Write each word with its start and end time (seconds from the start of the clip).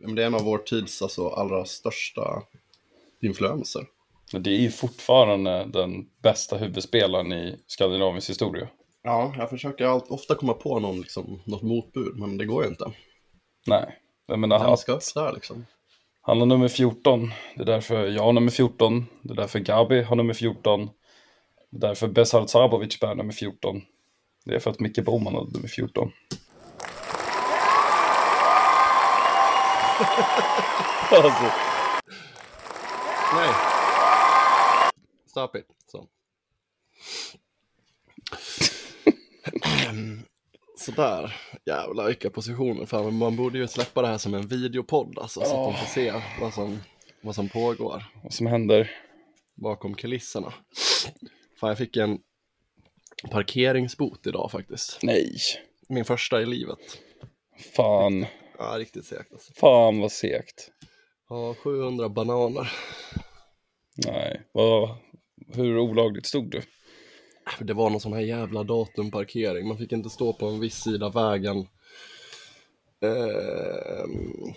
Men 0.00 0.14
det 0.14 0.22
är 0.22 0.26
en 0.26 0.34
av 0.34 0.44
vår 0.44 0.58
tids 0.58 1.02
alltså, 1.02 1.28
allra 1.28 1.64
största 1.64 2.42
influenser. 3.22 3.86
Det 4.32 4.50
är 4.50 4.58
ju 4.58 4.70
fortfarande 4.70 5.64
den 5.64 6.06
bästa 6.22 6.56
huvudspelaren 6.56 7.32
i 7.32 7.56
skandinavisk 7.66 8.30
historia. 8.30 8.68
Ja, 9.02 9.34
jag 9.38 9.50
försöker 9.50 9.84
allt, 9.84 10.10
ofta 10.10 10.34
komma 10.34 10.52
på 10.52 10.78
någon, 10.80 11.00
liksom, 11.00 11.42
något 11.44 11.62
motbud, 11.62 12.16
men 12.16 12.38
det 12.38 12.44
går 12.44 12.64
ju 12.64 12.70
inte. 12.70 12.92
Nej, 13.66 13.98
jag 14.26 14.38
menar, 14.38 14.58
Han 14.58 14.78
ska 14.78 14.92
upp 14.92 15.02
där 15.14 15.32
liksom. 15.32 15.66
han 16.20 16.38
har 16.38 16.46
nummer 16.46 16.68
14. 16.68 17.30
Det 17.54 17.62
är 17.62 17.66
därför 17.66 18.06
jag 18.06 18.22
har 18.22 18.32
nummer 18.32 18.50
14. 18.50 19.06
Det 19.22 19.32
är 19.32 19.36
därför 19.36 19.58
Gabi 19.58 20.02
har 20.02 20.16
nummer 20.16 20.34
14. 20.34 20.90
Det 21.70 21.76
är 21.76 21.88
därför 21.88 22.08
Besart 22.08 22.50
Sabovic 22.50 23.00
bär 23.00 23.14
nummer 23.14 23.32
14. 23.32 23.82
Det 24.44 24.54
är 24.54 24.58
för 24.58 24.70
att 24.70 24.80
Micke 24.80 25.04
Boman 25.04 25.34
har 25.34 25.44
nummer 25.44 25.68
14. 25.68 26.12
alltså, 31.10 31.52
Nej. 33.34 33.54
Stop 35.26 35.56
it. 35.58 35.66
Så. 35.86 36.06
Sådär. 40.78 41.36
Jävlar 41.66 42.06
vilka 42.06 42.30
positioner. 42.30 42.86
Fan, 42.86 43.14
man 43.14 43.36
borde 43.36 43.58
ju 43.58 43.68
släppa 43.68 44.02
det 44.02 44.08
här 44.08 44.18
som 44.18 44.34
en 44.34 44.46
videopodd 44.46 45.18
alltså, 45.18 45.40
så 45.40 45.46
att 45.46 45.72
de 45.74 45.78
får 45.80 45.86
se 45.86 46.12
vad 46.40 46.54
som, 46.54 46.78
vad 47.20 47.34
som 47.34 47.48
pågår 47.48 48.04
vad 48.22 48.32
som 48.32 48.46
händer. 48.46 48.90
bakom 49.54 49.94
kulisserna. 49.94 50.52
Fan, 51.60 51.68
jag 51.68 51.78
fick 51.78 51.96
en 51.96 52.18
parkeringsbot 53.30 54.26
idag 54.26 54.50
faktiskt. 54.50 54.98
Nej, 55.02 55.36
Min 55.88 56.04
första 56.04 56.40
i 56.42 56.46
livet. 56.46 56.78
fan, 57.76 58.26
Ja, 58.62 58.78
riktigt 58.78 59.06
segt 59.06 59.32
alltså. 59.32 59.52
fan 59.52 60.00
vad 60.00 60.12
segt. 60.12 60.70
Ja, 61.28 61.54
700 61.54 62.08
bananer. 62.08 62.72
Nej, 64.06 64.42
vad, 64.52 64.90
hur 65.54 65.78
olagligt 65.78 66.26
stod 66.26 66.50
du? 66.50 66.62
Det 67.60 67.74
var 67.74 67.90
någon 67.90 68.00
sån 68.00 68.12
här 68.12 68.20
jävla 68.20 68.62
datumparkering. 68.62 69.68
Man 69.68 69.78
fick 69.78 69.92
inte 69.92 70.10
stå 70.10 70.32
på 70.32 70.46
en 70.46 70.60
viss 70.60 70.82
sida 70.82 71.08
vägen 71.08 71.58
eh, 73.02 74.06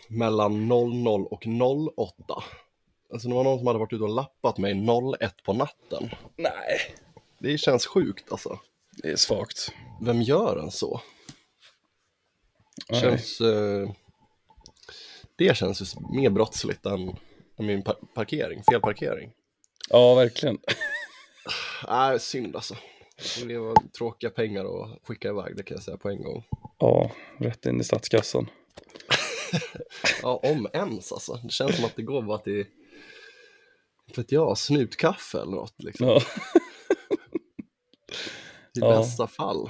mellan 0.08 0.68
00 0.68 1.28
och 1.28 1.48
08. 1.96 2.44
Alltså 3.14 3.28
det 3.28 3.36
var 3.36 3.44
någon 3.44 3.58
som 3.58 3.68
hade 3.68 3.80
varit 3.80 3.94
ute 3.94 4.04
och 4.04 4.16
lappat 4.16 4.58
mig 4.58 4.74
01 5.20 5.44
på 5.44 5.54
natten. 5.54 6.10
Nej, 6.36 6.96
Det 7.40 7.58
känns 7.58 7.86
sjukt 7.86 8.32
alltså. 8.32 8.60
det 9.04 9.12
är 9.12 9.16
svagt. 9.16 9.72
Vem 10.02 10.22
gör 10.22 10.58
en 10.58 10.72
så? 10.72 11.02
Nej. 12.90 13.02
Känns, 13.02 13.42
eh, 13.42 13.90
det 15.36 15.58
känns 15.58 15.82
ju 15.82 15.86
mer 16.18 16.30
brottsligt 16.30 16.86
än, 16.86 17.10
än 17.60 17.66
min 17.66 17.84
par- 17.84 18.14
parkering, 18.16 18.64
felparkering. 18.64 19.32
Ja, 19.90 20.16
verkligen. 20.16 20.58
Nej, 21.88 22.20
synd 22.20 22.56
alltså. 22.56 22.76
Det 23.48 23.58
var 23.58 23.76
tråkiga 23.98 24.30
pengar 24.30 24.66
att 24.66 25.00
skicka 25.08 25.28
iväg, 25.28 25.56
det 25.56 25.64
kan 25.64 25.76
jag 25.76 25.84
säga 25.84 25.98
på 25.98 26.10
en 26.10 26.24
gång. 26.24 26.44
Ja, 26.80 27.12
rätt 27.40 27.66
in 27.66 27.82
i 27.82 27.84
statskassan. 27.84 28.50
Ja, 30.22 30.40
om 30.44 30.68
ens 30.74 31.12
alltså. 31.12 31.34
Det 31.44 31.50
känns 31.52 31.76
som 31.76 31.86
att 31.86 31.96
det 31.96 32.02
går 32.02 32.22
bara 32.22 32.38
till, 32.38 32.66
för 34.16 34.22
att 34.22 34.32
jag, 34.32 34.58
snutkaffe 34.58 35.38
eller 35.42 35.52
något 35.52 35.84
liksom. 35.84 36.08
Ja. 36.08 36.22
I 38.76 38.80
Ja. 38.80 38.98
bästa 38.98 39.28
fall. 39.28 39.70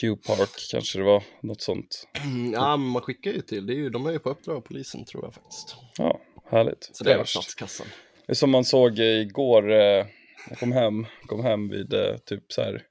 Q-Park 0.00 0.50
kanske 0.70 0.98
det 0.98 1.04
var, 1.04 1.22
något 1.40 1.60
sånt. 1.60 2.08
Mm, 2.24 2.52
Ja, 2.52 2.76
men 2.76 2.88
man 2.88 3.02
skickar 3.02 3.30
ju 3.30 3.40
till, 3.40 3.66
det 3.66 3.72
är 3.72 3.76
ju, 3.76 3.90
de 3.90 4.06
är 4.06 4.10
ju 4.12 4.18
på 4.18 4.30
uppdrag 4.30 4.56
av 4.56 4.60
polisen 4.60 5.04
tror 5.04 5.24
jag 5.24 5.34
faktiskt. 5.34 5.76
Ja, 5.98 6.20
härligt. 6.50 6.90
Så 6.92 7.04
det 7.04 7.12
är 7.12 7.24
statskassan. 7.24 7.86
Det 8.26 8.32
är 8.32 8.34
som 8.34 8.50
man 8.50 8.64
såg 8.64 8.98
igår, 8.98 9.70
eh, 9.70 10.06
jag 10.48 10.58
kom 10.58 10.72
hem, 10.72 11.06
kom 11.26 11.44
hem 11.44 11.68
vid 11.68 11.94
eh, 11.94 12.16
typ 12.26 12.52
så 12.52 12.62
här, 12.62 12.82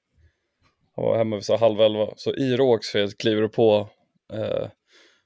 jag 0.96 1.04
var 1.04 1.18
hemma 1.18 1.36
vid 1.36 1.46
så 1.46 1.58
halv 1.58 1.82
elva, 1.82 2.14
så 2.16 2.36
i 2.36 2.58
Rågsved 2.58 3.18
kliver 3.18 3.42
det 3.42 3.50
på 3.50 3.90
eh, 4.34 4.68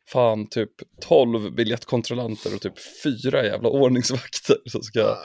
fan 0.07 0.49
typ 0.49 0.71
12 1.01 1.55
biljettkontrollanter 1.55 2.55
och 2.55 2.61
typ 2.61 2.73
fyra 3.03 3.45
jävla 3.45 3.69
ordningsvakter 3.81 4.57
som 4.65 4.81
ska 4.81 5.17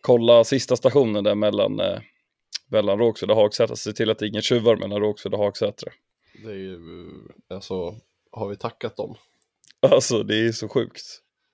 kolla 0.00 0.44
sista 0.44 0.76
stationen 0.76 1.24
där 1.24 1.34
mellan, 1.34 1.80
eh, 1.80 1.98
mellan 2.70 2.98
Rågsved 2.98 3.30
och 3.30 3.36
Hagsätra, 3.36 3.76
se 3.76 3.92
till 3.92 4.10
att 4.10 4.18
det 4.18 4.24
är 4.26 4.28
inga 4.28 4.42
tjuvar 4.42 4.76
mellan 4.76 5.00
Rågsved 5.00 5.32
och 5.34 5.38
Hagsätra. 5.40 5.92
Det 6.44 6.50
är 6.50 6.54
ju, 6.56 6.78
alltså, 7.50 7.96
har 8.30 8.48
vi 8.48 8.56
tackat 8.56 8.96
dem? 8.96 9.14
Alltså 9.80 10.22
det 10.22 10.46
är 10.46 10.52
så 10.52 10.68
sjukt. 10.68 11.02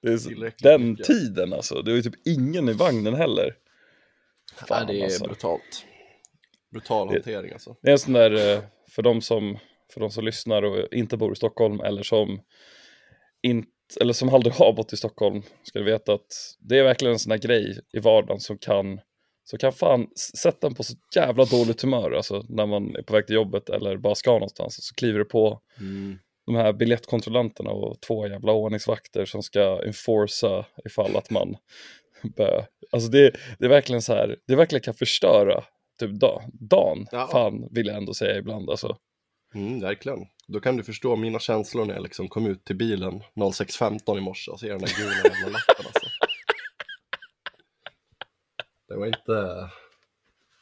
Det 0.02 0.08
är 0.12 0.16
så, 0.16 0.30
den 0.62 0.90
mycket. 0.90 1.06
tiden 1.06 1.52
alltså, 1.52 1.82
det 1.82 1.90
var 1.90 1.96
ju 1.96 2.02
typ 2.02 2.26
ingen 2.26 2.68
i 2.68 2.72
vagnen 2.72 3.14
heller. 3.14 3.56
Fan, 4.68 4.86
Nej, 4.86 4.94
det 4.96 5.00
är 5.00 5.04
alltså. 5.04 5.24
brutalt. 5.24 5.84
Brutal 6.72 7.06
Det- 7.08 7.12
hantering 7.14 7.52
alltså. 7.52 7.76
Det 7.82 7.88
är 7.88 7.92
en 7.92 7.98
sån 7.98 8.12
där, 8.12 8.54
eh, 8.56 8.62
för 8.90 9.02
de 9.02 9.20
som, 9.20 9.58
för 9.92 10.00
de 10.00 10.10
som 10.10 10.24
lyssnar 10.24 10.62
och 10.62 10.92
inte 10.92 11.16
bor 11.16 11.32
i 11.32 11.36
Stockholm 11.36 11.80
eller 11.80 12.02
som 12.02 12.40
inte, 13.42 13.68
eller 14.00 14.12
som 14.12 14.28
aldrig 14.28 14.54
har 14.54 14.72
bott 14.72 14.92
i 14.92 14.96
Stockholm, 14.96 15.42
ska 15.62 15.78
du 15.78 15.84
veta 15.84 16.12
att 16.14 16.56
det 16.60 16.78
är 16.78 16.84
verkligen 16.84 17.12
en 17.12 17.18
sån 17.18 17.30
här 17.30 17.38
grej 17.38 17.80
i 17.92 17.98
vardagen 17.98 18.40
som 18.40 18.58
kan, 18.58 19.00
som 19.50 19.58
kan 19.58 19.72
fan 19.72 20.06
sätta 20.36 20.66
en 20.66 20.74
på 20.74 20.82
så 20.82 20.94
jävla 21.16 21.44
dåligt 21.44 21.82
humör, 21.82 22.10
alltså 22.12 22.44
när 22.48 22.66
man 22.66 22.96
är 22.96 23.02
på 23.02 23.12
väg 23.12 23.26
till 23.26 23.34
jobbet 23.34 23.70
eller 23.70 23.96
bara 23.96 24.14
ska 24.14 24.30
någonstans, 24.32 24.86
så 24.86 24.94
kliver 24.94 25.18
det 25.18 25.24
på 25.24 25.60
Mm. 25.80 26.18
de 26.46 26.54
här 26.54 26.72
biljettkontrollanterna 26.72 27.70
och 27.70 28.00
två 28.00 28.26
jävla 28.28 28.52
ordningsvakter 28.52 29.24
som 29.24 29.42
ska 29.42 29.82
enforca 29.86 30.64
ifall 30.84 31.16
att 31.16 31.30
man 31.30 31.56
bör. 32.36 32.66
Alltså 32.90 33.10
det, 33.10 33.30
det 33.58 33.64
är 33.64 33.68
verkligen 33.68 34.02
så 34.02 34.12
här, 34.14 34.36
det 34.46 34.56
verkligen 34.56 34.82
kan 34.82 34.94
förstöra 34.94 35.64
typ 36.00 36.10
dag, 36.20 36.42
dagen, 36.52 37.06
Ja. 37.12 37.28
fan 37.32 37.68
vill 37.70 37.86
jag 37.86 37.96
ändå 37.96 38.14
säga 38.14 38.38
ibland 38.38 38.70
alltså. 38.70 38.96
Mm, 39.54 39.80
verkligen. 39.80 40.18
Då 40.48 40.60
kan 40.60 40.76
du 40.76 40.82
förstå 40.84 41.16
mina 41.16 41.38
känslor 41.38 41.84
när 41.84 41.94
jag 41.94 42.02
liksom 42.02 42.28
kom 42.28 42.46
ut 42.46 42.64
till 42.64 42.76
bilen 42.76 43.22
06.15 43.34 44.18
i 44.18 44.20
morse 44.20 44.50
och 44.50 44.60
ser 44.60 44.68
den 44.68 44.78
där 44.78 44.96
gula 44.98 45.12
jävla 45.14 45.46
lappen 45.58 45.86
alltså. 45.86 46.06
Det 48.90 48.96
var 48.96 49.06
inte, 49.06 49.32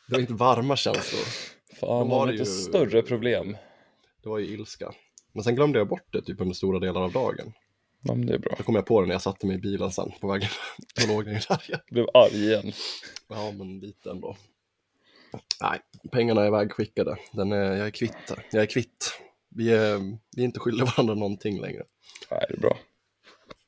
det 0.06 0.12
var 0.14 0.18
inte 0.20 0.32
varma 0.32 0.76
känslor. 0.76 1.24
Fan, 1.80 2.08
var 2.08 2.18
har 2.18 2.26
det 2.26 2.32
inte 2.32 2.44
ju- 2.50 2.56
större 2.56 3.02
problem. 3.02 3.56
Det 4.22 4.28
var 4.28 4.38
ju 4.38 4.46
ilska. 4.46 4.92
Men 5.32 5.44
sen 5.44 5.54
glömde 5.54 5.78
jag 5.78 5.88
bort 5.88 6.12
det 6.12 6.22
typ 6.22 6.40
under 6.40 6.54
stora 6.54 6.78
delar 6.78 7.00
av 7.00 7.12
dagen. 7.12 7.52
Ja, 8.02 8.14
men 8.14 8.26
det 8.26 8.34
är 8.34 8.38
bra. 8.38 8.54
Då 8.58 8.64
kom 8.64 8.74
jag 8.74 8.86
på 8.86 9.00
det 9.00 9.06
när 9.06 9.14
jag 9.14 9.22
satte 9.22 9.46
mig 9.46 9.56
i 9.56 9.58
bilen 9.58 9.90
sen 9.92 10.12
på 10.20 10.28
vägen. 10.28 10.48
Då 11.06 11.14
låg 11.14 11.24
den 11.24 11.34
ju 11.34 11.40
där 11.48 11.62
igen. 11.68 11.80
Blev 11.90 12.06
arg 12.14 12.44
igen. 12.44 12.72
Ja, 13.28 13.52
men 13.52 13.78
lite 13.78 14.10
ändå. 14.10 14.36
Nej, 15.60 15.80
pengarna 16.12 16.44
är 16.44 16.50
vägskickade. 16.50 17.16
Den 17.32 17.52
är, 17.52 17.76
jag 17.76 17.86
är 17.86 17.90
kvitt. 17.90 18.16
här. 18.28 18.46
Jag 18.50 18.62
är 18.62 18.66
kvitt. 18.66 19.12
Vi 19.48 19.72
är, 19.72 19.98
vi 20.36 20.42
är 20.42 20.44
inte 20.44 20.60
skyldiga 20.60 20.84
varandra 20.84 21.14
någonting 21.14 21.60
längre. 21.60 21.82
Nej, 22.30 22.44
det 22.48 22.54
är 22.54 22.60
bra. 22.60 22.78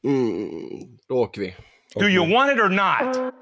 Mm, 0.05 0.99
då 1.09 1.15
åker 1.15 1.41
vi. 1.41 1.57
Do 1.95 2.09
you 2.09 2.33
want 2.33 2.53
it 2.53 2.59
or 2.59 2.69
not? 2.69 3.35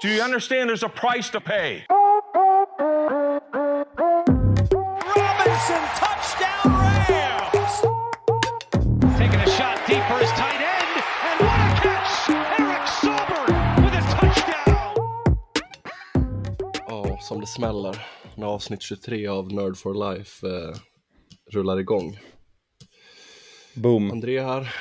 Do 0.00 0.08
you 0.08 0.22
understand 0.22 0.70
there's 0.70 0.82
a 0.82 0.88
price 0.88 1.28
to 1.28 1.40
pay? 1.42 1.84
Robinson, 1.90 2.22
touchdown 6.00 6.64
Rams! 6.64 7.74
Taking 9.18 9.40
a 9.40 9.50
shot 9.50 9.76
deep 9.86 10.02
for 10.08 10.18
his 10.18 10.30
tight 10.30 10.60
end, 10.76 11.04
and 11.28 11.40
what 11.44 11.60
a 11.60 11.68
catch! 11.84 12.30
Eric 12.30 12.88
Silver 12.88 13.44
with 13.82 13.94
a 13.94 14.02
touchdown! 14.16 14.94
Ja, 16.88 17.18
som 17.20 17.40
det 17.40 17.46
smäller 17.46 18.06
när 18.34 18.46
avsnitt 18.46 18.82
23 18.82 19.26
av 19.26 19.52
Nerd 19.52 19.76
for 19.76 20.14
Life 20.14 20.46
eh, 20.46 20.76
rullar 21.50 21.80
igång. 21.80 22.18
Boom. 23.74 24.10
André 24.10 24.40
här. 24.40 24.74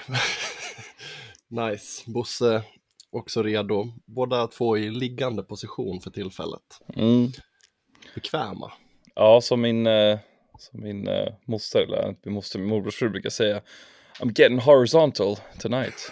nice. 1.49 2.03
Bosse 2.07 2.63
också 3.11 3.43
redo. 3.43 3.85
Båda 4.05 4.47
två 4.47 4.77
i 4.77 4.89
liggande 4.89 5.43
position 5.43 5.99
för 6.01 6.11
tillfället. 6.11 6.61
Mm. 6.95 7.27
Bekväma. 8.15 8.71
Ja, 9.15 9.41
som 9.41 9.61
min, 9.61 9.87
eh, 9.87 10.19
som 10.57 10.81
min 10.81 11.07
eh, 11.07 11.33
moster, 11.47 11.79
eller 11.79 12.15
min 12.23 12.33
moster, 12.33 12.59
min 12.59 12.69
morbrors 12.69 12.95
fru 12.95 13.09
brukar 13.09 13.29
säga. 13.29 13.61
I'm 14.19 14.39
getting 14.41 14.59
horizontal 14.59 15.35
tonight. 15.59 16.11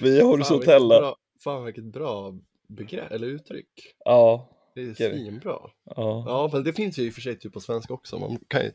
Vi 0.00 0.16
är 0.16 0.20
Fan, 0.20 0.28
horisontella. 0.30 1.00
bra, 1.00 1.16
fan 1.44 1.64
vilket 1.64 1.84
bra 1.84 2.34
begrepp, 2.68 3.12
eller 3.12 3.26
uttryck. 3.26 3.68
Ja, 4.04 4.48
Det 4.74 4.80
är 4.80 4.94
svinbra. 4.94 5.58
ja. 5.84 6.24
Ja, 6.26 6.50
men 6.52 6.64
det 6.64 6.72
finns 6.72 6.98
ju 6.98 7.02
i 7.02 7.10
och 7.10 7.14
för 7.14 7.20
sig 7.20 7.38
typ 7.38 7.52
på 7.52 7.60
svenska 7.60 7.94
också. 7.94 8.18
Man 8.18 8.38
kan 8.48 8.62
ju, 8.62 8.72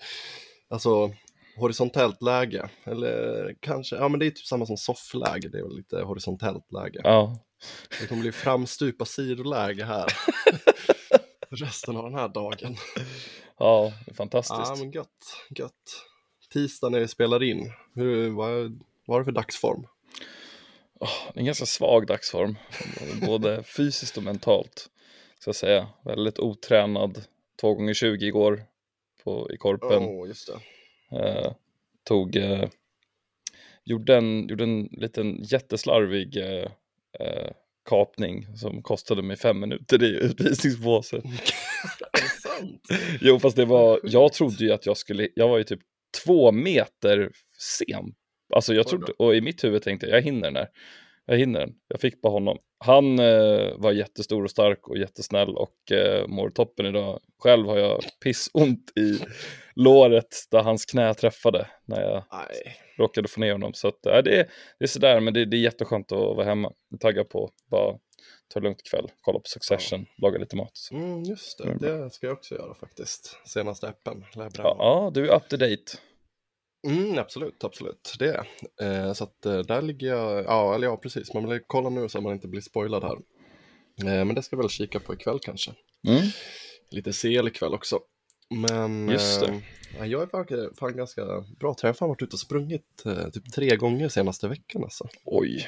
alltså 0.69 1.11
horisontellt 1.55 2.21
läge, 2.21 2.69
eller 2.83 3.55
kanske, 3.59 3.95
ja 3.95 4.07
men 4.07 4.19
det 4.19 4.25
är 4.25 4.29
typ 4.29 4.45
samma 4.45 4.65
som 4.65 4.77
soffläge, 4.77 5.49
det 5.49 5.57
är 5.59 5.63
väl 5.63 5.75
lite 5.75 6.01
horisontellt 6.01 6.71
läge. 6.71 7.01
ja. 7.03 7.39
Det 8.01 8.07
kommer 8.07 8.21
bli 8.21 8.31
framstupa 8.31 9.05
sidoläge 9.05 9.83
här. 9.85 10.05
Resten 11.49 11.97
av 11.97 12.03
den 12.03 12.13
här 12.13 12.27
dagen. 12.29 12.75
Ja, 13.57 13.93
det 14.05 14.11
är 14.11 14.13
Ja 14.13 14.15
fantastiskt. 14.15 14.77
men 14.79 14.91
gött, 14.91 15.07
gött. 15.49 15.73
tisdag 16.53 16.89
när 16.89 16.99
vi 16.99 17.07
spelar 17.07 17.43
in. 17.43 17.71
Hur, 17.95 18.29
vad, 18.29 18.79
vad 19.05 19.15
är 19.15 19.19
det 19.19 19.25
för 19.25 19.31
dagsform? 19.31 19.87
Är 21.33 21.39
en 21.39 21.45
ganska 21.45 21.65
svag 21.65 22.07
dagsform, 22.07 22.57
både 23.27 23.63
fysiskt 23.63 24.17
och 24.17 24.23
mentalt. 24.23 24.89
Ska 25.39 25.49
jag 25.49 25.55
säga. 25.55 25.87
Väldigt 26.05 26.39
otränad, 26.39 27.23
2 27.61 27.73
gånger 27.73 27.93
20 27.93 28.25
igår 28.25 28.63
på, 29.23 29.51
i 29.53 29.57
korpen. 29.57 30.03
Åh, 30.03 30.27
just 30.27 30.47
det. 30.47 30.59
Eh, 31.11 31.51
tog, 32.03 32.35
eh, 32.35 32.69
gjorde, 33.83 34.15
en, 34.17 34.47
gjorde 34.47 34.63
en 34.63 34.89
liten 34.91 35.43
jätteslarvig 35.43 36.37
eh, 36.37 37.51
kapning 37.89 38.57
som 38.57 38.81
kostade 38.81 39.21
mig 39.21 39.37
fem 39.37 39.59
minuter 39.59 40.03
i 40.03 40.25
utvisningsbåset. 40.25 41.23
Jo, 43.21 43.39
fast 43.39 43.55
det 43.55 43.65
var, 43.65 43.99
jag 44.03 44.33
trodde 44.33 44.65
ju 44.65 44.71
att 44.71 44.85
jag 44.85 44.97
skulle, 44.97 45.27
jag 45.35 45.47
var 45.47 45.57
ju 45.57 45.63
typ 45.63 45.79
två 46.25 46.51
meter 46.51 47.31
sen. 47.57 48.13
Alltså 48.55 48.73
jag 48.73 48.87
trodde, 48.87 49.11
och 49.17 49.35
i 49.35 49.41
mitt 49.41 49.63
huvud 49.63 49.81
tänkte 49.81 50.07
jag, 50.07 50.17
jag 50.17 50.21
hinner 50.21 50.41
den 50.41 50.55
här. 50.55 50.67
Jag 51.25 51.37
hinner 51.37 51.59
den. 51.59 51.73
Jag 51.87 52.01
fick 52.01 52.21
bara 52.21 52.33
honom. 52.33 52.57
Han 52.77 53.19
eh, 53.19 53.77
var 53.77 53.91
jättestor 53.91 54.43
och 54.43 54.51
stark 54.51 54.87
och 54.87 54.97
jättesnäll 54.97 55.55
och 55.55 55.91
eh, 55.91 56.27
mår 56.27 56.49
toppen 56.49 56.85
idag. 56.85 57.19
Själv 57.39 57.67
har 57.67 57.77
jag 57.77 58.01
pissont 58.23 58.91
i 58.97 59.19
låret 59.83 60.35
där 60.51 60.63
hans 60.63 60.85
knä 60.85 61.13
träffade 61.13 61.67
när 61.85 62.01
jag 62.01 62.23
Nej. 62.31 62.75
råkade 62.97 63.27
få 63.27 63.39
ner 63.39 63.51
honom. 63.51 63.73
Så 63.73 63.87
att, 63.87 64.05
äh, 64.05 64.17
det, 64.17 64.39
är, 64.39 64.49
det 64.79 64.85
är 64.85 64.87
sådär, 64.87 65.19
men 65.19 65.33
det, 65.33 65.45
det 65.45 65.57
är 65.57 65.61
jätteskönt 65.61 66.11
att 66.11 66.17
vara 66.17 66.45
hemma. 66.45 66.71
Taggad 66.99 67.29
på 67.29 67.49
bara 67.71 67.91
ta 68.53 68.59
det 68.59 68.63
lugnt 68.63 68.81
ikväll, 68.81 69.11
kolla 69.21 69.39
på 69.39 69.45
Succession, 69.47 70.05
laga 70.21 70.39
lite 70.39 70.55
mat. 70.55 70.71
Mm, 70.91 71.23
just 71.23 71.57
det, 71.57 71.63
Mm. 71.63 71.77
det 71.77 72.09
ska 72.09 72.27
jag 72.27 72.33
också 72.33 72.55
göra 72.55 72.75
faktiskt. 72.75 73.37
Senaste 73.45 73.87
appen. 73.87 74.25
Ja, 74.35 74.49
ja, 74.57 75.11
du 75.13 75.29
är 75.29 75.35
up 75.35 75.47
to 75.49 75.57
date. 75.57 75.97
Mm, 76.87 77.17
absolut, 77.19 77.63
absolut. 77.63 78.15
Det 78.19 78.27
är 78.29 78.45
eh, 79.07 79.13
Så 79.13 79.23
att 79.23 79.45
eh, 79.45 79.59
där 79.59 79.81
ligger 79.81 80.07
jag, 80.07 80.45
ja, 80.45 80.75
eller 80.75 80.87
ja, 80.87 80.97
precis. 80.97 81.33
Man 81.33 81.49
vill 81.49 81.59
kolla 81.67 81.89
nu 81.89 82.09
så 82.09 82.17
att 82.17 82.23
man 82.23 82.33
inte 82.33 82.47
blir 82.47 82.61
spoilad 82.61 83.03
här. 83.03 83.15
Eh, 83.99 84.25
Men 84.25 84.35
det 84.35 84.41
ska 84.43 84.55
jag 84.55 84.61
väl 84.63 84.69
kika 84.69 84.99
på 84.99 85.13
ikväll 85.13 85.39
kanske. 85.41 85.71
Mm. 86.07 86.21
Lite 86.91 87.13
sel 87.13 87.47
ikväll 87.47 87.73
också. 87.73 87.99
Men 88.51 89.09
Just 89.09 89.39
det. 89.41 89.47
eh, 89.47 89.57
ja, 89.99 90.05
jag 90.05 90.21
är 90.21 90.75
fan, 90.75 90.97
ganska 90.97 91.25
bra. 91.59 91.75
Jag 91.81 91.89
har 91.89 91.93
fan 91.93 92.09
varit 92.09 92.21
ute 92.21 92.33
och 92.35 92.39
sprungit 92.39 93.05
eh, 93.05 93.29
typ 93.29 93.51
tre 93.53 93.75
gånger 93.75 94.09
senaste 94.09 94.47
veckan 94.47 94.83
alltså. 94.83 95.07
Oj, 95.25 95.67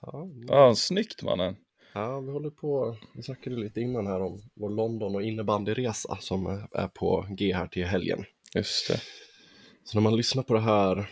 Ja, 0.00 0.28
ja, 0.48 0.74
snyggt 0.74 1.22
mannen. 1.22 1.56
ja, 1.92 2.20
vi 2.20 2.30
håller 2.30 2.50
på, 2.50 2.96
vi 3.14 3.22
snackade 3.22 3.56
lite 3.56 3.80
innan 3.80 4.06
här 4.06 4.20
om 4.22 4.40
vår 4.54 4.70
London 4.70 5.14
och 5.14 5.22
innebandyresa 5.22 6.16
som 6.20 6.46
eh, 6.46 6.82
är 6.82 6.88
på 6.88 7.26
G 7.30 7.52
här 7.54 7.66
till 7.66 7.84
helgen. 7.84 8.24
Just 8.54 8.88
det. 8.88 9.00
Så 9.84 9.96
när 9.96 10.02
man 10.02 10.16
lyssnar 10.16 10.42
på 10.42 10.54
det 10.54 10.60
här, 10.60 11.10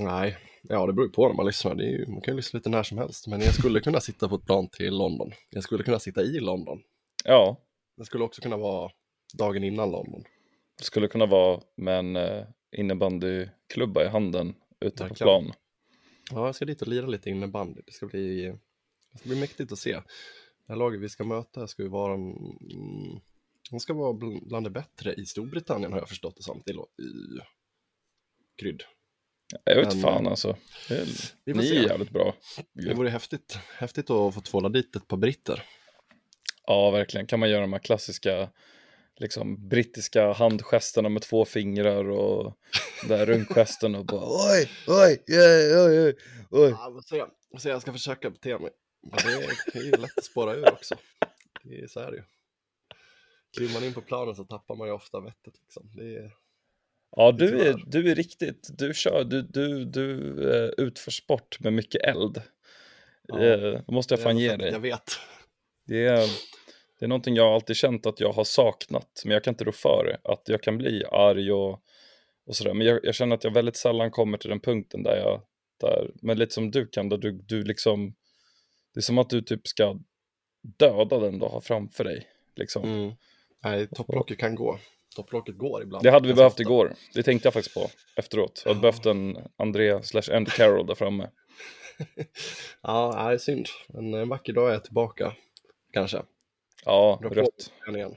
nej, 0.00 0.36
ja 0.62 0.86
det 0.86 0.92
beror 0.92 1.06
ju 1.06 1.12
på 1.12 1.28
när 1.28 1.34
man 1.34 1.46
lyssnar, 1.46 1.74
det 1.74 1.84
ju, 1.84 2.06
man 2.06 2.20
kan 2.20 2.34
ju 2.34 2.36
lyssna 2.36 2.56
lite 2.56 2.68
när 2.70 2.82
som 2.82 2.98
helst, 2.98 3.26
men 3.26 3.40
jag 3.40 3.54
skulle 3.54 3.80
kunna 3.80 4.00
sitta 4.00 4.28
på 4.28 4.34
ett 4.34 4.44
plan 4.46 4.68
till 4.68 4.94
London. 4.96 5.32
Jag 5.50 5.62
skulle 5.62 5.84
kunna 5.84 5.98
sitta 5.98 6.22
i 6.22 6.40
London. 6.40 6.78
Ja, 7.24 7.56
Det 7.96 8.04
skulle 8.04 8.24
också 8.24 8.42
kunna 8.42 8.56
vara 8.56 8.90
dagen 9.34 9.64
innan 9.64 9.90
London. 9.90 10.24
det 10.78 10.84
skulle 10.84 11.08
kunna 11.08 11.26
vara 11.26 11.60
med 11.76 11.98
en 11.98 12.16
eh, 12.16 12.44
innebandyklubba 12.76 14.04
i 14.04 14.08
handen 14.08 14.54
ute 14.80 14.96
på 14.96 15.04
Verkligen. 15.04 15.14
plan. 15.26 15.52
Ja, 16.30 16.46
jag 16.46 16.54
ska 16.54 16.64
dit 16.64 16.82
och 16.82 16.88
lira 16.88 17.06
lite 17.06 17.30
innebandy. 17.30 17.80
Det 17.86 17.92
ska 17.92 18.06
bli, 18.06 18.42
det 19.12 19.18
ska 19.18 19.28
bli 19.28 19.40
mäktigt 19.40 19.72
att 19.72 19.78
se. 19.78 19.92
Det 19.92 20.72
här 20.72 20.76
laget 20.76 21.00
vi 21.00 21.08
ska 21.08 21.24
möta 21.24 21.66
ska 21.66 21.82
ju 21.82 21.88
vara, 21.88 22.14
mm, 22.14 23.20
de 23.70 23.80
ska 23.80 23.94
vara 23.94 24.12
bl- 24.12 24.48
bland 24.48 24.66
det 24.66 24.70
bättre 24.70 25.14
i 25.14 25.26
Storbritannien 25.26 25.92
har 25.92 25.98
jag 25.98 26.08
förstått 26.08 26.36
det 26.36 26.42
som, 26.42 26.62
i, 26.66 26.70
i 27.02 27.40
krydd. 28.60 28.82
Jag 29.64 29.76
vet 29.76 29.92
Men, 29.94 30.02
fan 30.02 30.24
eh, 30.26 30.30
alltså. 30.30 30.56
Det 30.88 30.94
är, 30.94 31.06
vi 31.44 31.52
ni 31.54 31.68
är 31.76 31.82
jävligt 31.88 32.10
bra. 32.10 32.34
Det 32.72 32.94
vore 32.94 33.10
häftigt, 33.10 33.58
häftigt 33.78 34.10
att 34.10 34.34
få 34.34 34.40
tvåla 34.40 34.68
dit 34.68 34.96
ett 34.96 35.08
par 35.08 35.16
britter. 35.16 35.62
Ja, 36.66 36.90
verkligen. 36.90 37.26
Kan 37.26 37.40
man 37.40 37.50
göra 37.50 37.60
de 37.60 37.72
här 37.72 37.80
klassiska 37.80 38.50
liksom, 39.18 39.68
brittiska 39.68 40.32
handgesterna 40.32 41.08
med 41.08 41.22
två 41.22 41.44
fingrar 41.44 42.10
och 42.10 42.58
där 43.08 43.26
runkgesten 43.26 43.94
och 43.94 44.06
bara 44.06 44.24
oj, 44.24 44.70
oj, 44.86 45.22
oj, 45.28 45.76
oj, 45.76 46.00
oj, 46.00 46.16
oj. 46.50 46.70
Ja, 46.70 46.88
vi 46.88 46.94
får 46.94 47.02
se. 47.02 47.24
Vi 47.50 47.56
får 47.56 47.58
se, 47.58 47.68
jag 47.68 47.82
ska 47.82 47.92
försöka 47.92 48.30
bete 48.30 48.58
mig. 48.58 48.70
Men 49.02 49.18
det 49.24 49.78
är, 49.78 49.84
ju 49.84 49.90
lätt 49.90 50.18
att 50.18 50.24
spåra 50.24 50.54
ur 50.54 50.72
också. 50.72 50.94
Det 51.62 51.80
är 51.80 51.86
så 51.86 52.00
här 52.00 52.12
ju. 52.12 52.22
Kliver 53.56 53.74
man 53.74 53.84
in 53.84 53.94
på 53.94 54.00
planen 54.00 54.34
så 54.34 54.44
tappar 54.44 54.76
man 54.76 54.88
ju 54.88 54.92
ofta 54.92 55.20
vettet 55.20 55.54
liksom. 55.62 55.90
Det 55.94 56.16
är, 56.16 56.32
Ja, 57.16 57.32
du 57.32 57.60
är, 57.60 57.82
du 57.86 58.10
är 58.10 58.14
riktigt, 58.14 58.68
du 58.78 58.94
kör, 58.94 59.24
du, 59.24 59.42
du, 59.42 59.84
du 59.84 60.14
eh, 60.54 60.70
utför 60.76 61.10
sport 61.10 61.60
med 61.60 61.72
mycket 61.72 62.02
eld. 62.02 62.42
Ja, 63.22 63.44
Eh, 63.44 63.80
måste 63.88 64.14
jag 64.14 64.22
fan 64.22 64.38
ge 64.38 64.56
dig. 64.56 64.72
Jag 64.72 64.80
vet. 64.80 65.18
Det 65.86 66.06
är, 66.06 66.28
det 66.98 67.04
är 67.04 67.08
någonting 67.08 67.34
jag 67.36 67.54
alltid 67.54 67.76
känt 67.76 68.06
att 68.06 68.20
jag 68.20 68.32
har 68.32 68.44
saknat, 68.44 69.22
men 69.24 69.32
jag 69.32 69.44
kan 69.44 69.52
inte 69.52 69.64
rå 69.64 69.72
för 69.72 70.04
det. 70.04 70.32
Att 70.32 70.42
jag 70.48 70.62
kan 70.62 70.78
bli 70.78 71.04
arg 71.04 71.52
och, 71.52 71.82
och 72.46 72.56
sådär. 72.56 72.74
Men 72.74 72.86
jag, 72.86 73.00
jag 73.02 73.14
känner 73.14 73.36
att 73.36 73.44
jag 73.44 73.50
väldigt 73.50 73.76
sällan 73.76 74.10
kommer 74.10 74.38
till 74.38 74.50
den 74.50 74.60
punkten 74.60 75.02
där 75.02 75.16
jag, 75.16 75.42
där, 75.80 76.10
men 76.14 76.38
lite 76.38 76.54
som 76.54 76.70
du 76.70 76.86
kan, 76.86 77.08
där 77.08 77.16
du, 77.16 77.32
du 77.32 77.64
liksom, 77.64 78.14
det 78.94 79.00
är 79.00 79.02
som 79.02 79.18
att 79.18 79.30
du 79.30 79.42
typ 79.42 79.66
ska 79.66 79.98
döda 80.78 81.18
den 81.18 81.38
du 81.38 81.46
har 81.46 81.60
framför 81.60 82.04
dig. 82.04 82.26
Liksom. 82.56 82.82
Mm. 82.82 83.14
Nej, 83.64 83.86
topplocket 83.86 84.38
kan 84.38 84.54
gå. 84.54 84.78
Topplocket 85.16 85.58
går 85.58 85.82
ibland. 85.82 86.04
Det 86.04 86.10
hade 86.10 86.28
vi 86.28 86.34
behövt 86.34 86.52
ofta. 86.52 86.62
igår. 86.62 86.94
Det 87.14 87.22
tänkte 87.22 87.46
jag 87.46 87.54
faktiskt 87.54 87.74
på 87.74 87.90
efteråt. 88.16 88.62
Jag 88.64 88.70
hade 88.70 88.80
behövt 88.80 89.06
en 89.06 89.38
Andrea 89.56 90.02
slash 90.02 90.36
Andy 90.36 90.50
Carroll 90.50 90.86
där 90.86 90.94
framme. 90.94 91.30
ja, 92.82 93.24
nej, 93.24 93.38
synd. 93.38 93.66
Men 93.88 94.14
en 94.14 94.28
vacker 94.28 94.52
dag 94.52 94.68
är 94.68 94.72
jag 94.72 94.84
tillbaka. 94.84 95.32
Kanske. 95.92 96.22
Ja, 96.84 97.18
på 97.22 97.28
rött. 97.28 97.72
igen. 97.94 98.16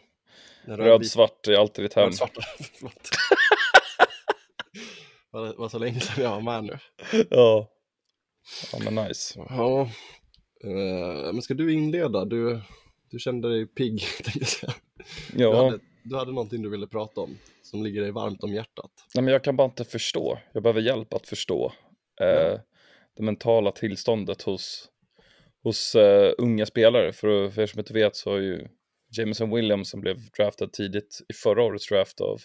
En 0.65 0.77
Röd, 0.77 1.05
svart 1.05 1.47
är 1.47 1.53
alltid 1.55 1.85
ditt 1.85 1.93
hem. 1.93 2.03
Röd, 2.05 2.15
svart. 2.15 2.31
Förlåt. 2.79 3.09
Det 5.31 5.53
var 5.57 5.69
så 5.69 5.79
länge 5.79 5.99
sedan 5.99 6.23
jag 6.23 6.31
var 6.31 6.41
med 6.41 6.63
nu. 6.63 6.77
Ja. 7.29 7.69
Ja, 8.73 8.79
men 8.83 8.95
nice. 9.07 9.39
Ja, 9.49 9.81
eh, 10.63 11.33
men 11.33 11.41
ska 11.41 11.53
du 11.53 11.73
inleda? 11.73 12.25
Du, 12.25 12.61
du 13.09 13.19
kände 13.19 13.49
dig 13.49 13.65
pigg, 13.67 14.01
tänkte 14.23 14.45
säga. 14.45 14.73
Du, 15.33 15.43
Ja, 15.43 15.65
hade, 15.65 15.79
du 16.03 16.15
hade 16.17 16.31
någonting 16.31 16.61
du 16.61 16.69
ville 16.69 16.87
prata 16.87 17.21
om 17.21 17.37
som 17.63 17.83
ligger 17.83 18.01
dig 18.01 18.11
varmt 18.11 18.43
om 18.43 18.53
hjärtat. 18.53 18.91
Nej, 19.15 19.23
men 19.23 19.31
jag 19.31 19.43
kan 19.43 19.55
bara 19.55 19.65
inte 19.65 19.83
förstå. 19.85 20.37
Jag 20.53 20.63
behöver 20.63 20.81
hjälp 20.81 21.13
att 21.13 21.27
förstå 21.27 21.73
eh, 22.21 22.27
Ja. 22.27 22.59
det 23.17 23.23
mentala 23.23 23.71
tillståndet 23.71 24.41
hos, 24.41 24.89
hos 25.63 25.95
eh, 25.95 26.33
unga 26.37 26.65
spelare. 26.65 27.13
För, 27.13 27.49
för 27.49 27.61
er 27.61 27.65
som 27.65 27.79
inte 27.79 27.93
vet 27.93 28.15
så 28.15 28.31
har 28.31 28.37
ju 28.37 28.67
Jameson 29.17 29.55
Williams 29.55 29.89
som 29.89 30.01
blev 30.01 30.17
draftad 30.37 30.67
tidigt 30.67 31.21
i 31.29 31.33
förra 31.33 31.63
årets 31.63 31.87
draft 31.87 32.21
av 32.21 32.41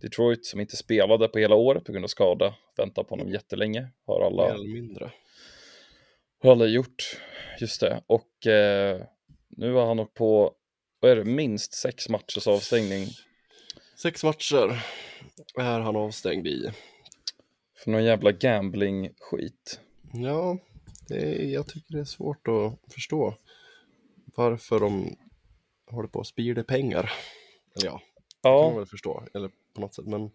Detroit 0.00 0.46
som 0.46 0.60
inte 0.60 0.76
spelade 0.76 1.28
på 1.28 1.38
hela 1.38 1.54
året 1.54 1.84
på 1.84 1.92
grund 1.92 2.04
av 2.04 2.08
skada. 2.08 2.54
Väntar 2.76 3.04
på 3.04 3.10
honom 3.10 3.32
jättelänge. 3.32 3.88
Har 4.06 4.26
alla, 4.26 4.42
har 6.42 6.50
alla 6.50 6.66
gjort. 6.66 7.20
Just 7.60 7.80
det. 7.80 8.02
Och 8.06 8.46
eh, 8.46 9.02
nu 9.48 9.72
har 9.72 9.86
han 9.86 9.98
åkt 9.98 10.14
på, 10.14 10.54
vad 11.00 11.10
är 11.10 11.16
det, 11.16 11.24
minst 11.24 11.74
sex 11.74 12.08
matchers 12.08 12.46
avstängning 12.46 13.06
Sex 14.02 14.24
matcher 14.24 14.82
är 15.58 15.80
han 15.80 15.96
avstängd 15.96 16.46
i. 16.46 16.70
för 17.84 17.90
någon 17.90 18.04
jävla 18.04 18.32
gambling-skit. 18.32 19.80
Ja, 20.12 20.58
det 21.08 21.16
är, 21.16 21.44
jag 21.44 21.66
tycker 21.66 21.94
det 21.94 22.00
är 22.00 22.04
svårt 22.04 22.48
att 22.48 22.92
förstå 22.92 23.34
varför 24.24 24.80
de 24.80 25.16
håller 25.90 26.08
på 26.08 26.20
att 26.20 26.26
spira 26.26 26.64
pengar. 26.64 27.12
Eller 27.76 27.86
ja, 27.86 28.00
det 28.42 28.48
kan 28.48 28.52
man 28.52 28.70
Ja, 28.72 28.76
väl 28.76 28.86
förstå, 28.86 29.24
eller 29.34 29.50
på 29.74 29.80
något 29.80 29.94
sätt. 29.94 30.06
Men 30.06 30.30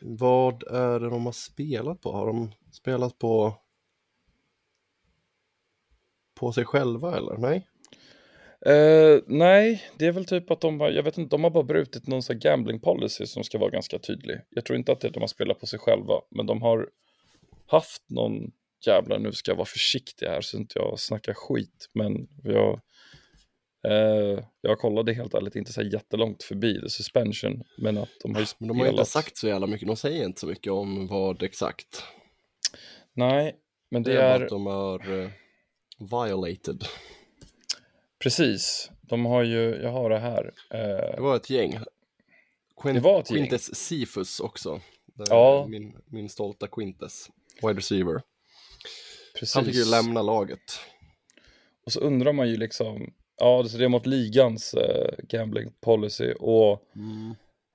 vad 0.00 0.62
är 0.62 1.00
det 1.00 1.10
de 1.10 1.26
har 1.26 1.32
spelat 1.32 2.00
på? 2.00 2.12
Har 2.12 2.26
de 2.26 2.52
spelat 2.72 3.18
på 3.18 3.54
på 6.34 6.52
sig 6.52 6.64
själva 6.64 7.16
eller? 7.16 7.36
Nej? 7.36 7.66
Eh, 8.66 9.22
nej, 9.26 9.82
det 9.98 10.06
är 10.06 10.12
väl 10.12 10.24
typ 10.24 10.50
att 10.50 10.60
de 10.60 10.80
har, 10.80 10.90
jag 10.90 11.02
vet 11.02 11.18
inte, 11.18 11.36
de 11.36 11.44
har 11.44 11.50
bara 11.50 11.64
brutit 11.64 12.06
någon 12.06 12.22
sån 12.22 12.38
gambling 12.38 12.80
policy 12.80 13.26
som 13.26 13.44
ska 13.44 13.58
vara 13.58 13.70
ganska 13.70 13.98
tydlig. 13.98 14.40
Jag 14.50 14.64
tror 14.64 14.78
inte 14.78 14.92
att 14.92 15.00
det 15.00 15.08
är 15.08 15.12
de 15.12 15.20
har 15.20 15.26
spelat 15.26 15.60
på 15.60 15.66
sig 15.66 15.78
själva, 15.78 16.14
men 16.30 16.46
de 16.46 16.62
har 16.62 16.88
haft 17.66 18.10
någon 18.10 18.52
jävla, 18.86 19.18
nu 19.18 19.32
ska 19.32 19.50
jag 19.50 19.56
vara 19.56 19.66
försiktig 19.66 20.26
här 20.26 20.40
så 20.40 20.56
inte 20.56 20.78
jag 20.78 21.00
snackar 21.00 21.34
skit, 21.34 21.88
men 21.94 22.28
jag, 22.44 22.80
eh, 23.88 24.44
jag 24.60 24.78
kollade 24.78 25.12
helt 25.12 25.34
ärligt 25.34 25.56
inte 25.56 25.72
så 25.72 25.82
här 25.82 25.92
jättelångt 25.92 26.42
förbi 26.42 26.80
the 26.80 26.88
suspension, 26.90 27.62
men 27.78 27.98
att 27.98 28.08
de 28.22 28.34
har 28.34 28.40
ju 28.40 28.46
Men 28.58 28.68
de 28.68 28.78
har 28.78 28.86
inte 28.86 28.94
spelat- 28.94 29.08
sagt 29.08 29.36
så 29.36 29.48
jävla 29.48 29.66
mycket, 29.66 29.86
de 29.88 29.96
säger 29.96 30.24
inte 30.24 30.40
så 30.40 30.46
mycket 30.46 30.72
om 30.72 31.06
vad 31.06 31.42
exakt. 31.42 32.04
Nej, 33.12 33.56
men 33.90 34.02
Det 34.02 34.12
det 34.12 34.22
är 34.22 34.40
är, 34.40 34.44
att 34.44 34.48
de 34.50 34.66
har 34.66 35.22
eh, 35.22 35.30
violated. 35.98 36.84
precis, 38.22 38.90
de 39.02 39.26
har 39.26 39.42
ju, 39.42 39.60
jag 39.82 39.90
har 39.90 40.10
det 40.10 40.18
här. 40.18 40.52
Eh, 40.70 41.14
Det 41.16 41.20
var 41.20 41.36
ett 41.36 41.50
gäng. 41.50 41.78
Quint- 42.76 42.94
Det 42.94 43.00
var 43.00 43.20
ett 43.20 43.30
gäng. 43.30 43.38
Quintus 43.38 43.74
Sifus 43.74 44.40
också. 44.40 44.80
Ja. 45.28 45.66
Min, 45.68 45.96
min 46.06 46.28
stolta 46.28 46.66
Quintes, 46.66 47.30
wide 47.62 47.74
receiver. 47.78 48.22
Precis. 49.34 49.54
Han 49.54 49.64
fick 49.64 49.74
ju 49.74 49.84
lämna 49.84 50.22
laget. 50.22 50.80
Och 51.86 51.92
så 51.92 52.00
undrar 52.00 52.32
man 52.32 52.48
ju 52.48 52.56
liksom, 52.56 53.12
ja 53.36 53.64
det 53.78 53.84
är 53.84 53.88
mot 53.88 54.06
ligans 54.06 54.74
eh, 54.74 55.14
gambling 55.28 55.72
policy 55.80 56.32
och 56.32 56.82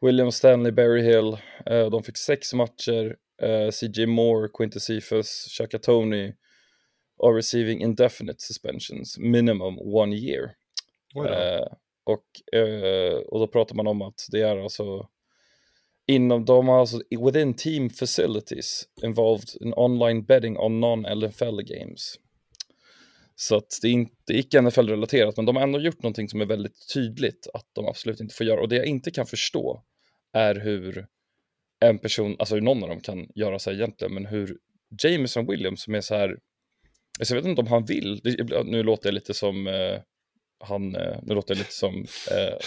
William 0.02 0.32
Stanley, 0.32 0.72
Barry 0.72 1.02
Hill, 1.02 1.38
eh, 1.66 1.90
de 1.90 2.04
fick 2.04 2.18
sex 2.18 2.54
matcher, 2.54 3.16
eh, 3.42 3.72
CJ 3.72 4.06
Moore, 4.06 4.50
Quintus 4.54 4.84
Cephas, 4.84 5.48
Shaka 5.58 5.80
Tony 5.80 6.34
are 7.24 7.38
receiving 7.38 7.82
indefinite 7.82 8.42
suspensions, 8.42 9.18
minimum 9.18 9.80
one 9.80 10.16
year. 10.16 10.52
Då. 11.14 11.26
Eh, 11.26 11.68
och, 12.04 12.58
eh, 12.60 13.18
och 13.18 13.40
då 13.40 13.48
pratar 13.48 13.76
man 13.76 13.88
om 13.88 14.02
att 14.02 14.28
det 14.32 14.42
är 14.42 14.58
alltså 14.58 15.10
inom 16.08 16.46
de 16.46 16.68
har 16.68 16.80
alltså 16.80 17.02
within 17.26 17.54
team 17.54 17.90
facilities 17.90 18.84
involved 19.04 19.50
in 19.62 19.74
online 19.74 20.26
betting 20.26 20.58
on 20.58 20.80
non-NFL 20.80 21.62
games. 21.62 22.16
Så 23.36 23.56
att 23.56 23.80
det 23.82 23.88
är 23.88 23.92
inte 23.92 24.34
icke 24.34 24.62
NFL-relaterat, 24.62 25.38
men 25.38 25.46
de 25.46 25.56
har 25.56 25.64
ändå 25.64 25.80
gjort 25.80 26.04
någonting 26.04 26.30
som 26.30 26.42
är 26.42 26.46
väldigt 26.46 26.94
tydligt 26.94 27.48
att 27.54 27.66
de 27.74 27.86
absolut 27.86 28.20
inte 28.20 28.36
får 28.36 28.46
göra. 28.46 28.62
Och 28.62 28.70
det 28.70 28.76
jag 28.76 28.86
inte 28.86 29.12
kan 29.12 29.26
förstå 29.26 29.84
är 30.34 30.56
hur 30.56 31.08
en 31.80 32.00
person, 32.00 32.36
alltså 32.40 32.56
hur 32.56 32.62
någon 32.62 32.84
av 32.84 32.90
dem 32.90 33.02
kan 33.02 33.28
göra 33.36 33.60
så 33.60 33.70
här 33.70 33.78
egentligen, 33.78 34.14
men 34.14 34.26
hur 34.26 34.58
Jameson 35.04 35.48
Williams 35.48 35.84
som 35.84 35.96
är 35.96 36.02
så 36.02 36.16
här, 36.16 36.38
alltså 37.20 37.36
jag 37.36 37.42
vet 37.42 37.50
inte 37.50 37.62
om 37.62 37.68
han 37.68 37.86
vill, 37.86 38.20
det, 38.24 38.64
nu 38.64 38.84
låter 38.84 39.08
jag 39.08 39.14
lite 39.14 39.34
som 39.34 39.68
eh, 39.68 40.00
han, 40.60 40.96
eh, 40.96 41.20
nu 41.24 41.36
låter 41.36 41.54
jag 41.54 41.58
lite 41.58 41.74
som 41.74 41.96
eh, 42.32 42.58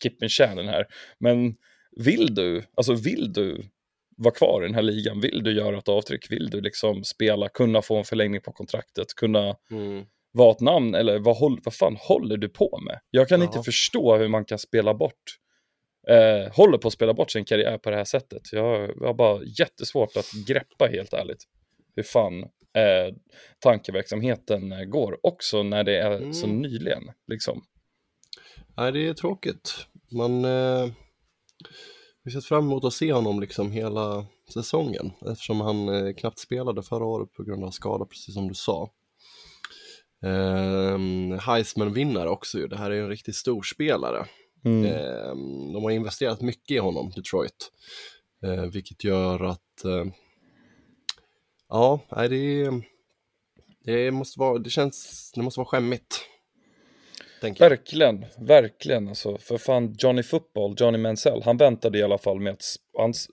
Skippen 0.00 0.28
Shannon 0.28 0.68
här, 0.68 0.86
men 1.18 1.54
vill 1.96 2.34
du, 2.34 2.62
alltså 2.76 2.94
vill 2.94 3.32
du 3.32 3.62
vara 4.16 4.34
kvar 4.34 4.62
i 4.62 4.66
den 4.66 4.74
här 4.74 4.82
ligan, 4.82 5.20
vill 5.20 5.42
du 5.42 5.52
göra 5.52 5.78
ett 5.78 5.88
avtryck, 5.88 6.30
vill 6.32 6.50
du 6.50 6.60
liksom 6.60 7.04
spela, 7.04 7.48
kunna 7.48 7.82
få 7.82 7.96
en 7.96 8.04
förlängning 8.04 8.40
på 8.40 8.52
kontraktet, 8.52 9.06
kunna 9.16 9.56
Mm. 9.70 10.04
vara 10.32 10.50
ett 10.50 10.60
namn 10.60 10.94
eller 10.94 11.18
vad, 11.18 11.36
håll, 11.36 11.60
vad 11.64 11.74
fan 11.74 11.96
håller 12.00 12.36
du 12.36 12.48
på 12.48 12.78
med? 12.86 13.00
Jag 13.10 13.28
kan 13.28 13.40
Ja. 13.40 13.46
inte 13.46 13.62
förstå 13.62 14.16
hur 14.16 14.28
man 14.28 14.44
kan 14.44 14.58
spela 14.58 14.94
bort, 14.94 15.22
eh, 16.08 16.52
håller 16.52 16.78
på 16.78 16.88
att 16.88 16.94
spela 16.94 17.14
bort 17.14 17.30
sin 17.30 17.44
karriär 17.44 17.78
på 17.78 17.90
det 17.90 17.96
här 17.96 18.04
sättet. 18.04 18.52
Jag, 18.52 18.90
jag 19.00 19.06
har 19.06 19.14
bara 19.14 19.42
jättesvårt 19.58 20.16
att 20.16 20.30
greppa 20.46 20.86
helt 20.86 21.12
ärligt 21.12 21.42
hur 21.96 22.02
fan 22.02 22.42
eh, 22.76 23.14
tankeverksamheten 23.58 24.72
eh, 24.72 24.84
går, 24.84 25.18
också 25.26 25.62
när 25.62 25.84
det 25.84 25.98
är 25.98 26.32
så 26.32 26.46
Mm. 26.46 26.62
nyligen. 26.62 27.02
Liksom. 27.26 27.64
Nej, 28.76 28.92
det 28.92 29.06
är 29.08 29.14
tråkigt. 29.14 29.86
Man 30.12 30.44
eh, 30.44 30.88
vi 32.24 32.30
sett 32.30 32.44
fram 32.44 32.64
emot 32.64 32.84
att 32.84 32.94
se 32.94 33.12
honom 33.12 33.40
liksom 33.40 33.72
hela 33.72 34.26
säsongen 34.52 35.12
eftersom 35.30 35.60
han 35.60 35.88
eh, 35.88 36.14
knappt 36.14 36.38
spelade 36.38 36.82
förra 36.82 37.04
året 37.04 37.32
på 37.32 37.42
grund 37.42 37.64
av 37.64 37.70
skada, 37.70 38.04
precis 38.04 38.34
som 38.34 38.48
du 38.48 38.54
sa. 38.54 38.90
Eh, 40.24 40.98
Heisman-vinnare 41.40 42.28
också 42.28 42.58
ju, 42.58 42.66
det 42.66 42.76
här 42.76 42.90
är 42.90 43.02
en 43.02 43.08
riktigt 43.08 43.36
stor 43.36 43.62
spelare. 43.62 44.26
Mm. 44.64 44.84
Eh, 44.84 45.34
de 45.72 45.82
har 45.82 45.90
investerat 45.90 46.40
mycket 46.40 46.70
i 46.70 46.78
honom, 46.78 47.12
Detroit. 47.16 47.70
Eh, 48.42 48.64
vilket 48.64 49.04
gör 49.04 49.44
att, 49.44 49.84
eh, 49.84 50.04
ja, 51.68 52.00
det, 52.10 52.70
det 53.84 54.10
måste 54.10 54.40
vara, 54.40 54.58
det 54.58 54.70
känns, 54.70 55.32
det 55.34 55.42
måste 55.42 55.60
vara 55.60 55.68
skämmigt. 55.68 56.20
Tänker 57.44 57.64
jag. 57.64 57.70
Verkligen, 57.70 58.24
verkligen 58.38 59.08
alltså. 59.08 59.38
För 59.38 59.58
fan, 59.58 59.94
Johnny 59.98 60.22
Football, 60.22 60.74
Johnny 60.78 60.98
Mansell, 60.98 61.42
han 61.42 61.56
väntade 61.56 61.98
i 61.98 62.02
alla 62.02 62.18
fall 62.18 62.40
med 62.40 62.52
att, 62.52 62.64
hans, 62.98 63.28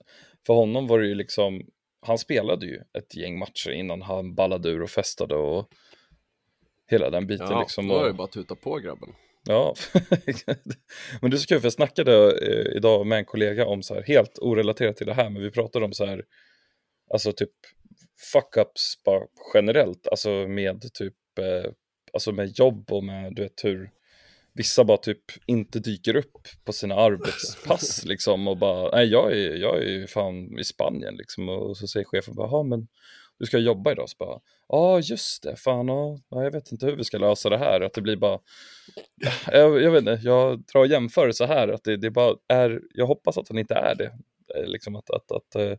för 0.46 0.54
honom 0.54 0.88
var 0.88 1.00
det 1.00 1.08
ju 1.08 1.16
liksom, 1.16 1.62
han 2.02 2.18
spelade 2.18 2.66
ju 2.66 2.76
ett 2.98 3.16
gäng 3.16 3.40
matcher 3.40 3.72
innan 3.72 4.02
han 4.02 4.36
ballade 4.36 4.70
ur 4.70 4.82
och 4.82 4.90
festade 4.90 5.36
och 5.36 5.68
hela 6.88 7.10
den 7.10 7.28
biten 7.28 7.48
Ja, 7.50 7.60
liksom. 7.62 7.88
då 7.88 8.00
är 8.00 8.08
det 8.08 8.14
bara 8.14 8.24
att 8.24 8.32
tuta 8.32 8.56
på 8.56 8.78
grabben. 8.78 9.10
ja, 9.48 9.76
men 11.22 11.32
det 11.32 11.38
är 11.38 11.40
så 11.40 11.48
kul 11.48 11.60
för 11.60 11.66
jag 11.66 11.74
snackade 11.74 12.32
eh, 12.48 12.78
idag 12.78 13.08
med 13.08 13.18
en 13.18 13.26
kollega 13.26 13.66
om 13.66 13.84
så 13.84 13.94
här, 13.94 14.02
helt 14.02 14.40
orelaterat 14.42 14.98
till 14.98 15.08
det 15.08 15.14
här, 15.14 15.30
men 15.30 15.42
vi 15.42 15.52
pratade 15.52 15.86
om 15.86 15.94
så 15.94 16.06
här, 16.06 16.24
alltså 17.14 17.32
typ 17.32 17.52
fuck-ups 18.34 19.04
bara 19.06 19.22
generellt, 19.54 20.08
alltså 20.08 20.30
med 20.30 20.94
typ, 20.94 21.16
eh, 21.40 21.72
alltså 22.14 22.32
med 22.32 22.60
jobb 22.60 22.92
och 22.92 23.04
med, 23.04 23.36
du 23.36 23.42
vet 23.42 23.64
hur 23.64 24.01
vissa 24.54 24.84
bara 24.84 24.98
typ 24.98 25.24
inte 25.46 25.80
dyker 25.80 26.16
upp 26.16 26.48
på 26.66 26.74
sina 26.74 26.96
arbetspass 26.96 28.06
liksom 28.06 28.48
och 28.48 28.58
bara, 28.58 28.96
nej 28.96 29.08
jag 29.08 29.32
är, 29.32 29.56
jag 29.56 29.84
är 29.84 30.08
fan 30.08 30.60
i 30.60 30.64
Spanien 30.64 31.16
liksom. 31.16 31.50
Och 31.50 31.78
så 31.78 31.88
säger 31.88 32.06
chefen 32.06 32.36
bara, 32.36 32.48
ja 32.48 32.64
men 32.64 32.88
du 33.40 33.46
ska 33.46 33.58
jobba 33.58 33.92
idag, 33.92 34.10
så 34.10 34.16
bara, 34.20 34.40
ja 34.68 35.00
just 35.00 35.44
det, 35.44 35.56
fan 35.56 35.88
ja, 35.88 36.18
ja, 36.30 36.44
jag 36.44 36.52
vet 36.52 36.72
inte 36.72 36.86
hur 36.86 36.96
vi 36.96 37.04
ska 37.04 37.18
lösa 37.18 37.50
det 37.50 37.58
här, 37.58 37.82
att 37.82 37.94
det 37.94 38.02
blir 38.02 38.16
bara, 38.16 38.40
jag, 39.52 39.82
jag 39.82 39.92
vet 39.92 40.00
inte, 40.00 40.20
jag 40.24 40.64
drar 40.74 40.86
jämförelse 40.86 41.46
här, 41.46 41.68
att 41.68 41.84
det, 41.84 41.98
det 41.98 42.12
bara 42.12 42.36
är, 42.48 42.82
jag 42.94 43.08
hoppas 43.08 43.38
att 43.38 43.48
han 43.48 43.58
inte 43.58 43.76
är 43.76 43.96
det, 43.96 44.12
Eh, 44.56 44.68
liksom 44.68 44.96
att, 44.96 45.10
att, 45.10 45.32
att, 45.32 45.56
eh, 45.56 45.78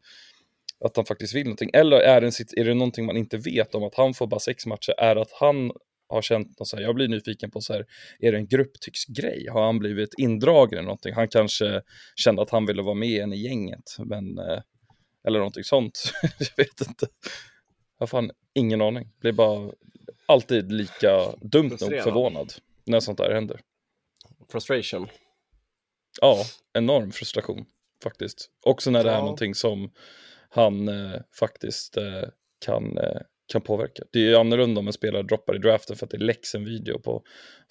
att 0.84 0.96
han 0.96 1.06
faktiskt 1.06 1.34
vill 1.34 1.44
någonting, 1.44 1.70
eller 1.72 1.96
är 1.96 2.20
det, 2.20 2.60
är 2.60 2.64
det 2.64 2.74
någonting 2.74 3.06
man 3.06 3.16
inte 3.16 3.36
vet 3.36 3.74
om 3.74 3.84
att 3.84 3.94
han 3.94 4.14
får 4.14 4.26
bara 4.26 4.40
sex 4.40 4.66
matcher, 4.66 4.94
är 4.98 5.16
att 5.16 5.32
han 5.32 5.72
har 6.12 6.22
känt 6.22 6.58
något 6.58 6.68
så 6.68 6.76
här, 6.76 6.82
jag 6.82 6.94
blir 6.94 7.08
nyfiken 7.08 7.50
på 7.50 7.60
så 7.60 7.72
här, 7.72 7.86
är 8.18 8.32
det 8.32 8.38
en 8.38 8.46
grupptycksgrej? 8.46 9.46
Har 9.48 9.64
han 9.66 9.78
blivit 9.78 10.14
indragen 10.18 10.78
i 10.78 10.82
någonting? 10.82 11.14
Han 11.14 11.28
kanske 11.28 11.82
kände 12.16 12.42
att 12.42 12.50
han 12.50 12.66
ville 12.66 12.82
vara 12.82 12.94
med 12.94 13.22
en 13.22 13.32
i 13.32 13.36
gänget, 13.36 13.96
men, 13.98 14.38
eh, 14.38 14.60
eller 15.26 15.38
någonting 15.38 15.64
sånt. 15.64 16.12
jag 16.38 16.64
vet 16.64 16.80
inte. 16.88 17.06
Jag 17.98 18.02
har 18.02 18.06
fan 18.06 18.30
ingen 18.54 18.82
aning. 18.82 19.08
Blir 19.20 19.32
bara 19.32 19.72
alltid 20.26 20.72
lika 20.72 21.32
dumt 21.40 21.76
nog 21.80 22.02
förvånad 22.02 22.52
när 22.84 23.00
sånt 23.00 23.18
där 23.18 23.34
händer. 23.34 23.60
Frustration. 24.52 25.08
Ja, 26.20 26.44
enorm 26.72 27.12
frustration 27.12 27.64
faktiskt. 28.02 28.50
Också 28.62 28.90
när 28.90 29.04
det 29.04 29.10
är 29.10 29.14
Ja. 29.14 29.20
någonting 29.20 29.54
som 29.54 29.90
han 30.48 30.88
eh, 30.88 31.20
faktiskt 31.38 31.96
eh, 31.96 32.22
kan, 32.64 32.98
eh, 32.98 33.20
kan 33.52 33.60
påverka. 33.62 34.02
Det 34.12 34.18
är 34.18 34.22
ju 34.28 34.36
annorlunda 34.36 34.78
om 34.80 34.86
en 34.86 34.92
spelare 34.92 35.22
droppar 35.22 35.54
i 35.54 35.58
draften 35.58 35.96
för 35.96 36.06
att 36.06 36.10
det 36.10 36.18
läcks 36.18 36.54
en 36.54 36.64
video 36.64 36.98
på, 36.98 37.22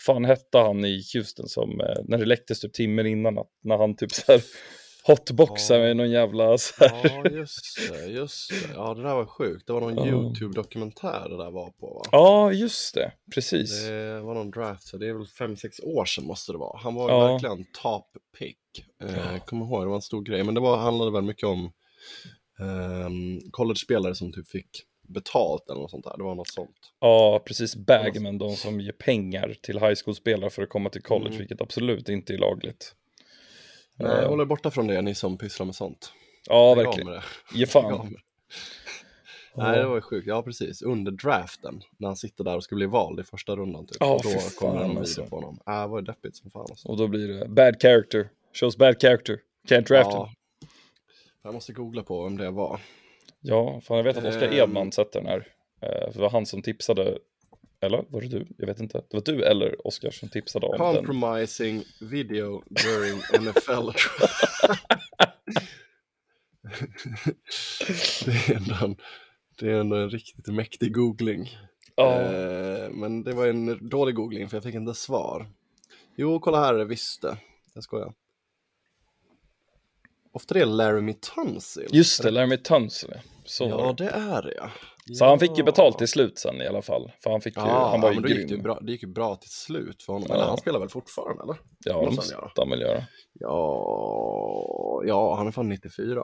fan 0.06 0.26
hette 0.26 0.58
han 0.58 0.86
i 0.86 1.04
Houston 1.14 1.48
som, 1.48 1.82
eh, 1.82 1.96
när 2.06 2.18
det 2.18 2.26
läcktes 2.26 2.60
typ 2.60 2.74
timmen 2.74 3.06
innan, 3.08 3.38
att, 3.38 3.50
när 3.64 3.78
han 3.78 3.96
typ 3.96 4.12
så 4.12 4.32
här 4.32 4.42
hotboxar 5.04 5.76
Ja. 5.76 5.82
med 5.84 5.98
någon 5.98 6.12
jävla 6.12 6.58
så 6.58 6.74
här, 6.86 7.10
Ja, 7.24 7.30
just 7.30 7.80
det, 7.92 8.06
just 8.06 8.50
det. 8.50 8.74
Ja, 8.76 8.94
det 8.94 9.02
där 9.04 9.16
var 9.16 9.26
sjukt. 9.26 9.68
Det 9.68 9.74
var 9.74 9.82
någon 9.82 9.96
Ja. 9.96 10.06
YouTube-dokumentär 10.08 11.30
det 11.30 11.38
där 11.38 11.52
var 11.52 11.70
på 11.72 11.88
va? 11.94 12.02
Ja, 12.12 12.52
just 12.52 12.96
det, 12.96 13.12
precis. 13.36 13.86
Det 13.86 14.22
var 14.22 14.34
någon 14.34 14.52
draft, 14.52 14.84
så 14.88 14.98
det 14.98 15.08
är 15.08 15.14
väl 15.14 15.26
5-6 15.26 15.82
år 15.84 16.06
sedan 16.06 16.26
måste 16.26 16.52
det 16.52 16.58
vara. 16.58 16.80
Han 16.80 16.96
var 16.96 17.10
Ja. 17.10 17.28
verkligen 17.34 17.66
top 17.82 18.08
pick. 18.40 18.58
Eh, 19.04 19.44
Kommer 19.46 19.66
ihåg, 19.66 19.82
det 19.84 19.88
var 19.88 19.96
en 19.96 20.02
stor 20.02 20.22
grej. 20.22 20.44
Men 20.44 20.54
det 20.56 20.62
var, 20.62 20.78
handlade 20.78 21.12
väl 21.12 21.24
mycket 21.24 21.44
om 21.48 21.72
ehm, 22.60 23.40
college-spelare 23.52 24.16
som 24.16 24.34
typ 24.34 24.48
fick 24.48 24.70
betalt 25.12 25.70
eller 25.70 25.82
något 25.82 25.91
sånt 25.91 26.03
där. 26.06 26.18
Det 26.18 26.24
var 26.24 26.36
något 26.36 26.48
sånt. 26.48 26.75
Ja, 27.00 27.41
precis. 27.46 27.75
Bagmen, 27.75 28.38
de 28.38 28.56
som 28.56 28.80
ger 28.82 28.91
pengar 28.91 29.56
till 29.62 29.80
high 29.80 29.96
school-spelare 30.06 30.50
för 30.50 30.63
att 30.63 30.70
komma 30.70 30.89
till 30.89 31.01
college, 31.01 31.27
Mm. 31.30 31.39
vilket 31.39 31.62
absolut 31.62 32.10
inte 32.10 32.34
är 32.34 32.38
lagligt. 32.38 32.96
Nej, 33.96 34.12
Eh, 34.24 34.30
håll 34.30 34.41
er 34.41 34.46
borta 34.46 34.72
från 34.72 34.88
det, 34.88 35.01
ni 35.01 35.15
som 35.15 35.38
pysslar 35.38 35.65
med 35.65 35.75
sånt. 35.75 36.13
Ja, 36.50 36.75
Lägg 36.75 36.86
verkligen. 36.86 37.22
Ge 37.53 37.65
fan. 37.65 38.15
Nej, 39.56 39.77
det 39.80 39.86
var 39.88 39.96
ju 39.96 40.01
sjukt. 40.01 40.27
Ja, 40.27 40.44
precis. 40.44 40.82
Under 40.82 41.12
draften, 41.12 41.82
när 41.98 42.08
han 42.08 42.15
sitter 42.18 42.44
där 42.44 42.56
och 42.56 42.63
ska 42.63 42.75
bli 42.75 42.86
vald 42.86 43.20
i 43.20 43.24
första 43.24 43.56
rundan. 43.56 43.88
Typ. 43.88 43.98
Ja, 44.00 44.13
och 44.13 44.22
då 44.24 44.30
kommer 44.60 44.80
det 44.80 44.86
en 44.86 44.98
alltså. 44.98 45.25
på 45.25 45.36
honom. 45.36 45.60
Äh, 45.68 45.82
det 45.82 45.88
var 45.88 46.00
ju 46.00 46.06
deppigt 46.06 46.36
som 46.36 46.51
fan. 46.51 46.65
Alltså. 46.70 46.88
Och 46.88 46.98
då 46.98 47.08
blir 47.08 47.27
det 47.27 47.48
bad 47.48 47.82
character. 47.82 48.30
Shows 48.53 48.77
bad 48.77 49.01
character. 49.01 49.39
Can't 49.68 49.88
draft 49.88 50.10
him. 50.12 50.18
Ja. 50.18 50.34
Jag 51.44 51.53
måste 51.53 51.74
googla 51.74 52.03
på 52.03 52.24
vem 52.24 52.38
det 52.38 52.51
var. 52.51 52.80
Ja, 53.41 53.81
fan 53.81 53.98
jag 53.98 54.03
vet 54.03 54.17
att 54.17 54.25
Oskar 54.25 54.48
Ehm. 54.48 54.53
Edman 54.53 54.91
sätter 54.91 55.19
den 55.21 55.29
här. 55.29 55.48
Eh, 55.81 56.05
för 56.05 56.13
det 56.13 56.19
var 56.19 56.29
han 56.29 56.45
som 56.45 56.62
tipsade. 56.62 57.17
Eller 57.81 58.05
var 58.10 58.21
det 58.21 58.27
du? 58.27 58.48
Jag 58.57 58.67
vet 58.67 58.79
inte. 58.79 58.98
Det 58.98 59.13
var 59.17 59.21
du 59.21 59.43
eller 59.43 59.88
Oskar 59.88 60.12
som 60.12 60.29
tipsade 60.29 60.65
om 60.65 60.77
den. 60.77 60.95
Compromising 60.95 61.83
video 62.01 62.63
during 62.69 63.43
NFL. 63.43 63.89
det, 68.25 68.50
är 68.50 68.83
en, 68.83 68.95
det 69.60 69.71
är 69.71 69.79
en 69.79 70.10
riktigt 70.10 70.48
mäktig 70.48 70.93
googling. 70.93 71.41
Eh, 71.98 72.89
men 72.91 73.24
det 73.24 73.33
var 73.33 73.48
en 73.48 73.89
dålig 73.89 74.15
googling 74.15 74.50
för 74.50 74.57
jag 74.57 74.63
fick 74.63 74.75
inte 74.75 74.93
svar. 74.93 75.50
Jo, 76.15 76.39
kolla 76.39 76.60
här, 76.60 76.86
visste. 76.86 77.38
Jag 77.74 77.83
skojar. 77.83 78.13
Ofta 80.33 80.53
det 80.53 80.62
är 80.62 80.65
Laramie 80.65 81.15
Tunsil. 81.15 81.88
just 81.91 82.24
det. 82.24 82.31
Laramie 82.31 82.57
Tunsil. 82.57 83.13
Så, 83.45 83.63
Ja, 83.63 83.93
det. 83.98 84.10
är 84.10 84.41
det 84.41 84.53
ja. 84.57 84.69
så 85.17 85.25
han 85.25 85.39
fick 85.39 85.50
ju 85.51 85.57
Ja. 85.57 85.63
betalt 85.65 85.98
till 85.98 86.07
slut 86.07 86.39
sen 86.39 86.62
i 86.62 86.67
alla 86.67 86.81
fall. 86.81 87.12
För 87.24 87.29
han 87.31 87.41
fick 87.41 87.57
ju, 87.57 87.62
Ja, 87.62 87.89
han 87.91 88.01
var 88.01 88.10
ju 88.10 88.15
men 88.15 88.24
då 88.24 88.29
gick 88.29 88.38
det, 88.38 88.53
grym. 88.53 88.63
bra, 88.63 88.79
det 88.81 88.91
gick 88.91 89.03
ju 89.03 89.10
bra 89.10 89.36
till 89.36 89.50
slut 89.51 90.03
för 90.03 90.13
honom. 90.13 90.27
Ja. 90.29 90.36
Eller 90.36 90.45
han 90.45 90.57
spelar 90.57 90.79
väl 90.79 90.89
fortfarande 90.89 91.43
eller? 91.43 91.55
Ja, 91.86 92.05
det 92.10 92.15
måste 92.15 92.36
han 92.55 92.69
väl 92.69 92.81
göra. 92.81 93.03
Ja, 93.33 95.01
ja 95.05 95.36
han 95.36 95.48
är 95.48 95.51
fan 95.51 95.69
94. 95.69 96.24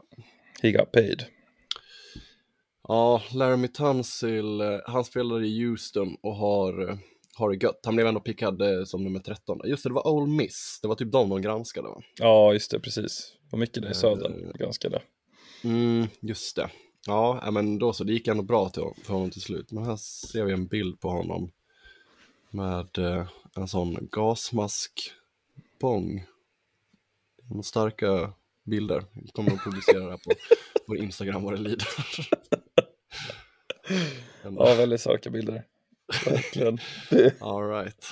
He 0.62 0.72
got 0.72 0.92
paid. 0.92 1.24
Ja, 2.88 3.22
Laramie 3.34 3.68
Tunsil, 3.68 4.62
eh, 4.62 4.68
han 4.86 5.04
spelar 5.06 5.44
i 5.44 5.64
Houston 5.66 6.16
och 6.24 6.36
har, 6.36 6.90
eh, 6.90 6.98
har 7.38 7.50
det 7.50 7.64
gött. 7.66 7.80
Han 7.86 7.96
blev 7.96 8.08
ändå 8.08 8.20
pickad 8.20 8.62
eh, 8.62 8.84
som 8.86 9.04
nummer 9.04 9.20
13. 9.20 9.60
Just 9.66 9.84
det, 9.84 9.90
det 9.90 9.94
var 9.94 10.08
Ole 10.08 10.28
Miss. 10.32 10.80
Det 10.82 10.88
var 10.88 10.96
typ 10.96 11.12
de 11.12 11.30
de 11.30 11.42
granskade 11.42 11.88
va? 11.88 12.02
Ja, 12.20 12.54
just 12.54 12.72
det, 12.72 12.80
precis. 12.80 13.34
Och 13.52 13.60
mycket 13.60 13.84
det 13.84 13.90
i 13.92 13.94
södern, 13.94 14.52
ganska 14.60 14.90
det. 14.90 15.02
Mm, 15.64 16.08
just 16.22 16.56
det. 16.56 16.70
Ja, 17.08 17.52
men 17.52 17.80
då 17.80 17.94
så, 17.94 18.04
det 18.04 18.14
gick 18.14 18.28
ändå 18.28 18.44
bra 18.44 18.70
till, 18.70 18.84
för 19.04 19.14
honom 19.14 19.32
till 19.32 19.42
slut. 19.42 19.72
Men 19.72 19.86
här 19.86 19.96
ser 19.96 20.44
vi 20.44 20.54
en 20.54 20.68
bild 20.68 21.00
på 21.00 21.10
honom 21.10 21.52
med 22.50 22.98
eh, 22.98 23.28
en 23.56 23.68
sån 23.68 24.08
gasmaskbång. 24.12 26.26
De 27.44 27.64
starka 27.64 28.34
bilder. 28.64 29.04
Kommer 29.34 29.52
att 29.52 29.64
publicera 29.64 30.00
det 30.00 30.10
här 30.10 30.18
på 30.18 30.32
vår 30.88 30.98
Instagram 30.98 31.44
vad 31.44 31.54
det 31.54 31.62
lider. 31.62 31.88
Ja, 34.44 34.76
väldigt 34.76 35.02
starka 35.02 35.30
bilder. 35.30 35.64
Verkligen. 36.26 36.80
All 37.40 37.70
right. 37.70 38.06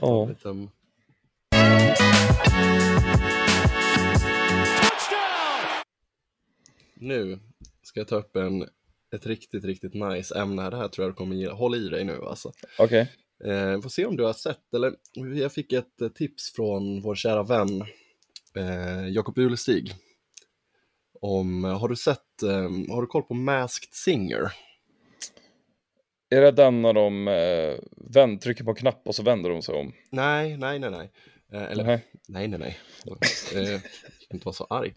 Ja, 0.00 0.28
Nu 6.96 7.38
ska 7.82 8.00
jag 8.00 8.08
ta 8.08 8.16
upp 8.16 8.36
en, 8.36 8.62
ett 9.14 9.26
riktigt, 9.26 9.64
riktigt 9.64 9.94
nice 9.94 10.38
ämne. 10.38 10.70
Det 10.70 10.76
här 10.76 10.88
tror 10.88 11.04
jag 11.04 11.12
du 11.12 11.16
kommer 11.16 11.36
gilla. 11.36 11.52
Håll 11.52 11.74
i 11.74 11.88
dig 11.88 12.04
nu 12.04 12.20
alltså. 12.24 12.52
okej. 12.78 13.12
Eh, 13.44 13.80
får 13.80 13.88
se 13.88 14.06
om 14.06 14.16
du 14.16 14.24
har 14.24 14.32
sett, 14.32 14.74
eller 14.74 14.94
jag 15.34 15.52
fick 15.52 15.72
ett 15.72 16.00
eh, 16.00 16.08
tips 16.08 16.52
från 16.52 17.00
vår 17.02 17.14
kära 17.14 17.42
vän 17.42 17.82
eh, 18.56 19.08
Jakob 19.08 19.38
Ulestig. 19.38 19.94
Om, 21.20 21.64
eh, 21.64 21.78
har 21.78 21.88
du 21.88 21.96
sett, 21.96 22.42
eh, 22.42 22.70
har 22.90 23.00
du 23.00 23.06
koll 23.06 23.22
på 23.22 23.34
Masked 23.34 23.92
Singer? 23.94 24.52
Är 26.30 26.40
det 26.40 26.50
den 26.50 26.82
när 26.82 26.92
de 26.92 27.28
eh, 27.28 27.78
vänd, 27.96 28.40
trycker 28.40 28.64
på 28.64 28.70
en 28.70 28.76
knapp 28.76 29.02
och 29.08 29.14
så 29.14 29.22
vänder 29.22 29.50
de 29.50 29.62
sig 29.62 29.74
om? 29.74 29.92
Nej, 30.10 30.56
nej, 30.56 30.78
nej, 30.78 30.90
nej. 30.90 31.10
Eh, 31.52 31.62
eller, 31.62 31.84
Nej. 31.84 32.04
nej, 32.28 32.48
nej, 32.48 32.58
nej. 32.58 32.78
Eh, 33.54 33.70
jag 33.72 33.80
ska 34.20 34.34
inte 34.34 34.44
vara 34.44 34.54
så 34.54 34.64
arg. 34.64 34.94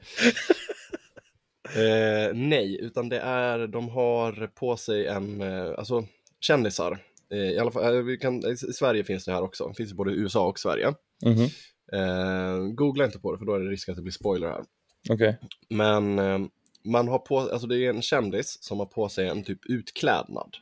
Eh, 1.75 2.33
nej, 2.33 2.79
utan 2.81 3.09
det 3.09 3.19
är, 3.19 3.67
de 3.67 3.89
har 3.89 4.47
på 4.47 4.77
sig 4.77 5.07
en, 5.07 5.41
eh, 5.41 5.73
alltså 5.77 6.05
kändisar. 6.39 6.99
Eh, 7.31 7.37
I 7.37 7.59
alla 7.59 7.71
fall, 7.71 8.03
vi 8.03 8.17
kan, 8.17 8.45
i 8.45 8.57
Sverige 8.57 9.03
finns 9.03 9.25
det 9.25 9.31
här 9.31 9.41
också, 9.41 9.67
det 9.67 9.75
finns 9.75 9.91
i 9.91 9.95
både 9.95 10.11
USA 10.11 10.47
och 10.47 10.59
Sverige. 10.59 10.93
Mhm. 11.25 11.47
Eh, 11.93 12.73
googla 12.73 13.05
inte 13.05 13.19
på 13.19 13.31
det 13.31 13.37
för 13.37 13.45
då 13.45 13.53
är 13.53 13.59
det 13.59 13.71
risk 13.71 13.89
att 13.89 13.95
det 13.95 14.01
blir 14.01 14.11
spoiler 14.11 14.47
här. 14.47 14.63
Okej. 15.09 15.37
Men 15.69 16.19
eh, 16.19 16.39
man 16.85 17.07
har 17.07 17.19
på, 17.19 17.39
alltså 17.39 17.67
det 17.67 17.85
är 17.85 17.89
en 17.89 18.01
kändis 18.01 18.63
som 18.63 18.79
har 18.79 18.85
på 18.85 19.09
sig 19.09 19.27
en 19.27 19.43
typ 19.43 19.65
utklädnad. 19.65 20.55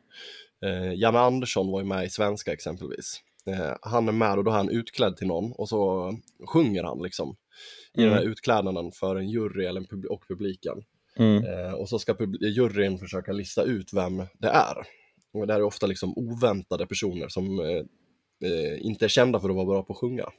Eh, 0.65 0.93
Janne 0.93 1.19
Andersson 1.19 1.71
var 1.71 1.79
ju 1.79 1.85
med 1.85 2.05
i 2.05 2.09
Svenska 2.09 2.53
exempelvis. 2.53 3.21
Eh, 3.45 3.75
han 3.81 4.07
är 4.07 4.11
med 4.11 4.37
och 4.37 4.43
då 4.43 4.51
är 4.51 4.55
han 4.55 4.69
utklädd 4.69 5.17
till 5.17 5.27
någon 5.27 5.51
och 5.51 5.69
så 5.69 6.13
sjunger 6.47 6.83
han 6.83 7.03
liksom 7.03 7.35
i 7.93 8.03
den 8.03 8.13
här 8.13 8.23
utklädnaden 8.23 8.91
för 8.91 9.15
en 9.15 9.29
jury 9.29 9.65
eller 9.65 9.81
en 9.81 9.87
pub- 9.87 10.05
och 10.05 10.27
publiken. 10.27 10.83
Mm. 11.19 11.45
Eh, 11.45 11.73
och 11.73 11.89
så 11.89 11.99
ska 11.99 12.15
juryn 12.41 12.97
försöka 12.97 13.31
lista 13.31 13.63
ut 13.63 13.93
vem 13.93 14.17
det 14.17 14.47
är. 14.47 14.77
Och 15.33 15.47
det 15.47 15.53
här 15.53 15.59
är 15.59 15.63
ofta 15.63 15.87
liksom 15.87 16.13
oväntade 16.17 16.87
personer 16.87 17.27
som 17.27 17.59
eh, 17.59 17.83
eh, 18.49 18.85
inte 18.85 19.05
är 19.05 19.09
kända 19.09 19.39
för 19.39 19.49
att 19.49 19.55
vara 19.55 19.65
bra 19.65 19.83
på 19.83 19.93
att 19.93 19.99
sjunga. 19.99 20.29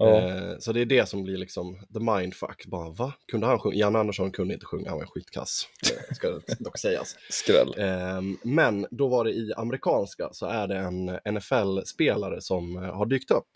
Eh, 0.00 0.58
så 0.58 0.72
det 0.72 0.80
är 0.80 0.86
det 0.86 1.08
som 1.08 1.22
blir 1.22 1.36
liksom 1.36 1.78
the 1.94 2.00
mindfuck. 2.00 2.66
Bara, 2.66 2.90
va? 2.90 3.12
Kunde 3.26 3.46
han 3.46 3.58
sjunga? 3.58 3.76
Jan 3.76 3.96
Andersson 3.96 4.32
kunde 4.32 4.54
inte 4.54 4.66
sjunga, 4.66 4.90
han 4.90 4.98
var 4.98 5.06
skitkass. 5.06 5.68
Eh, 5.90 6.14
ska 6.14 6.30
det 6.30 6.58
dock 6.58 6.78
sägas. 6.78 7.16
Skräll. 7.30 7.74
Eh, 7.78 8.20
men 8.42 8.86
då 8.90 9.08
var 9.08 9.24
det 9.24 9.30
i 9.30 9.52
amerikanska 9.56 10.28
så 10.32 10.46
är 10.46 10.68
det 10.68 10.78
en 10.78 11.06
NFL-spelare 11.34 12.40
som 12.40 12.76
eh, 12.76 12.82
har 12.82 13.06
dykt 13.06 13.30
upp. 13.30 13.48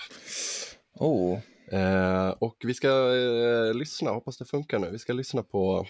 Oh. 0.95 1.39
Eh, 1.73 2.29
och 2.29 2.57
vi 2.65 2.75
ska 2.75 2.89
eh, 2.89 3.75
lyssna, 3.75 4.11
hoppas 4.11 4.39
det 4.39 4.45
funkar 4.45 4.79
nu. 4.79 4.91
Vi 4.91 4.99
ska 4.99 5.13
lyssna 5.13 5.43
på, 5.43 5.87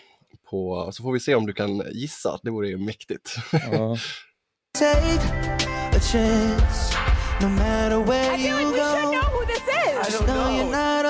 på, 0.51 0.89
så 0.93 1.03
får 1.03 1.13
vi 1.13 1.21
se 1.21 1.35
om 1.35 1.47
du 1.47 1.53
kan 1.53 1.83
gissa. 1.93 2.39
Det 2.43 2.51
vore 2.51 2.69
ju 2.69 2.79
mäktigt. 2.79 3.37
Ja. 3.53 3.97
take 4.79 5.97
a 5.97 6.01
chance. 6.01 6.97
No 7.41 7.49
matter 7.49 8.01
where 8.01 8.33
I 8.33 8.37
feel 8.37 8.61
you 8.61 8.67
like 8.67 8.75
we 8.75 8.81
should 8.81 9.13
know 9.13 9.29
who 9.31 9.45
this 9.47 9.63
is. 9.63 10.13
just 10.13 10.27
know 10.27 11.06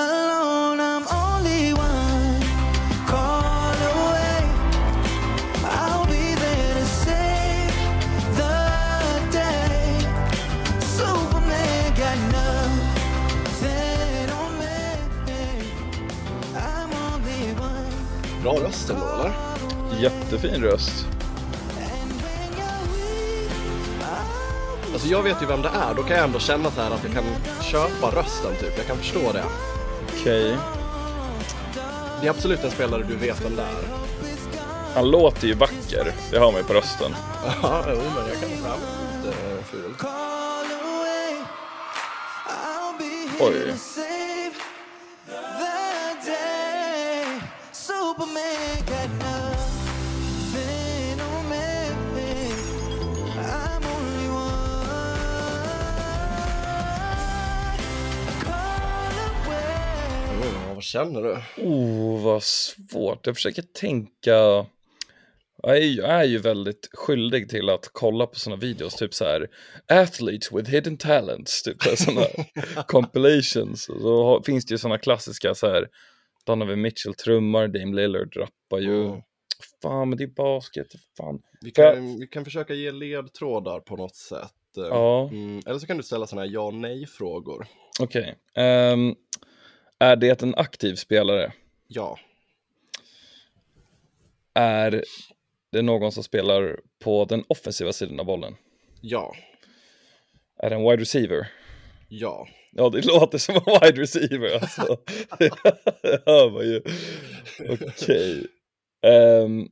Bra 18.47 18.59
röst 18.59 18.89
ändå, 18.89 19.05
eller? 19.05 19.33
Jättefin 20.01 20.63
röst. 20.63 21.05
Alltså 24.93 25.07
jag 25.07 25.23
vet 25.23 25.41
ju 25.41 25.45
vem 25.45 25.61
det 25.61 25.69
är, 25.69 25.93
då 25.93 26.03
kan 26.03 26.17
jag 26.17 26.25
ändå 26.25 26.39
känna 26.39 26.71
så 26.71 26.81
här 26.81 26.91
att 26.91 27.03
jag 27.03 27.13
kan 27.13 27.23
köpa 27.61 28.19
rösten 28.19 28.55
typ. 28.59 28.77
Jag 28.77 28.87
kan 28.87 28.97
förstå 28.97 29.31
det. 29.31 29.43
Okej. 30.13 30.57
Det 32.21 32.27
är 32.27 32.29
absolut 32.29 32.63
en 32.63 32.71
spelare 32.71 33.03
du 33.03 33.15
vet 33.15 33.45
vem 33.45 33.55
det 33.55 33.61
är. 33.61 33.83
Han 34.95 35.11
låter 35.11 35.47
ju 35.47 35.53
vacker. 35.53 36.13
Det 36.31 36.37
har 36.37 36.51
man 36.51 36.61
ju 36.61 36.67
på 36.67 36.73
rösten. 36.73 37.15
Ja, 37.61 37.83
jo, 37.87 38.01
men 38.15 38.27
jag 38.27 38.39
kan 38.39 38.49
fram 38.49 38.79
lite 39.23 39.37
ful. 39.71 39.93
be 42.99 43.05
here 43.45 43.49
Oj. 43.49 44.06
Vad 60.77 60.83
känner 60.83 61.21
du? 61.21 61.37
Oh, 61.63 62.23
vad 62.23 62.43
svårt. 62.43 63.25
Jag 63.27 63.35
försöker 63.35 63.61
tänka. 63.61 64.31
Jag 65.63 65.77
är, 65.77 65.81
ju- 65.81 65.95
jag 66.01 66.09
är 66.09 66.23
ju 66.23 66.37
väldigt 66.37 66.89
skyldig 66.93 67.49
till 67.49 67.69
att 67.69 67.89
kolla 67.93 68.27
på 68.27 68.35
sådana 68.39 68.59
videos, 68.61 68.95
typ 68.95 69.13
så 69.13 69.25
här 69.25 69.47
athletes 69.87 70.51
with 70.51 70.69
hidden 70.71 70.97
talents, 70.97 71.63
typ 71.63 71.81
sådana 71.83 72.27
compilations. 72.87 73.83
Så 73.83 74.41
finns 74.45 74.65
det 74.65 74.73
ju 74.73 74.77
sådana 74.77 74.97
klassiska 74.97 75.55
så 75.55 75.67
här, 75.67 75.87
Donovan 76.45 76.81
Mitchell 76.81 77.13
trummar, 77.13 77.67
Dame 77.67 77.95
Lillard 77.95 78.37
rappar 78.37 78.79
ju. 78.79 79.05
Mm. 79.05 79.21
Fan, 79.81 80.09
men 80.09 80.17
det 80.17 80.23
är 80.23 80.27
basket, 80.35 80.87
fan. 81.17 81.39
Vi 81.61 81.71
kan, 81.71 82.19
vi 82.19 82.27
kan 82.27 82.45
försöka 82.45 82.73
ge 82.73 82.91
ledtrådar 82.91 83.79
på 83.79 83.95
något 83.95 84.15
sätt. 84.15 84.51
Ja. 84.75 85.29
Mm, 85.31 85.61
eller 85.65 85.79
så 85.79 85.87
kan 85.87 85.97
du 85.97 86.03
ställa 86.03 86.27
sådana 86.27 86.45
här 86.47 86.53
ja 86.53 86.71
nej-frågor. 86.71 87.67
Okej. 87.99 88.35
Ehm, 88.55 89.15
är 89.99 90.15
det 90.15 90.43
en 90.43 90.55
aktiv 90.55 90.95
spelare? 90.95 91.53
Ja. 91.87 92.19
Är 94.53 95.03
det 95.71 95.81
någon 95.81 96.11
som 96.11 96.23
spelar 96.23 96.79
på 96.99 97.25
den 97.25 97.43
offensiva 97.47 97.93
sidan 97.93 98.19
av 98.19 98.25
bollen? 98.25 98.55
Ja. 99.01 99.35
Är 100.57 100.69
det 100.69 100.75
en 100.75 100.83
wide 100.83 101.01
receiver? 101.01 101.51
Ja. 102.09 102.47
Ja, 102.71 102.89
det 102.89 103.05
låter 103.05 103.37
som 103.37 103.55
en 103.55 103.61
wide 103.65 104.01
receiver 104.01 104.53
alltså. 104.53 104.97
det 106.01 106.21
hör 106.25 106.51
man 106.51 106.65
ju. 106.65 106.81
Okej. 107.69 108.47
Ehm. 109.01 109.67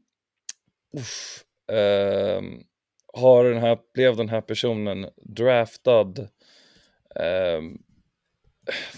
Ehm, 1.71 2.63
har 3.13 3.43
den 3.43 3.57
här, 3.57 3.77
blev 3.93 4.17
den 4.17 4.29
här 4.29 4.41
personen 4.41 5.09
draftad, 5.15 6.13
um, 7.15 7.81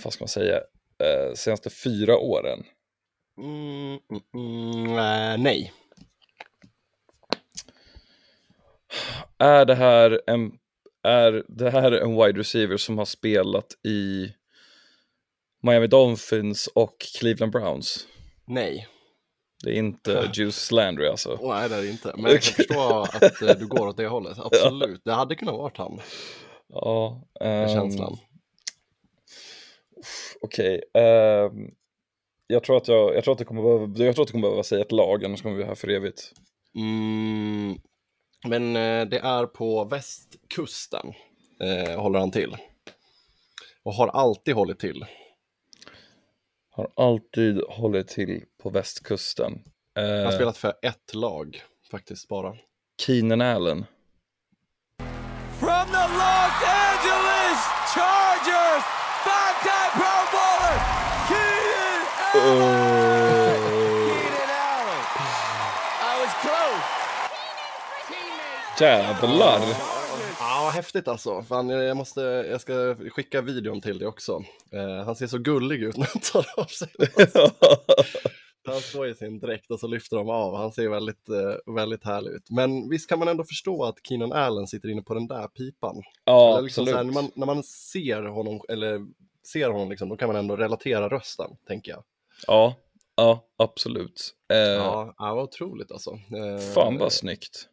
vad 0.03 0.13
ska 0.13 0.23
man 0.23 0.27
säga, 0.27 0.61
uh, 1.03 1.33
senaste 1.33 1.69
fyra 1.69 2.17
åren? 2.17 2.63
Mm, 3.37 3.99
mm, 4.33 4.97
äh, 4.97 5.37
nej. 5.43 5.73
Är 9.37 9.65
det 9.65 9.75
här 9.75 10.21
en, 10.27 10.51
är 11.03 11.43
det 11.47 11.69
här 11.69 11.91
en 11.91 12.15
wide 12.15 12.39
receiver 12.39 12.77
som 12.77 12.97
har 12.97 13.05
spelat 13.05 13.85
i 13.85 14.31
Miami 15.63 15.87
Dolphins 15.87 16.67
och 16.67 16.95
Cleveland 17.19 17.51
Browns? 17.51 18.07
Nej. 18.47 18.87
Det 19.63 19.69
är 19.69 19.73
inte 19.73 20.31
Juice 20.33 20.71
Landry 20.71 21.07
alltså. 21.07 21.39
Nej, 21.41 21.69
det 21.69 21.75
är 21.75 21.81
det 21.81 21.89
inte. 21.89 22.13
Men 22.17 22.31
jag 22.31 22.41
kan 22.41 22.53
förstå 22.55 23.07
att 23.13 23.41
eh, 23.41 23.55
du 23.59 23.67
går 23.67 23.87
åt 23.87 23.97
det 23.97 24.07
hållet. 24.07 24.39
Absolut. 24.39 25.01
Det 25.05 25.13
hade 25.13 25.35
kunnat 25.35 25.55
vara 25.55 25.71
han. 25.75 25.99
Ja, 26.67 27.21
Med 27.39 27.63
ehm, 27.63 27.69
känslan. 27.69 28.17
Okej. 30.41 30.83
ehm, 30.93 31.71
Jag 32.47 32.63
tror 32.63 32.77
att 32.77 32.87
jag, 32.87 33.15
jag 33.15 33.23
tror 33.23 33.31
att 33.31 33.37
det 33.37 33.45
kommer 33.45 33.61
behöva, 33.61 33.83
jag 34.05 34.15
tror 34.15 34.23
att 34.23 34.27
det 34.27 34.31
kommer 34.31 34.47
behöva 34.47 34.63
säga 34.63 34.81
ett 34.81 34.91
lag, 34.91 35.25
annars 35.25 35.41
kommer 35.41 35.55
vi 35.55 35.61
vara 35.61 35.67
här 35.67 35.75
för 35.75 35.87
evigt. 35.87 36.31
Mm, 36.75 37.77
men 38.47 38.75
eh, 38.75 39.05
det 39.09 39.19
är 39.19 39.45
på 39.45 39.83
västkusten, 39.85 41.13
eh, 41.61 42.01
håller 42.01 42.19
han 42.19 42.31
till. 42.31 42.57
Och 43.83 43.93
har 43.93 44.07
alltid 44.07 44.55
hållit 44.55 44.79
till. 44.79 45.05
Har 46.71 46.89
alltid 46.95 47.61
hållit 47.69 48.07
till 48.07 48.43
på 48.63 48.69
västkusten. 48.69 49.63
Han 49.95 50.05
har 50.05 50.25
Eh, 50.25 50.31
spelat 50.31 50.57
för 50.57 50.73
ett 50.81 51.13
lag, 51.13 51.61
faktiskt 51.91 52.27
bara. 52.27 52.55
Keenan 53.01 53.41
Allen. 53.41 53.85
From 55.59 55.85
the 55.87 56.07
Los 56.17 56.76
Jävlar! 68.79 69.61
Ja, 70.39 70.71
häftigt 70.73 71.07
alltså. 71.07 71.41
Fan, 71.41 71.69
jag, 71.69 71.97
måste, 71.97 72.21
jag 72.21 72.61
ska 72.61 72.95
skicka 72.95 73.41
videon 73.41 73.81
till 73.81 73.99
dig 73.99 74.07
också. 74.07 74.43
Eh, 74.71 75.05
han 75.05 75.15
ser 75.15 75.27
så 75.27 75.37
gullig 75.37 75.83
ut 75.83 75.97
när 75.97 76.07
han 76.13 76.21
tar 76.21 76.61
av 76.61 76.65
sig. 76.65 76.87
Han 78.67 78.81
står 78.81 79.07
i 79.07 79.15
sin 79.15 79.39
dräkt 79.39 79.71
och 79.71 79.79
så 79.79 79.87
lyfter 79.87 80.17
de 80.17 80.29
av. 80.29 80.55
Han 80.57 80.71
ser 80.71 80.89
väldigt, 80.89 81.29
eh, 81.29 81.73
väldigt 81.75 82.03
härlig 82.03 82.31
ut. 82.31 82.49
Men 82.49 82.89
visst 82.89 83.09
kan 83.09 83.19
man 83.19 83.27
ändå 83.27 83.43
förstå 83.43 83.83
att 83.83 83.95
Keenan 84.03 84.33
Allen 84.33 84.67
sitter 84.67 84.89
inne 84.89 85.01
på 85.01 85.13
den 85.13 85.27
där 85.27 85.47
pipan. 85.47 86.01
ja, 86.25 86.59
liksom 86.59 86.85
så 86.85 86.91
här, 86.91 86.99
absolut. 86.99 87.15
när, 87.15 87.21
man, 87.21 87.31
när 87.35 87.45
man 87.45 87.63
ser 87.63 88.23
honom, 88.23 88.61
eller 88.69 89.05
ser 89.47 89.69
honom 89.69 89.89
liksom, 89.89 90.09
då 90.09 90.17
kan 90.17 90.27
man 90.27 90.35
ändå 90.35 90.55
relatera 90.55 91.09
rösten, 91.09 91.49
tänker 91.67 91.91
jag. 91.91 92.03
Ja, 92.47 92.75
ja, 93.15 93.47
absolut. 93.57 94.35
Eh, 94.53 94.57
Ja, 94.57 95.15
ja 95.17 95.35
vad 95.35 95.43
otroligt 95.43 95.91
alltså. 95.91 96.11
Eh, 96.11 96.73
Fan 96.73 96.97
vad 96.97 97.13
snyggt. 97.13 97.69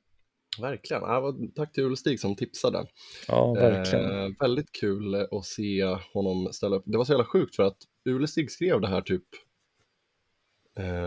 Verkligen. 0.61 1.03
Ja, 1.03 1.35
tack 1.57 1.73
till 1.73 1.85
Ulstig 1.85 2.21
som 2.21 2.37
tipsade. 2.37 2.87
Ja, 3.29 3.53
verkligen. 3.53 4.11
Eh, 4.25 4.29
väldigt 4.41 4.73
kul 4.73 5.15
att 5.15 5.45
se 5.45 5.85
honom 6.13 6.53
ställa 6.53 6.77
upp. 6.77 6.83
Det 6.87 6.99
var 6.99 7.05
så 7.05 7.13
jävla 7.13 7.25
sjukt 7.25 7.57
för 7.57 7.63
att 7.63 7.77
Ulestig 8.09 8.51
skrev 8.51 8.81
det 8.81 8.89
här 8.89 9.01
typ, 9.01 9.25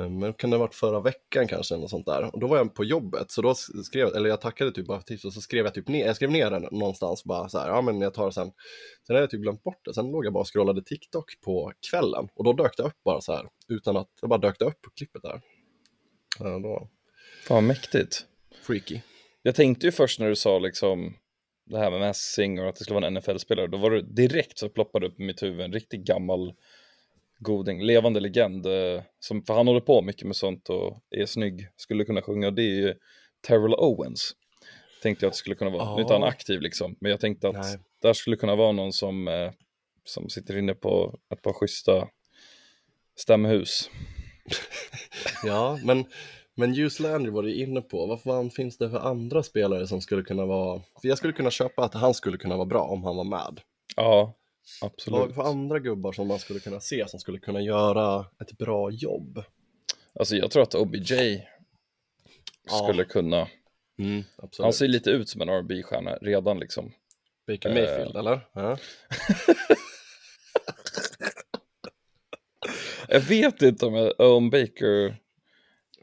men 0.10 0.34
kan 0.34 0.50
det 0.50 0.56
ha 0.56 0.64
varit 0.64 0.76
förra 0.76 1.00
veckan 1.00 1.48
kanske, 1.48 1.74
eller 1.74 1.82
något 1.82 1.90
sånt 1.90 2.06
där. 2.06 2.34
Och 2.34 2.40
då 2.40 2.48
var 2.48 2.58
jag 2.58 2.74
på 2.74 2.84
jobbet, 2.84 3.32
så 3.32 3.42
då 3.42 3.56
skrev, 3.56 4.08
eller 4.08 4.30
jag 4.30 4.42
tackade 4.42 4.72
typ 4.72 4.88
bara 4.88 5.00
för 5.00 5.06
tips 5.06 5.26
och 5.26 5.34
så 5.34 5.42
skrev 5.42 5.66
jag 5.66 5.74
typ 5.74 5.88
ner, 5.88 6.06
jag 6.06 6.16
skrev 6.16 6.32
ner 6.32 6.52
den 6.52 6.68
någonstans 6.72 7.24
bara 7.24 7.50
så 7.50 7.60
här, 7.60 7.68
ja 7.70 7.82
men 7.82 8.02
jag 8.02 8.14
tar 8.14 8.26
det 8.26 8.32
sen. 8.32 8.52
Sen 9.08 9.16
hade 9.16 9.20
jag 9.20 9.30
typ 9.30 9.42
glömt 9.42 9.64
bort 9.64 9.86
det, 9.86 9.94
sen 9.94 10.12
låg 10.12 10.26
jag 10.26 10.34
bara 10.34 10.42
och 10.42 10.54
scrollade 10.54 10.84
TikTok 10.84 11.42
på 11.42 11.72
kvällen 11.92 12.28
och 12.36 12.44
då 12.44 12.54
dök 12.54 12.78
det 12.78 12.84
upp 12.84 13.04
bara 13.06 13.22
så 13.22 13.34
här, 13.34 13.48
utan 13.68 13.98
att, 13.98 14.10
det 14.22 14.28
bara 14.28 14.40
dök 14.40 14.60
det 14.60 14.66
upp 14.66 14.82
på 14.82 14.90
klippet 14.90 15.22
där. 15.22 15.42
Ja, 16.40 16.60
då 16.60 16.90
Fan 17.48 17.68
mäktigt. 17.68 18.26
freaky. 18.62 19.00
Jag 19.42 19.56
tänkte 19.56 19.86
ju 19.86 19.92
först 19.92 20.20
när 20.20 20.30
du 20.30 20.36
sa 20.36 20.60
liksom 20.60 21.14
det 21.66 21.78
här 21.78 21.92
med 21.92 22.00
Messing 22.00 22.60
och 22.62 22.70
att 22.70 22.76
det 22.76 22.84
skulle 22.84 23.00
vara 23.00 23.08
en 23.08 23.14
NFL-spelare, 23.14 23.68
då 23.68 23.78
var 23.78 23.92
det 23.92 24.02
direkt 24.02 24.58
så 24.58 24.70
ploppade 24.70 25.08
upp 25.08 25.20
i 25.20 25.24
mitt 25.24 25.44
huvud 25.44 25.62
en 25.62 25.74
riktigt 25.74 26.02
gammal 26.02 26.54
goding, 27.40 27.84
levande 27.84 28.20
legend, 28.20 28.66
eh, 28.66 29.02
som, 29.20 29.44
för 29.44 29.54
han 29.54 29.68
håller 29.68 29.82
på 29.82 30.02
mycket 30.02 30.28
med 30.28 30.36
sånt 30.36 30.70
och 30.70 30.98
är 31.10 31.26
snygg, 31.26 31.68
skulle 31.78 32.06
kunna 32.06 32.22
sjunga, 32.22 32.52
det 32.52 32.62
är 32.62 32.76
ju 32.76 32.94
Terrell 33.48 33.74
Owens. 33.74 34.32
Tänkte 35.04 35.26
jag 35.26 35.30
att 35.30 35.34
det 35.34 35.38
skulle 35.38 35.56
kunna 35.56 35.72
vara, 35.72 35.90
nu 35.90 35.98
är 35.98 36.02
inte 36.02 36.14
han 36.14 36.24
aktiv 36.24 36.62
liksom, 36.62 36.96
men 37.00 37.12
jag 37.12 37.20
tänkte 37.20 37.48
att 37.50 37.56
Nej. 37.56 37.80
där 38.02 38.14
skulle 38.14 38.36
kunna 38.36 38.56
vara 38.56 38.72
någon 38.72 38.94
som, 38.94 39.28
eh, 39.28 39.52
som 40.04 40.30
sitter 40.30 40.58
inne 40.58 40.74
på 40.74 41.20
ett 41.34 41.42
par 41.42 41.54
schyssta 41.54 42.08
stämhus. 43.16 43.90
Ja, 45.44 45.80
men, 45.84 46.06
men 46.56 46.76
Hughes 46.76 47.00
Landry 47.00 47.32
var 47.32 47.44
du 47.44 47.54
inne 47.54 47.82
på. 47.82 48.06
Vad 48.06 48.22
fan 48.22 48.52
finns 48.52 48.78
det 48.78 48.90
för 48.90 49.00
andra 49.00 49.44
spelare 49.44 49.88
som 49.88 50.02
skulle 50.02 50.24
kunna 50.24 50.46
vara... 50.46 50.82
För 51.02 51.08
jag 51.08 51.18
skulle 51.18 51.34
kunna 51.34 51.52
köpa 51.52 51.84
att 51.84 51.94
han 51.94 52.14
skulle 52.14 52.38
kunna 52.38 52.56
vara 52.56 52.66
bra 52.66 52.82
om 52.82 53.04
han 53.04 53.16
var 53.16 53.24
med. 53.24 53.62
Ja, 53.96 54.34
Vad 54.82 54.92
absolut. 54.92 55.36
för 55.36 55.42
andra 55.44 55.80
gubbar 55.80 56.12
som 56.12 56.28
man 56.28 56.40
skulle 56.40 56.60
kunna 56.60 56.80
se 56.80 57.08
som 57.08 57.20
skulle 57.20 57.40
kunna 57.40 57.62
göra 57.62 58.26
ett 58.42 58.58
bra 58.58 58.92
jobb? 58.92 59.44
Alltså 60.20 60.36
jag 60.36 60.52
tror 60.52 60.64
att 60.64 60.76
OBJ 60.76 61.14
Ja. 62.70 62.84
skulle 62.84 63.04
kunna, 63.04 63.48
Mm, 64.00 64.24
han 64.38 64.46
absolut. 64.46 64.76
ser 64.76 64.88
lite 64.88 65.10
ut 65.10 65.30
som 65.30 65.42
en 65.42 65.50
rb 65.50 65.84
stjärna 65.86 66.16
redan 66.22 66.60
liksom. 66.60 66.92
Baker 67.48 67.70
eh, 67.70 67.76
Mayfield, 67.76 68.16
eller? 68.16 68.48
Ja. 68.54 68.78
Jag 73.08 73.20
vet 73.20 73.62
inte 73.62 73.86
om, 73.86 73.94
jag, 73.96 74.20
om 74.20 74.50
Baker, 74.50 75.18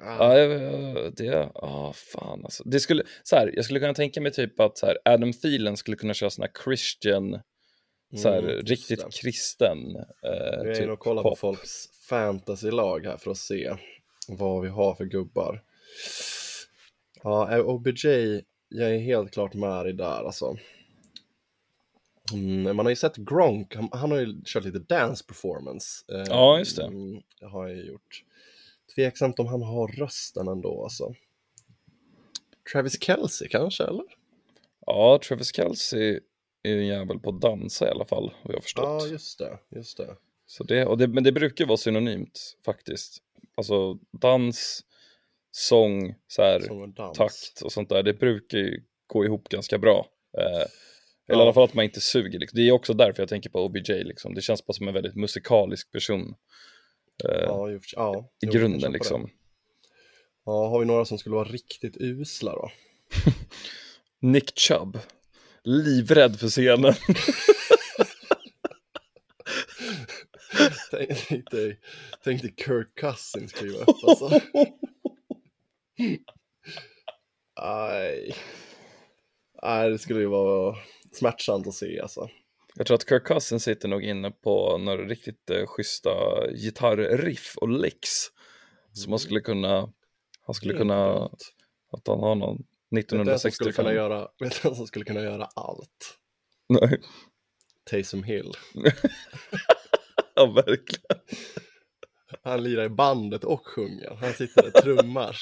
Ah, 0.03 0.37
ja, 0.37 0.38
jag- 0.38 1.14
det, 1.16 1.24
ja 1.55 1.92
fan 2.12 2.44
alltså. 2.44 2.62
Det 2.66 2.81
skulle, 2.81 3.03
så 3.22 3.37
här, 3.37 3.50
jag 3.55 3.64
skulle 3.64 3.81
kunna 3.81 3.94
tänka 3.94 4.20
mig 4.20 4.33
typ 4.33 4.61
att 4.61 4.79
så 4.79 4.87
här, 4.87 4.98
Adam 5.05 5.33
Thielen 5.33 5.77
skulle 5.77 5.96
kunna 5.96 6.14
köra 6.14 6.31
här 6.42 6.50
Christian, 6.64 7.40
så 8.16 8.29
här, 8.29 8.38
Mm, 8.38 8.61
riktigt 8.61 8.98
det. 9.05 9.12
kristen. 9.22 9.96
Eh, 9.96 10.05
Jag 10.22 10.66
är 10.68 10.74
typ 10.74 10.90
och 10.90 10.98
kollar 10.98 11.22
på 11.22 11.29
pop. 11.29 11.38
folks 11.38 11.88
fantasylag 12.09 13.05
här 13.07 13.16
för 13.16 13.31
att 13.31 13.37
se 13.38 13.77
vad 14.29 14.62
vi 14.62 14.68
har 14.68 14.94
för 14.94 15.05
gubbar. 15.05 15.62
Ja, 17.22 17.55
eh, 17.57 17.66
OBJ, 17.68 18.07
jag 18.68 18.90
är 18.94 18.98
helt 18.98 19.33
klart 19.33 19.55
med 19.55 19.87
dig 19.87 19.92
där 19.92 20.24
alltså. 20.24 20.57
Mm, 22.33 22.77
man 22.77 22.87
har 22.87 22.90
ju 22.90 22.96
sett 22.96 23.16
Gronk, 23.16 23.74
han, 23.77 23.88
han 23.92 24.11
har 24.11 24.18
ju 24.18 24.42
kört 24.44 24.64
lite 24.64 24.79
dance 24.79 25.24
performance. 25.24 26.05
Eh, 26.12 26.24
Ja, 26.29 26.59
just 26.59 26.77
det. 26.77 26.85
Mm, 26.85 27.22
det 27.40 27.46
har 27.46 27.68
jag 27.68 27.85
gjort. 27.87 28.24
Tveksamt 28.94 29.38
om 29.38 29.46
han 29.46 29.62
har 29.62 29.88
rösten 29.88 30.48
ändå 30.48 30.83
alltså. 30.83 31.14
Travis 32.72 33.03
Kelce 33.03 33.48
kanske, 33.48 33.85
eller? 33.85 34.05
Ja, 34.87 35.20
Travis 35.29 35.55
Kelce 35.57 36.20
är 36.64 36.72
ju 36.72 36.81
en 36.81 36.87
jävel 36.87 37.18
på 37.18 37.31
att 37.31 37.40
dansa 37.40 37.87
i 37.87 37.90
alla 37.90 38.05
fall, 38.05 38.35
vad 38.42 38.53
jag 38.53 38.57
har 38.59 38.62
förstått. 38.62 39.03
Ja, 39.03 39.07
just 39.07 39.38
det, 39.38 39.59
just 39.70 39.96
det. 39.96 40.16
Så 40.46 40.64
det, 40.64 40.87
och 40.87 40.98
det, 40.98 41.09
men 41.09 41.24
det 41.24 41.33
brukar 41.33 41.66
vara 41.66 41.77
synonymt 41.77 42.57
faktiskt. 42.64 43.18
Alltså 43.55 43.98
dans, 44.20 44.85
sång, 45.50 46.14
så 46.29 46.42
här, 46.42 46.61
Sång 46.61 46.94
och 46.98 47.14
takt 47.14 47.61
och 47.64 47.72
sånt 47.72 47.88
där, 47.88 48.03
det 48.03 48.12
brukar 48.14 48.59
ju 48.59 48.83
gå 49.07 49.24
ihop 49.24 49.48
ganska 49.48 49.79
bra. 49.79 50.07
Eh, 50.38 50.44
eller 50.46 50.68
Ja. 51.27 51.38
i 51.38 51.42
alla 51.42 51.53
fall 51.53 51.64
att 51.64 51.74
man 51.74 51.85
inte 51.85 52.00
suger. 52.00 52.38
Liksom. 52.38 52.57
Det 52.57 52.68
är 52.68 52.72
också 52.72 52.94
därför 52.94 53.22
jag 53.22 53.29
tänker 53.29 53.50
på 53.50 53.64
OBJ. 53.64 54.05
Liksom. 54.05 54.35
Det 54.35 54.40
känns 54.42 54.66
bara 54.66 54.72
som 54.72 54.88
en 54.88 54.94
väldigt 54.94 55.14
musikalisk 55.16 55.92
person 55.92 56.35
eh, 57.24 57.31
Ja, 57.42 57.66
sig- 57.68 57.81
ja, 57.96 58.29
i 58.42 58.46
jag 58.46 58.55
grunden. 58.55 58.92
Liksom. 58.92 59.31
Ja, 60.44 60.68
har 60.68 60.81
vi 60.81 60.87
några 60.87 61.05
som 61.05 61.18
skulle 61.18 61.35
vara 61.35 61.48
riktigt 61.48 61.96
usla 61.96 62.53
då? 62.53 62.70
Nick 64.20 64.59
Chubb, 64.59 64.98
livrädd 65.64 66.38
för 66.38 66.48
scenen. 66.48 66.94
Tänk 70.90 71.27
tänk 71.29 71.50
dig, 71.50 71.81
tänk 72.24 72.42
dig 72.42 72.55
Kirk 72.57 72.94
Cousins 73.00 73.53
kliva 73.53 73.79
upp 73.79 74.05
alltså. 74.07 74.40
Aj. 77.55 78.35
Nej, 79.62 79.90
det 79.90 79.98
skulle 79.98 80.20
ju 80.20 80.27
vara 80.27 80.77
smärtsamt 81.12 81.66
att 81.66 81.74
se 81.74 82.00
alltså. 82.00 82.29
Jag 82.74 82.87
tror 82.87 82.94
att 82.94 83.09
Kirk 83.09 83.27
Cousins 83.27 83.64
sitter 83.64 83.88
nog 83.88 84.03
inne 84.03 84.31
på 84.31 84.79
några 84.79 85.03
riktigt 85.03 85.50
eh, 85.50 85.66
schyssta 85.66 86.11
gitarriff 86.53 87.57
och 87.57 87.68
licks. 87.68 88.27
Som 88.92 89.11
man 89.11 89.18
skulle 89.18 89.40
kunna, 89.40 89.92
han 90.46 90.55
skulle 90.55 90.74
kunna, 90.74 91.24
att 91.90 92.07
han 92.07 92.20
har 92.20 92.35
någon 92.35 92.64
Vet 92.94 93.09
du 93.09 93.16
vem 93.16 93.38
som 93.38 93.50
skulle 93.50 93.70
1965. 93.70 93.85
kunna 93.85 93.94
göra, 93.94 94.28
vet 94.40 94.52
du 94.62 94.68
vem 94.68 94.74
som 94.74 94.87
skulle 94.87 95.04
kunna 95.04 95.20
göra 95.22 95.44
allt? 95.57 96.18
Nej, 96.68 97.00
Taysom 97.90 98.22
Hill. 98.22 98.52
ja 100.35 100.46
verkligen. 100.46 101.20
Han 102.42 102.62
lirar 102.62 102.85
i 102.85 102.88
bandet 102.88 103.44
och 103.44 103.66
sjunger. 103.66 104.14
Han 104.20 104.33
sitter 104.33 104.62
där 104.62 104.68
och 104.76 104.83
trummar. 104.83 105.37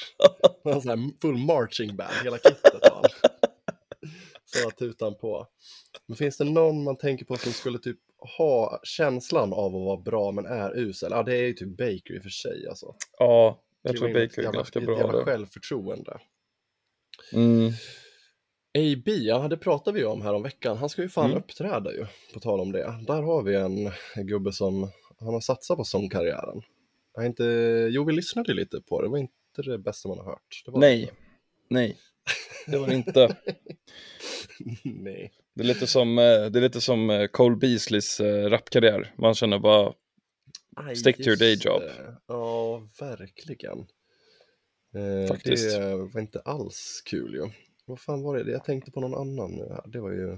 Han 0.63 0.73
har 0.73 0.81
så 0.81 0.89
här 0.89 1.19
full 1.21 1.37
marching 1.37 1.95
band, 1.95 2.13
hela 2.23 2.37
kittet 2.37 2.73
har 2.89 2.95
han. 2.95 3.03
Så 4.45 4.69
tutan 4.71 5.15
på. 5.17 5.47
Men 6.07 6.17
finns 6.17 6.37
det 6.37 6.43
någon 6.43 6.83
man 6.83 6.97
tänker 6.97 7.25
på 7.25 7.37
som 7.37 7.51
skulle 7.51 7.79
typ 7.79 7.97
ha 8.37 8.79
känslan 8.83 9.53
av 9.53 9.65
att 9.75 9.81
vara 9.85 9.97
bra 10.01 10.31
men 10.31 10.45
är 10.45 10.77
usel? 10.77 11.11
Ja, 11.11 11.23
det 11.23 11.35
är 11.35 11.43
ju 11.43 11.53
typ 11.53 11.77
Baker 11.77 12.15
i 12.15 12.19
och 12.19 12.23
för 12.23 12.29
sig 12.29 12.67
alltså. 12.67 12.93
Ja, 13.19 13.63
jag 13.81 13.97
tror 13.97 14.07
ett 14.09 14.13
Baker 14.29 14.41
är 14.41 14.43
jävla- 14.43 14.57
ganska 14.59 14.79
ett 14.79 14.85
bra 14.85 14.97
jävla 14.97 15.17
där. 15.17 15.25
självförtroende. 15.25 16.17
Mm. 17.33 17.71
AB, 18.77 19.07
ja 19.07 19.47
det 19.47 19.57
pratade 19.57 19.99
vi 19.99 20.05
om 20.05 20.21
här 20.21 20.33
om 20.33 20.43
veckan. 20.43 20.77
Han 20.77 20.89
ska 20.89 21.01
ju 21.01 21.09
fan 21.09 21.25
Mm. 21.25 21.37
uppträda 21.37 21.91
ju, 21.93 22.05
på 22.33 22.39
tal 22.39 22.59
om 22.59 22.71
det. 22.71 22.99
Där 23.07 23.21
har 23.21 23.43
vi 23.43 23.55
en 23.55 23.91
gubbe 24.27 24.53
som, 24.53 24.91
han 25.19 25.33
har 25.33 25.41
satsat 25.41 25.77
på 25.77 25.83
sångkarriären. 25.83 26.61
Jag 27.15 27.25
inte, 27.25 27.43
jo 27.91 28.03
vi 28.03 28.13
lyssnade 28.13 28.53
lite 28.53 28.81
på 28.81 29.01
det, 29.01 29.07
det 29.07 29.11
var 29.11 29.17
inte 29.17 29.61
det 29.65 29.77
bästa 29.79 30.09
man 30.09 30.17
har 30.17 30.25
hört. 30.25 30.61
Det 30.65 30.71
var 30.71 30.79
Nej, 30.79 31.11
nej, 31.69 31.97
det 32.67 32.77
var 32.77 32.87
det 32.87 32.95
inte. 32.95 33.35
Nej. 34.83 35.31
Det 35.55 35.61
är 35.63 35.67
lite 35.67 35.87
som, 35.87 36.17
eh, 36.19 36.23
det 36.23 36.59
är 36.59 36.61
lite 36.61 36.81
som 36.81 37.09
eh, 37.09 37.27
Cole 37.27 37.55
Beasleys 37.55 38.19
eh, 38.19 38.49
rapkarriär. 38.49 39.13
Man 39.17 39.33
känner 39.35 39.59
bara, 39.59 39.93
Aj, 40.75 40.95
Stick 40.95 41.15
to 41.17 41.23
your 41.23 41.37
day 41.37 41.53
job. 41.61 41.81
det. 41.81 42.15
Ja, 42.27 42.77
verkligen. 42.99 43.85
Eh, 44.93 45.27
Faktiskt. 45.27 45.71
Det 45.79 45.95
var 45.95 46.21
inte 46.21 46.39
alls 46.39 47.01
kul 47.05 47.33
ju. 47.33 47.49
Vad 47.85 47.99
fan 47.99 48.21
var 48.23 48.37
det? 48.37 48.51
Jag 48.51 48.63
tänkte 48.63 48.91
på 48.91 49.01
någon 49.01 49.13
annan 49.15 49.51
nu 49.51 49.67
här. 49.69 49.83
Det 49.87 49.99
var 49.99 50.11
ju... 50.11 50.37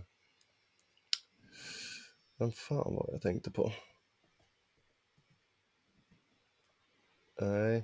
Vem 2.38 2.52
fan 2.52 2.96
var 2.96 3.06
det 3.08 3.12
jag 3.12 3.22
tänkte 3.22 3.52
på? 3.52 3.72
Nej. 7.42 7.84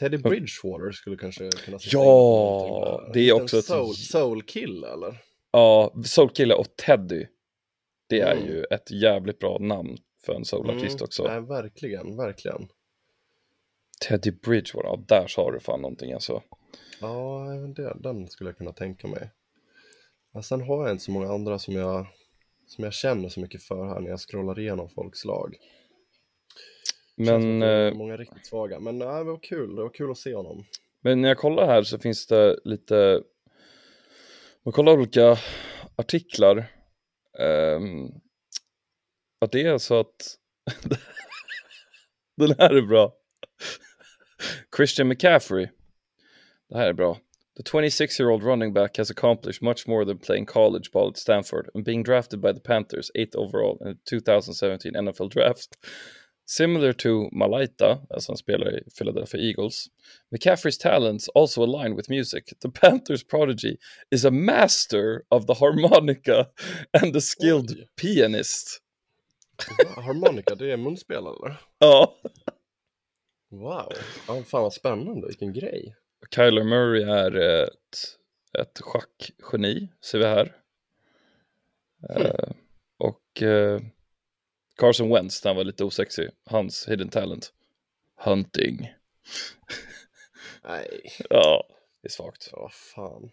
Teddy 0.00 0.18
Bridgewater 0.18 0.92
skulle 0.92 1.16
kanske 1.16 1.50
kunna 1.50 1.78
sätta 1.78 1.96
Ja, 1.96 3.02
in 3.06 3.12
det 3.12 3.28
är 3.28 3.32
också 3.42 3.58
ett- 3.58 3.64
soul, 3.64 3.94
soul 3.94 4.42
kill 4.42 4.84
eller? 4.84 5.22
Ja, 5.50 5.94
Soulkille 6.04 6.54
och 6.54 6.76
Teddy. 6.76 7.26
Det 8.06 8.20
är 8.20 8.36
Mm. 8.36 8.46
ju 8.48 8.64
ett 8.70 8.90
jävligt 8.90 9.38
bra 9.38 9.58
namn 9.58 9.96
för 10.24 10.34
en 10.34 10.44
soulartist 10.44 10.94
Mm, 11.00 11.04
också. 11.04 11.22
Nej, 11.22 11.40
verkligen, 11.40 12.16
verkligen. 12.16 12.68
Teddy 14.00 14.30
Bridgewater, 14.30 14.88
ja 14.88 15.04
där 15.08 15.26
sa 15.26 15.50
du 15.50 15.60
fan 15.60 15.82
någonting 15.82 16.12
alltså. 16.12 16.42
Ja, 17.00 17.44
även 17.54 17.74
det, 17.74 17.96
den 18.00 18.28
skulle 18.28 18.50
jag 18.50 18.58
kunna 18.58 18.72
tänka 18.72 19.08
mig. 19.08 19.30
Ja, 20.32 20.42
sen 20.42 20.60
har 20.60 20.84
jag 20.86 20.94
inte 20.94 21.04
så 21.04 21.10
många 21.10 21.32
andra 21.32 21.58
som 21.58 21.74
jag, 21.74 22.06
som 22.66 22.84
jag 22.84 22.92
känner 22.92 23.28
så 23.28 23.40
mycket 23.40 23.62
för 23.62 23.86
här 23.88 24.00
när 24.00 24.10
jag 24.10 24.20
scrollar 24.20 24.58
igenom 24.58 24.88
folks 24.88 25.24
lag. 25.24 25.56
Men, 27.16 27.62
eh, 27.62 27.94
många 27.94 28.16
riktigt 28.16 28.46
svaga. 28.46 28.80
Men 28.80 28.98
nej, 28.98 29.24
det 29.24 29.30
var 29.30 29.42
kul, 29.42 29.76
det 29.76 29.82
var 29.82 29.90
kul 29.90 30.10
att 30.10 30.18
se 30.18 30.34
honom. 30.34 30.64
men 31.00 31.20
när 31.20 31.28
jag 31.28 31.38
kollar 31.38 31.66
här 31.66 31.82
så 31.82 31.98
finns 31.98 32.26
det 32.26 32.58
lite, 32.64 33.22
man 34.64 34.72
kollar 34.72 34.92
olika 34.92 35.38
artiklar. 35.96 36.66
Um, 37.38 38.20
att 39.40 39.52
det 39.52 39.62
är 39.62 39.78
så 39.78 40.00
att, 40.00 40.36
den 42.36 42.54
här 42.58 42.74
är 42.74 42.82
bra. 42.82 43.17
Christian 44.78 45.08
McCaffrey, 45.08 45.68
det 46.70 46.78
här 46.78 46.88
är 46.88 46.92
bra. 46.92 47.18
The 47.56 47.62
26-year-old 47.62 48.44
running 48.44 48.72
back 48.72 48.96
has 48.98 49.10
accomplished 49.10 49.60
much 49.60 49.88
more 49.88 50.04
than 50.04 50.18
playing 50.18 50.46
college 50.46 50.92
ball 50.92 51.08
at 51.08 51.16
Stanford 51.16 51.68
and 51.74 51.84
being 51.84 52.04
drafted 52.04 52.40
by 52.40 52.52
the 52.52 52.60
Panthers 52.60 53.10
8th 53.18 53.34
overall 53.34 53.78
in 53.80 53.88
the 53.88 53.98
2017 54.04 54.92
NFL 54.92 55.30
Draft. 55.30 55.76
Similar 56.44 56.92
to 56.92 57.28
Malaita, 57.32 58.06
as 58.16 58.28
han 58.28 58.36
spelar 58.36 58.72
i 58.72 58.80
Philadelphia 58.98 59.40
Eagles, 59.40 59.90
McCaffrey's 60.32 60.78
talents 60.78 61.28
also 61.34 61.64
align 61.64 61.96
with 61.96 62.08
music. 62.08 62.54
The 62.60 62.70
Panthers 62.70 63.24
prodigy 63.24 63.78
is 64.12 64.24
a 64.24 64.30
master 64.30 65.24
of 65.32 65.46
the 65.48 65.54
harmonica 65.54 66.50
and 66.94 67.16
a 67.16 67.20
skilled 67.20 67.70
Oj. 67.70 67.86
pianist. 67.96 68.80
Harmonica, 69.96 70.54
det 70.54 70.72
är 70.72 70.76
munspel 70.76 71.26
eller? 71.26 71.60
Ja. 71.78 72.14
Wow, 73.48 73.92
ja, 74.28 74.42
fan 74.42 74.62
vad 74.62 74.72
spännande, 74.72 75.26
vilken 75.26 75.52
grej. 75.52 75.96
Kyler 76.34 76.64
Murray 76.64 77.02
är 77.02 77.36
ett, 77.64 78.18
ett 78.58 78.80
schackgeni, 78.80 79.88
ser 80.00 80.18
vi 80.18 80.24
här. 80.24 80.56
Eh, 82.10 82.50
och 82.98 83.42
eh, 83.42 83.80
Carson 84.76 85.08
Wentz, 85.10 85.44
han 85.44 85.56
var 85.56 85.64
lite 85.64 85.84
osexig, 85.84 86.30
hans 86.44 86.88
hidden 86.88 87.08
talent, 87.08 87.52
hunting. 88.16 88.92
Nej, 90.64 91.00
Ja, 91.30 91.64
det 92.02 92.08
är 92.08 92.10
svagt. 92.12 92.50
vad 92.52 92.72
fan. 92.72 93.30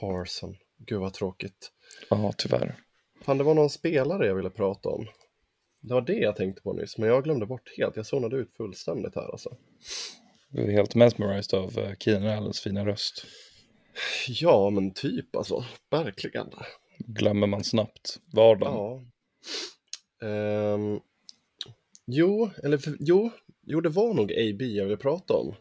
Carson, 0.00 0.56
gud 0.76 1.00
vad 1.00 1.14
tråkigt. 1.14 1.72
Ja, 2.10 2.32
tyvärr. 2.36 2.76
Fan, 3.22 3.38
det 3.38 3.44
var 3.44 3.54
någon 3.54 3.70
spelare 3.70 4.26
jag 4.26 4.34
ville 4.34 4.50
prata 4.50 4.88
om. 4.88 5.06
Det 5.80 5.94
var 5.94 6.00
det 6.00 6.18
jag 6.18 6.36
tänkte 6.36 6.62
på 6.62 6.72
nyss, 6.72 6.98
men 6.98 7.08
jag 7.08 7.24
glömde 7.24 7.46
bort 7.46 7.72
helt. 7.76 7.96
Jag 7.96 8.06
zonade 8.06 8.36
ut 8.36 8.56
fullständigt 8.56 9.14
här 9.14 9.30
alltså. 9.30 9.56
Jag 10.50 10.64
är 10.64 10.72
helt 10.72 10.94
mesmerized 10.94 11.58
av 11.58 11.78
uh, 11.78 11.94
Keenan 11.98 12.38
Allens 12.38 12.60
fina 12.60 12.86
röst. 12.86 13.26
Ja, 14.28 14.70
men 14.70 14.90
typ 14.90 15.36
alltså. 15.36 15.64
Verkligen. 15.90 16.50
Glömmer 16.98 17.46
man 17.46 17.64
snabbt 17.64 18.20
vardagen. 18.32 18.74
Ja. 18.74 19.02
Ehm, 20.26 21.00
jo, 22.06 22.50
eller 22.62 22.78
för, 22.78 22.96
jo, 23.00 23.30
jo, 23.62 23.80
det 23.80 23.88
var 23.88 24.14
nog 24.14 24.32
AB 24.32 24.62
jag 24.62 24.84
ville 24.84 24.96
prata 24.96 25.34
om. 25.34 25.54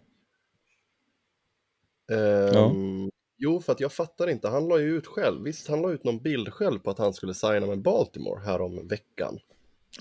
Ehm, 2.12 3.10
Jo, 3.40 3.62
för 3.62 3.72
att 3.72 3.80
jag 3.80 3.94
fattar 3.94 4.30
inte. 4.30 4.48
Han 4.48 4.68
la 4.68 4.80
ju 4.80 4.98
ut 4.98 5.08
själv. 5.08 5.44
Visst, 5.44 5.68
han 5.68 5.82
la 5.82 5.92
ut 5.92 6.04
någon 6.04 6.20
bild 6.20 6.54
själv 6.54 6.80
på 6.80 6.90
att 6.90 6.98
han 6.98 7.14
skulle 7.14 7.34
signa 7.34 7.68
med 7.68 7.82
Baltimore 7.82 8.42
här 8.46 8.62
om 8.62 8.88
veckan. 8.88 9.40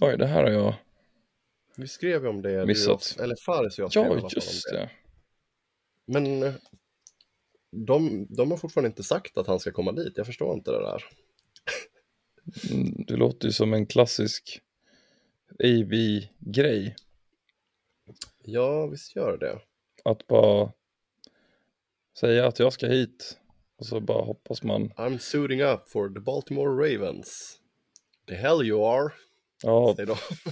Oj, 0.00 0.16
det 0.18 0.26
här 0.26 0.42
har 0.44 0.50
jag... 0.50 0.74
Vi 1.76 1.88
skrev 1.88 2.22
ju 2.22 2.28
om 2.28 2.42
det. 2.42 2.60
du 2.60 2.66
Missat. 2.66 3.14
och- 3.16 3.22
Eller 3.22 3.36
Faris 3.36 3.78
och 3.78 3.82
jag 3.84 3.90
skrev 3.90 4.04
i 4.04 4.06
alla 4.06 4.16
Ja, 4.16 4.20
fall 4.20 4.30
just 4.34 4.66
om 4.70 4.76
det. 4.76 4.78
det. 4.80 4.90
Men 6.06 6.42
eh, 6.42 6.54
de, 7.70 8.26
de 8.30 8.50
har 8.50 8.58
fortfarande 8.58 8.88
inte 8.88 9.02
sagt 9.02 9.38
att 9.38 9.46
han 9.46 9.60
ska 9.60 9.72
komma 9.72 9.92
dit. 9.92 10.12
Jag 10.16 10.26
förstår 10.26 10.54
inte 10.54 10.70
det 10.70 10.80
där. 10.80 11.04
Mm, 12.70 13.04
Det 13.06 13.16
låter 13.16 13.46
ju 13.46 13.52
som 13.52 13.74
en 13.74 13.86
klassisk 13.86 14.60
AB-grej. 15.64 16.96
Ja, 18.42 18.86
visst 18.86 19.16
gör 19.16 19.38
det. 19.38 19.60
Att 20.04 20.26
bara 20.26 20.72
säga 22.18 22.46
att 22.46 22.58
jag 22.58 22.72
ska 22.72 22.86
hit 22.86 23.38
och 23.76 23.86
så 23.86 24.00
bara 24.00 24.24
hoppas 24.24 24.62
man. 24.62 24.90
I'm 24.90 25.18
suiting 25.18 25.62
up 25.62 25.88
for 25.88 26.08
the 26.08 26.20
Baltimore 26.20 26.70
Ravens. 26.94 27.60
The 28.28 28.34
hell 28.34 28.62
you 28.66 28.86
are, 28.86 29.12
Ja, 29.62 29.94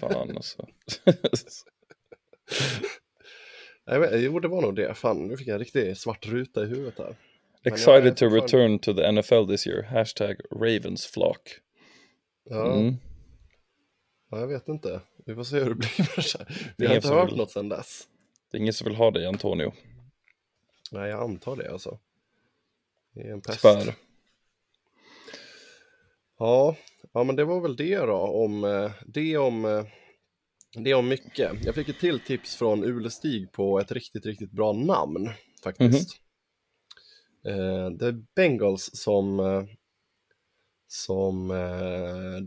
fan 0.01 0.37
alltså. 0.37 0.67
Nej, 3.87 3.99
men, 4.01 4.23
jo, 4.23 4.39
det 4.41 4.49
var 4.49 4.63
nog 4.63 4.77
det. 4.77 4.95
Fan, 4.95 5.27
nu 5.29 5.37
fick 5.37 5.47
jag 5.49 5.55
en 5.55 5.59
riktig 5.59 5.97
svart 5.97 6.27
ruta 6.27 6.63
i 6.63 6.67
huvudet 6.67 6.99
här. 6.99 7.07
Men 7.07 7.17
jag 7.63 7.73
Excited 7.73 8.17
to 8.17 8.29
return 8.29 8.79
to 8.79 8.95
the 8.95 9.13
NFL 9.13 9.47
this 9.49 9.67
year. 9.67 9.83
Hashtag 9.83 10.37
Ravens 10.51 11.07
flock. 11.07 11.59
Ja, 12.51 12.73
Mm. 12.73 12.95
ja, 14.31 14.41
jag 14.41 14.47
vet 14.47 14.69
inte. 14.69 15.01
Vi 15.27 15.35
får 15.35 15.45
se 15.45 15.59
hur 15.61 15.69
det 15.69 15.75
blir. 15.75 16.75
Vi 16.77 16.87
har 16.87 16.95
inte 16.95 17.09
hört 17.09 17.31
vill. 17.31 17.37
något 17.39 17.51
sedan 17.51 17.69
dess. 17.69 18.09
Det 18.51 18.57
är 18.57 18.61
ingen 18.61 18.73
som 18.73 18.85
vill 18.85 18.97
ha 18.97 19.11
dig 19.11 19.27
Antonio. 19.27 19.73
Nej, 20.93 21.11
jag 21.11 21.23
antar 21.23 21.57
det 21.57 21.73
alltså. 21.73 21.99
Det 23.15 23.21
är 23.21 23.33
en 23.33 23.41
pest. 23.41 23.61
Tyvärr. 23.63 23.95
Ja, 26.39 26.77
ja, 27.15 27.25
men 27.25 27.37
det 27.37 27.45
var 27.45 27.61
väl 27.61 27.77
det 27.77 27.97
då 27.97 28.17
om 28.17 28.65
eh, 28.65 28.91
det 29.07 29.37
om 29.37 29.65
eh, 29.65 29.85
det 30.77 30.95
om 30.95 31.09
mycket. 31.09 31.65
Jag 31.65 31.75
fick 31.75 31.89
ett 31.89 31.99
till 32.01 32.21
tips 32.21 32.57
från 32.57 32.85
Ulestig 32.85 33.53
på 33.53 33.81
ett 33.81 33.93
riktigt, 33.93 34.27
riktigt 34.27 34.51
bra 34.51 34.73
namn 34.73 35.31
faktiskt. 35.63 36.17
Eh, 37.47 37.91
det 37.91 38.07
är 38.07 38.25
Bengals 38.37 38.91
som 38.93 39.41
som, 40.87 41.49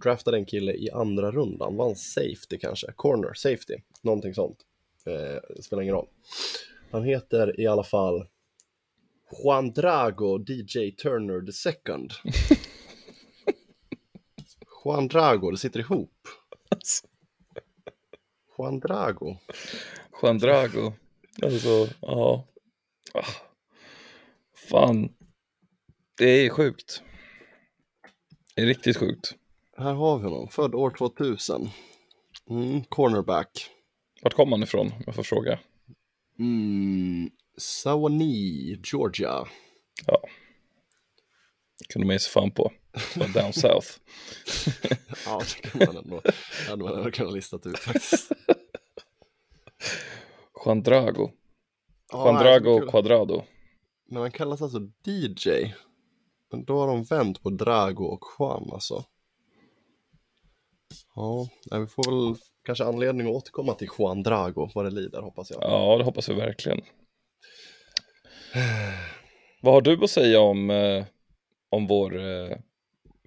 draftade 0.02 0.38
en 0.38 0.46
kille 0.46 0.74
i 0.74 0.92
andra 0.92 1.32
rundan, 1.32 1.76
var 1.76 1.90
en 1.90 1.96
safety 1.96 2.58
kanske, 2.62 2.92
corner 2.96 3.34
safety, 3.34 3.76
någonting 4.02 4.34
sånt. 4.34 4.58
Det 5.06 5.64
spelar 5.64 5.84
ingen 5.84 5.96
roll. 5.96 6.08
Han 6.92 7.04
heter 7.04 7.60
i 7.60 7.68
alla 7.68 7.84
fall 7.84 8.28
Juan 9.44 9.74
Drago 9.74 10.38
DJ 10.38 10.92
Turner 10.92 11.46
the 11.46 11.52
second. 11.52 12.14
Juan 14.88 15.08
Drago, 15.08 15.52
det 15.52 15.58
sitter 15.58 15.80
ihop. 15.80 16.28
Juan 18.58 18.80
Drago. 18.80 19.38
Juan 20.22 20.38
Drago. 20.38 20.94
Alltså, 21.42 21.90
ja. 22.02 22.48
Ah. 23.14 23.26
Fan. 24.70 25.10
Det 26.18 26.30
är 26.30 26.50
sjukt. 26.50 27.02
Det 28.56 28.62
är 28.62 28.66
riktigt 28.66 28.98
sjukt. 28.98 29.36
Här 29.78 29.94
har 29.94 30.18
vi 30.18 30.24
honom, 30.24 30.48
född 30.48 30.76
år 30.76 30.92
2000. 30.92 31.70
Mm, 32.50 32.84
cornerback. 32.84 33.70
Vart 34.22 34.34
kom 34.34 34.52
han 34.52 34.64
ifrån, 34.64 34.88
om 34.88 35.04
jag 35.06 35.16
får 35.16 35.24
fråga? 35.24 35.60
Mm, 36.40 37.30
Sawanee, 37.58 38.80
Georgia. 38.84 39.48
Kunde 41.90 42.06
man 42.06 42.14
ge 42.14 42.20
sig 42.20 42.32
fan 42.32 42.52
på. 42.52 42.72
Var 43.16 43.42
Down 43.42 43.54
south. 43.54 43.88
Ja, 45.26 45.42
det 45.62 45.70
kan 45.70 45.86
man 45.88 46.04
ändå, 46.04 46.22
hade 46.70 46.84
man 46.84 46.98
ändå 46.98 47.12
kunnat 47.12 47.34
listat 47.34 47.66
ut 47.66 47.80
faktiskt. 47.80 48.32
Juan 50.66 50.84
Drago. 50.84 51.32
Ja, 52.12 52.26
Juan 52.26 52.44
Drago 52.44 52.80
kul. 52.80 52.90
Quadrado. 52.90 53.44
Men 54.10 54.22
han 54.22 54.32
kallas 54.32 54.62
alltså 54.62 54.80
DJ. 55.06 55.74
Men 56.52 56.66
då 56.66 56.80
har 56.80 56.88
de 56.88 57.04
vänt 57.04 57.44
på 57.44 57.50
Drago 57.50 58.04
och 58.04 58.24
Juan 58.40 58.70
alltså. 58.74 59.06
Ja, 61.16 61.48
vi 61.72 61.88
får 61.88 62.12
väl 62.12 62.42
kanske 62.66 62.86
anledning 62.86 63.28
att 63.28 63.34
återkomma 63.34 63.74
till 63.74 63.90
Juan 64.00 64.24
Drago 64.24 64.70
vad 64.76 64.86
det 64.86 64.92
lider 64.92 65.22
hoppas 65.22 65.52
jag. 65.52 65.64
Ja, 65.64 65.98
det 65.98 66.04
hoppas 66.04 66.30
vi 66.30 66.34
verkligen. 66.34 66.82
Vad 69.62 69.74
har 69.74 69.82
du 69.82 70.04
att 70.04 70.10
säga 70.10 70.40
om, 70.40 70.70
eh, 70.70 71.06
om 71.70 71.88
vår... 71.88 72.20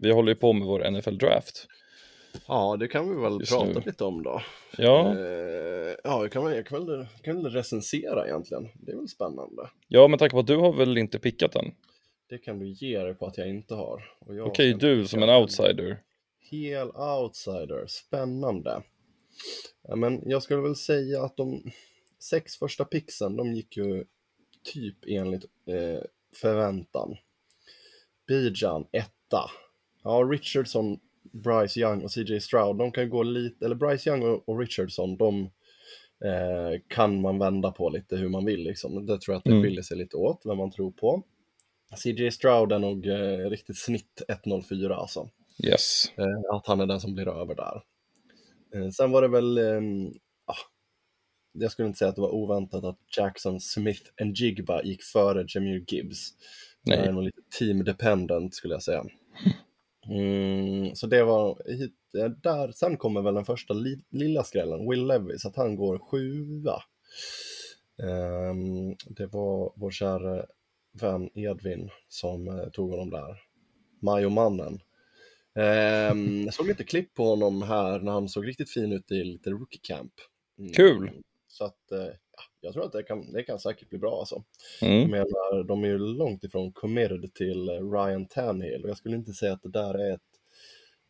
Vi 0.03 0.11
håller 0.13 0.33
ju 0.33 0.37
på 0.37 0.53
med 0.53 0.67
vår 0.67 0.91
NFL-draft. 0.91 1.67
Ja, 2.49 2.77
det 2.81 2.89
kan 2.89 3.09
vi 3.17 3.23
väl 3.23 3.41
Just 3.41 3.53
prata 3.53 3.67
nu. 3.73 3.83
lite 3.87 4.05
om 4.05 4.23
då. 4.23 4.43
Ja, 4.79 5.15
Eh, 5.19 5.97
ja, 6.05 6.23
jag 6.23 6.33
kan, 6.33 6.45
väl- 6.45 6.57
jag 6.57 6.67
kan, 6.67 6.87
väl, 6.87 7.07
kan 7.23 7.43
väl 7.43 7.53
recensera 7.53 8.27
egentligen. 8.27 8.69
Det 8.75 8.93
är 8.93 8.97
väl 8.97 9.09
spännande. 9.09 9.71
ja 9.89 10.09
med 10.09 10.19
tanke 10.19 10.33
på 10.33 10.39
att 10.41 10.47
du 10.47 10.57
har 10.57 10.73
väl 10.73 10.99
inte 10.99 11.19
pickat 11.19 11.53
den? 11.53 11.65
Det 12.29 12.39
kan 12.39 12.59
du 12.59 12.69
ge 12.69 12.99
dig 12.99 13.15
på 13.15 13.27
att 13.27 13.39
jag 13.39 13.49
inte 13.49 13.75
har. 13.75 14.03
Okej, 14.47 14.71
ska 14.75 14.87
du 14.87 15.07
som 15.07 15.23
en 15.23 15.29
en 15.29 15.43
outsider. 15.43 16.03
Hel 16.51 16.89
outsider, 16.97 17.87
spännande. 17.89 18.83
Ja, 19.83 19.97
men 19.97 20.23
jag 20.31 20.43
skulle 20.43 20.61
väl 20.61 20.77
säga 20.77 21.23
att 21.23 21.37
de 21.37 21.63
sex 22.19 22.57
första 22.57 22.85
pixen, 22.85 23.37
de 23.37 23.55
gick 23.55 23.77
ju 23.77 24.05
typ 24.73 24.97
enligt 25.07 25.45
eh, 25.45 26.03
förväntan. 26.37 27.17
Bijan, 28.29 28.87
etta. 28.93 29.51
Ja, 30.03 30.29
Richardson, 30.33 30.99
Bryce 31.33 31.81
Young 31.81 32.03
och 32.03 32.11
CJ 32.13 32.41
Stroud, 32.41 32.77
de 32.77 32.93
kan 32.93 33.11
gå 33.11 33.23
lite, 33.23 33.65
eller 33.65 33.75
Bryce 33.77 34.11
Young 34.11 34.23
och, 34.23 34.49
och 34.49 34.59
Richardson, 34.59 35.17
de 35.17 35.41
eh, 36.25 36.81
kan 36.89 37.21
man 37.21 37.39
vända 37.39 37.71
på 37.71 37.89
lite 37.91 38.17
hur 38.17 38.29
man 38.29 38.45
vill 38.45 38.63
liksom. 38.63 39.07
Det 39.07 39.21
tror 39.21 39.33
jag 39.35 39.39
att 39.39 39.45
det 39.45 39.51
Mm. 39.51 39.63
skiljer 39.63 39.83
sig 39.83 39.97
lite 39.97 40.17
åt, 40.17 40.43
vem 40.45 40.57
man 40.59 40.71
tror 40.71 40.91
på. 40.93 41.23
CJ 41.97 42.31
Stroud 42.31 42.73
är 42.73 42.79
nog 42.79 43.07
eh, 43.07 43.51
riktigt 43.51 43.79
snitt 43.79 44.23
104 44.29 44.97
alltså. 44.97 45.29
Yes. 45.65 46.13
Eh, 46.19 46.55
att 46.57 46.67
han 46.67 46.81
är 46.81 46.87
den 46.87 47.01
som 47.01 47.15
blir 47.15 47.29
över 47.29 47.55
där. 47.55 47.83
Eh, 48.75 48.91
sen 48.91 49.11
var 49.11 49.23
det 49.23 49.29
väl, 49.29 49.59
ehm, 49.59 50.07
ah, 50.47 50.57
jag 51.53 51.71
skulle 51.73 51.89
inte 51.89 51.99
säga 51.99 52.09
att 52.09 52.15
det 52.15 52.23
var 52.23 52.35
oväntat 52.35 52.85
att 52.85 52.99
Jackson 53.17 53.61
Smith 53.61 54.03
and 54.21 54.37
Jigba 54.37 54.83
gick 54.83 55.03
före 55.03 55.45
Jameer 55.49 55.85
Gibbs. 55.89 56.31
Det 56.85 56.97
Nej. 56.97 57.09
är 57.09 57.13
nog 57.13 57.23
lite 57.25 57.41
team 57.59 57.85
dependent 57.85 58.55
skulle 58.55 58.75
jag 58.75 58.83
säga. 58.83 59.05
Mm, 60.11 60.95
så 60.95 61.07
det 61.07 61.25
var 61.25 61.63
hit, 61.67 61.95
eh, 62.19 62.29
där, 62.29 62.73
sen 62.73 62.97
kommer 62.97 63.23
väl 63.23 63.35
den 63.35 63.45
första 63.45 63.75
li, 63.75 64.05
lilla 64.11 64.45
skrällen, 64.45 64.91
Will 64.91 65.07
Levis, 65.07 65.47
att 65.47 65.57
han 65.57 65.77
går 65.77 65.99
sjua. 65.99 66.83
Ehm, 68.03 68.97
det 69.07 69.27
var 69.27 69.73
vår 69.77 69.91
kära 69.91 70.47
vän 71.01 71.31
Edvin 71.35 71.91
som 72.09 72.49
eh, 72.49 72.69
tog 72.69 72.91
honom 72.91 73.11
där. 73.11 73.41
Majomannen. 74.03 74.81
Um, 76.13 76.43
jag 76.45 76.55
såg 76.55 76.67
lite 76.67 76.85
klipp 76.85 77.15
på 77.15 77.25
honom 77.25 77.63
här 77.63 78.01
när 78.01 78.13
han 78.13 78.29
såg 78.29 78.49
riktigt 78.49 78.71
fin 78.71 78.93
ut 78.93 79.13
i 79.13 79.25
lite 79.25 79.51
rookie 79.51 79.81
camp. 79.83 80.13
Mm, 80.59 80.73
Kul. 80.73 81.11
Så 81.49 81.65
att, 81.65 81.79
ja, 81.91 82.13
jag 82.61 82.73
tror 82.73 82.85
att 82.85 82.93
det 82.93 83.03
kan, 83.03 83.33
det 83.33 83.43
kan 83.43 83.59
säkert 83.59 83.89
bli 83.89 83.99
bra 83.99 84.19
alltså. 84.19 84.43
Mm. 84.83 85.01
Jag 85.01 85.11
menar, 85.11 85.65
de 85.65 85.85
är 85.85 85.89
ju 85.89 85.99
långt 85.99 86.45
ifrån 86.45 86.73
committed 86.73 87.35
till 87.35 87.69
eh, 87.69 87.91
Ryan 87.93 88.27
Tannehill 88.27 88.85
och 88.85 88.91
jag 88.91 88.97
skulle 88.97 89.17
inte 89.17 89.33
säga 89.33 89.53
att 89.53 89.63
det 89.63 89.71
där 89.71 89.95
är 89.95 90.15
ett 90.15 90.21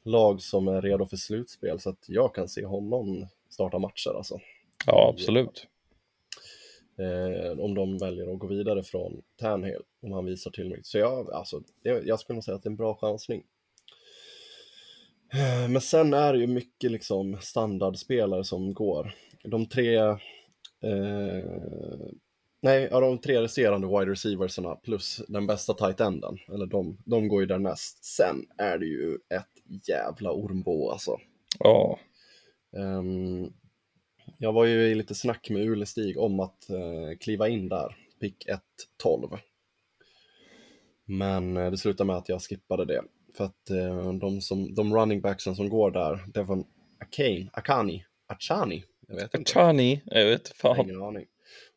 lag 0.04 0.42
som 0.42 0.68
är 0.68 0.82
redo 0.82 1.06
för 1.06 1.16
slutspel 1.16 1.80
så 1.80 1.90
att 1.90 2.04
jag 2.08 2.34
kan 2.34 2.48
se 2.48 2.64
honom 2.64 3.26
starta 3.48 3.78
matcher 3.78 4.10
alltså. 4.16 4.38
Ja, 4.86 5.10
absolut. 5.14 5.66
Eh, 6.98 7.58
om 7.58 7.74
de 7.74 7.98
väljer 7.98 8.32
att 8.32 8.38
gå 8.38 8.46
vidare 8.46 8.82
från 8.82 9.22
Tannehill, 9.36 9.82
om 10.02 10.12
han 10.12 10.24
visar 10.24 10.50
tillräckligt. 10.50 10.86
Så 10.86 10.98
jag, 10.98 11.32
alltså, 11.32 11.62
jag, 11.82 12.06
jag 12.06 12.20
skulle 12.20 12.34
nog 12.34 12.44
säga 12.44 12.54
att 12.54 12.62
det 12.62 12.66
är 12.66 12.70
en 12.70 12.76
bra 12.76 12.94
chansning. 12.94 13.42
Eh, 15.32 15.68
Men 15.68 15.80
sen 15.80 16.14
är 16.14 16.32
det 16.32 16.38
ju 16.38 16.46
mycket 16.46 16.90
liksom 16.90 17.38
standardspelare 17.40 18.44
som 18.44 18.74
går. 18.74 19.14
De 19.42 19.66
tre, 19.66 19.98
eh, 20.82 22.08
nej, 22.62 22.88
ja, 22.90 23.00
de 23.00 23.18
tre 23.18 23.42
resterande 23.42 23.86
wide 23.86 24.10
receiversarna 24.10 24.74
plus 24.74 25.22
den 25.28 25.46
bästa 25.46 25.74
tight 25.74 26.00
enden, 26.00 26.38
eller 26.52 26.66
de, 26.66 26.98
de 27.04 27.28
går 27.28 27.40
ju 27.40 27.46
därnäst. 27.46 28.04
Sen 28.04 28.36
är 28.58 28.78
det 28.78 28.86
ju 28.86 29.14
ett 29.14 29.88
jävla 29.88 30.32
ormbo 30.32 30.90
alltså. 30.90 31.16
Ja, 31.58 31.98
Ehm, 32.76 33.52
jag 34.38 34.52
var 34.52 34.64
ju 34.64 34.80
i 34.80 34.94
lite 34.94 35.14
snack 35.14 35.50
med 35.50 35.68
Ulestig 35.68 36.18
om 36.18 36.40
att 36.40 36.70
eh, 36.70 37.18
kliva 37.20 37.48
in 37.48 37.68
där, 37.68 37.96
pick 38.20 38.46
1-12. 39.02 39.38
Men 41.04 41.56
eh, 41.56 41.70
det 41.70 41.78
slutade 41.78 42.06
med 42.06 42.16
att 42.16 42.28
jag 42.28 42.42
skippade 42.42 42.84
det. 42.84 43.02
För 43.36 43.44
att 43.44 43.70
eh, 43.70 44.12
de, 44.12 44.40
som, 44.40 44.74
de 44.74 44.94
running 44.94 45.20
backsen 45.20 45.56
som 45.56 45.68
går 45.68 45.90
där, 45.90 46.24
Devon 46.34 46.64
Akane, 47.00 47.50
Akani, 47.52 48.04
Achani, 48.26 48.84
jag 49.10 49.16
vet 49.16 49.34
inte. 49.34 49.52
Chani, 49.52 50.02
jag 50.06 50.26
vet 50.26 50.48
Jag 50.48 50.56
fan. 50.56 50.80
Ingen 50.80 51.02
aning. 51.02 51.26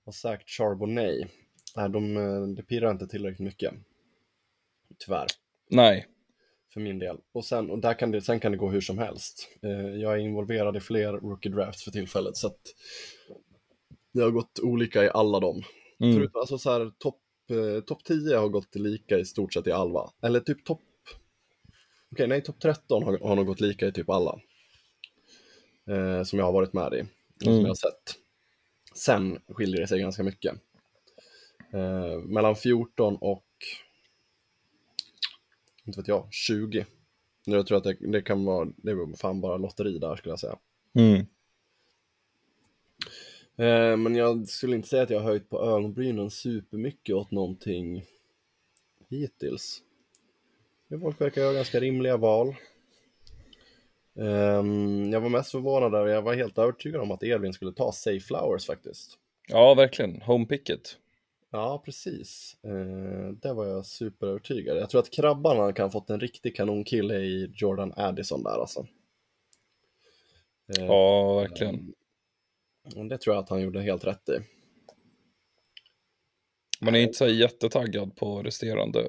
Och 0.05 0.15
Zach 0.15 0.43
Charbonnet, 0.45 1.27
nej, 1.75 1.89
de, 1.89 2.17
eh, 2.17 2.47
det 2.47 2.63
pirrar 2.63 2.91
inte 2.91 3.07
tillräckligt 3.07 3.45
mycket. 3.45 3.73
Tyvärr 4.99 5.27
Nej, 5.69 6.07
för 6.73 6.79
min 6.79 6.99
del. 6.99 7.17
Och, 7.31 7.45
sen, 7.45 7.69
och 7.69 7.79
där 7.79 7.93
kan 7.93 8.11
det, 8.11 8.21
sen 8.21 8.39
kan 8.39 8.51
det 8.51 8.57
gå 8.57 8.69
hur 8.69 8.81
som 8.81 8.97
helst. 8.97 9.49
Eh, 9.61 9.95
jag 9.95 10.13
är 10.13 10.17
involverad 10.17 10.77
i 10.77 10.79
fler 10.79 11.13
rookie 11.13 11.51
drafts 11.51 11.83
för 11.83 11.91
tillfället 11.91 12.37
så 12.37 12.47
att 12.47 12.59
det 14.13 14.21
har 14.21 14.31
gått 14.31 14.59
olika 14.59 15.03
i 15.03 15.09
alla 15.09 15.39
dem. 15.39 15.63
mm. 15.99 16.15
Förutom 16.15 16.39
alltså 16.39 16.57
så 16.57 16.71
här 16.71 16.91
topp 16.99 17.21
eh, 17.49 17.83
top 17.83 18.03
10 18.03 18.37
har 18.37 18.49
gått 18.49 18.75
lika 18.75 19.19
i 19.19 19.25
stort 19.25 19.53
sett 19.53 19.67
i 19.67 19.71
alla. 19.71 20.11
Eller 20.21 20.39
typ 20.39 20.65
topp, 20.65 20.81
okej 22.11 22.27
nej 22.27 22.41
topp 22.43 22.59
13 22.61 23.03
har, 23.03 23.19
har 23.19 23.35
nog 23.35 23.45
gått 23.45 23.61
lika 23.61 23.87
i 23.87 23.91
typ 23.91 24.09
alla. 24.09 24.39
Eh, 25.89 26.23
som 26.23 26.39
jag 26.39 26.45
har 26.45 26.53
varit 26.53 26.73
med 26.73 26.93
i, 26.93 27.03
och 27.47 27.53
som 27.53 27.53
Mm. 27.53 27.61
jag 27.65 27.69
har 27.69 27.75
sett. 27.75 28.15
Sen 28.95 29.39
skiljer 29.47 29.81
det 29.81 29.87
sig 29.87 29.99
ganska 29.99 30.23
mycket. 30.23 30.53
Eh, 31.73 32.19
mellan 32.25 32.55
14 32.55 33.15
och 33.15 33.45
inte 35.85 35.99
vet 35.99 36.07
jag, 36.07 36.27
20. 36.31 36.85
Jag 37.45 37.67
tror 37.67 37.77
att 37.77 37.83
det, 37.83 37.97
det 37.99 38.21
kan 38.21 38.45
vara, 38.45 38.69
det 38.77 38.91
är 38.91 39.17
fan 39.17 39.41
bara 39.41 39.57
lotteri 39.57 39.97
där 39.99 40.15
skulle 40.15 40.31
jag 40.31 40.39
säga. 40.39 40.57
Mm. 40.93 41.25
Eh, 43.55 43.97
men 43.97 44.15
jag 44.15 44.47
skulle 44.47 44.75
inte 44.75 44.87
säga 44.87 45.03
att 45.03 45.09
jag 45.09 45.19
har 45.19 45.27
höjt 45.29 45.49
på 45.49 45.61
ögonbrynen 45.61 46.31
supermycket 46.31 47.15
åt 47.15 47.31
någonting 47.31 48.05
hittills. 49.09 49.81
Det 50.87 50.99
folk 50.99 51.21
verkar 51.21 51.41
göra 51.41 51.53
ganska 51.53 51.79
rimliga 51.79 52.17
val. 52.17 52.55
Ehm, 54.19 55.11
jag 55.11 55.21
var 55.21 55.29
mest 55.29 55.51
förvånad 55.51 55.91
där 55.91 56.01
och 56.01 56.09
jag 56.09 56.21
var 56.21 56.33
helt 56.35 56.57
övertygad 56.57 57.01
om 57.01 57.11
att 57.11 57.23
Edvin 57.23 57.53
skulle 57.53 57.73
ta 57.73 57.91
Safe 57.91 58.19
Flowers 58.19 58.65
faktiskt. 58.65 59.17
Ja, 59.47 59.73
verkligen. 59.73 60.21
Homepicket. 60.21 60.97
Ja, 61.51 61.81
precis. 61.85 62.57
Eh, 62.63 63.29
där 63.41 63.53
var 63.53 63.65
jag 63.65 63.85
superövertygad. 63.85 64.77
Jag 64.77 64.89
tror 64.89 65.01
att 65.01 65.09
krabbarna 65.11 65.73
kan 65.73 65.85
ha 65.85 65.91
fått 65.91 66.09
en 66.09 66.19
riktig 66.19 66.55
kanonkille 66.55 67.15
i 67.15 67.51
Jordan 67.55 67.93
Addison 67.95 68.43
där 68.43 68.59
alltså. 68.61 68.87
Eh, 70.77 70.85
Ja, 70.85 71.33
verkligen. 71.39 71.93
och 72.95 73.05
Det 73.05 73.17
tror 73.17 73.35
jag 73.35 73.43
att 73.43 73.49
han 73.49 73.61
gjorde 73.61 73.81
helt 73.81 74.03
rätt 74.05 74.29
i. 74.29 74.39
Man 76.81 76.95
är 76.95 76.99
inte 76.99 77.17
så 77.17 77.27
jättetaggad 77.27 78.15
på 78.15 78.43
resterande 78.43 79.07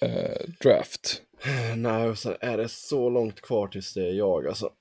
eh, 0.00 0.48
draft. 0.62 1.22
Nej, 1.76 2.08
och 2.08 2.18
sen 2.18 2.36
är 2.40 2.56
det 2.56 2.68
så 2.68 3.10
långt 3.10 3.40
kvar 3.40 3.68
tills 3.68 3.94
det 3.94 4.08
är 4.08 4.12
jag 4.12 4.46
alltså. 4.46 4.72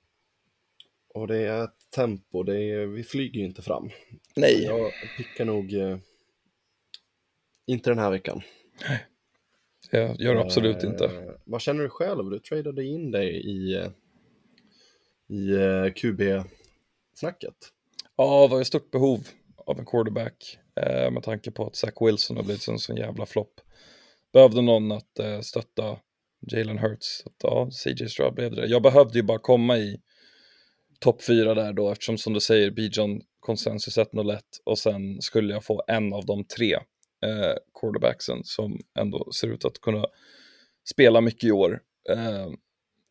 Och 1.14 1.28
det 1.28 1.38
är 1.38 1.64
ett 1.64 1.92
tempo, 1.96 2.44
det 2.44 2.64
är, 2.64 2.86
vi 2.86 3.04
flyger 3.04 3.40
ju 3.40 3.46
inte 3.46 3.62
fram. 3.62 3.90
Nej. 4.36 4.64
Jag 4.64 4.92
pickar 5.18 5.46
nog 5.46 5.74
eh, 5.74 5.98
inte 7.68 7.90
den 7.90 8.00
här 8.00 8.12
veckan. 8.12 8.42
Jag 9.92 10.22
gör 10.22 10.36
det 10.36 10.42
absolut 10.42 10.84
Eh, 10.84 10.90
inte. 10.90 11.36
Vad 11.44 11.62
känner 11.62 11.84
du 11.84 11.90
själv? 11.90 12.30
Du 12.30 12.40
tradade 12.40 12.84
in 12.84 13.12
dig 13.12 13.30
i, 13.30 13.76
eh, 13.76 13.90
i 15.28 15.52
eh, 15.52 15.94
QB-snacket. 15.94 17.56
Ja, 18.16 18.48
var 18.48 18.62
i 18.62 18.66
stort 18.66 18.92
behov 18.92 19.28
av 19.58 19.80
en 19.80 19.86
quarterback 19.86 20.58
med 21.12 21.24
tanke 21.24 21.52
på 21.52 21.66
att 21.66 21.76
Zach 21.76 21.94
Wilson 22.02 22.38
har 22.38 22.44
blivit 22.44 22.68
en 22.68 22.80
sån 22.80 22.96
jävla 22.96 23.26
flopp. 23.26 23.62
Behövde 24.34 24.62
någon 24.62 24.92
att 24.92 25.20
stötta 25.42 25.98
Jalen 26.42 26.78
Hurts. 26.78 27.22
Så 27.24 27.30
att, 27.30 27.36
ja, 27.44 27.70
CJ 27.72 28.10
Stroud 28.10 28.34
blev 28.34 28.56
det. 28.56 28.68
Jag 28.68 28.82
behövde 28.82 29.20
ju 29.20 29.24
bara 29.24 29.40
komma 29.40 29.78
i 29.78 30.02
topp 31.00 31.24
fyra 31.24 31.54
där 31.54 31.74
då 31.74 31.92
eftersom 31.92 32.18
som 32.18 32.34
du 32.34 32.40
säger 32.40 32.72
Bijan 32.72 33.22
konsensus 33.40 33.98
101 33.98 34.44
och 34.66 34.80
sen 34.80 35.22
skulle 35.22 35.54
jag 35.54 35.64
få 35.64 35.84
en 35.88 36.14
av 36.14 36.26
de 36.26 36.44
tre 36.46 36.74
eh, 37.26 37.54
quarterbacksen 37.82 38.44
som 38.44 38.80
ändå 39.00 39.32
ser 39.32 39.48
ut 39.48 39.66
att 39.66 39.82
kunna 39.82 40.06
spela 40.92 41.22
mycket 41.22 41.44
i 41.44 41.52
år. 41.52 41.80
Eh, 42.10 42.50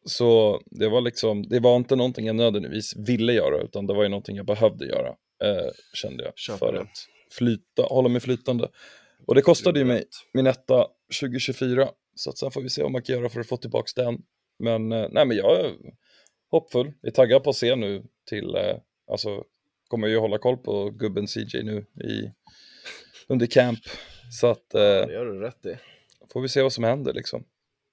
så 0.05 0.61
det 0.67 0.89
var 0.89 1.01
liksom, 1.01 1.43
det 1.49 1.61
var 1.61 1.77
inte 1.77 1.97
någonting 1.97 2.27
jag 2.27 2.37
nödvändigtvis 2.37 2.97
ville 2.97 3.33
göra 3.33 3.63
utan 3.63 3.87
det 3.87 3.95
var 3.95 4.03
ju 4.03 4.09
någonting 4.09 4.37
jag 4.37 4.47
behövde 4.47 4.87
göra 4.87 5.09
eh, 5.45 5.71
kände 5.95 6.25
jag 6.25 6.33
Köper 6.39 6.59
för 6.59 6.73
det. 6.73 6.81
att 6.81 7.07
flyta, 7.31 7.83
hålla 7.83 8.09
mig 8.09 8.21
flytande. 8.21 8.69
Och 9.27 9.35
det 9.35 9.43
kostade 9.43 9.79
ju 9.79 9.85
mig 9.85 10.05
min 10.33 10.47
etta 10.47 10.87
2024 11.21 11.89
så 12.21 12.31
att 12.31 12.39
sen 12.39 12.51
får 12.51 12.61
vi 12.63 12.69
se 12.71 12.83
vad 12.83 12.93
man 12.93 13.03
kan 13.03 13.17
göra 13.17 13.29
för 13.29 13.41
att 13.41 13.47
få 13.49 13.57
tillbaka 13.57 14.03
den. 14.03 14.23
Men 14.59 14.93
eh, 14.93 15.09
nej 15.11 15.27
men 15.27 15.37
jag 15.37 15.61
är 15.61 15.77
hoppfull, 16.51 16.93
är 17.03 17.11
taggade 17.11 17.45
på 17.45 17.51
att 17.51 17.57
se 17.57 17.77
nu 17.77 18.03
till, 18.29 18.55
eh, 18.55 18.77
alltså 19.11 19.45
kommer 19.89 20.09
ju 20.09 20.19
hålla 20.19 20.39
koll 20.39 20.57
på 20.57 20.91
gubben 20.91 21.27
CJ 21.27 21.63
nu 21.63 21.87
i, 22.05 22.33
under 23.29 23.47
camp. 23.47 23.79
Så 24.41 24.47
att 24.47 24.75
eh, 24.75 24.81
Det 24.81 25.13
gör 25.13 25.27
du 25.27 25.41
rätt 25.41 25.67
i. 25.67 25.77
får 26.33 26.41
vi 26.41 26.49
se 26.49 26.63
vad 26.63 26.73
som 26.73 26.85
händer 26.85 27.13
liksom. 27.13 27.45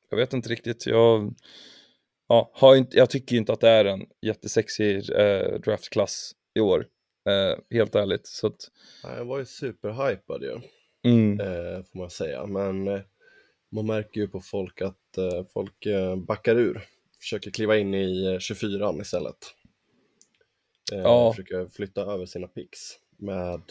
Jag 0.10 0.18
vet 0.18 0.34
inte 0.34 0.50
riktigt, 0.50 0.86
jag 0.86 1.36
ja, 2.28 2.52
har 2.54 2.76
inte, 2.76 2.98
jag 2.98 3.10
tycker 3.10 3.36
inte 3.36 3.54
att 3.54 3.60
det 3.62 3.70
är 3.70 3.86
en 3.86 4.06
jättesexig 4.22 5.10
eh, 5.10 5.60
draftklass 5.60 6.32
i 6.56 6.60
år. 6.60 6.88
Eh, 7.30 7.60
helt 7.78 7.96
ärligt. 7.96 8.28
Så 8.28 8.48
att, 8.48 8.72
Jag 9.04 9.26
var 9.26 9.40
ju 9.40 9.46
superhypad 9.46 10.44
ju, 10.44 10.60
mm, 11.12 11.40
eh, 11.40 11.84
får 11.84 11.98
man 12.00 12.10
säga. 12.10 12.46
Men 12.46 12.88
man 13.70 13.86
märker 13.86 14.22
ju 14.22 14.28
på 14.28 14.42
folk 14.42 14.82
att 14.82 15.18
eh, 15.18 15.46
folk 15.54 15.86
eh, 15.86 16.16
backar 16.16 16.56
ur. 16.56 16.82
Försöker 17.20 17.52
kliva 17.52 17.78
in 17.78 17.94
i 17.94 18.26
eh, 18.34 18.40
24 18.40 18.94
istället. 19.02 19.38
Eh, 20.94 21.00
Ja. 21.00 21.34
Försöker 21.34 21.68
flytta 21.70 22.02
över 22.02 22.26
sina 22.26 22.48
picks. 22.48 22.80
Med, 23.18 23.62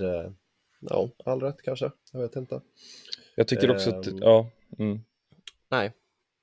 ja, 0.81 1.11
all 1.25 1.41
rätt 1.41 1.63
kanske. 1.63 1.91
Jag 2.13 2.21
vet 2.21 2.37
inte. 2.37 2.61
jag 3.35 3.49
tycker 3.49 3.71
också 3.71 3.91
att, 3.91 4.07
Ehm. 4.07 4.19
ja. 4.19 4.51
Mm. 4.79 5.01
Nej, 5.69 5.93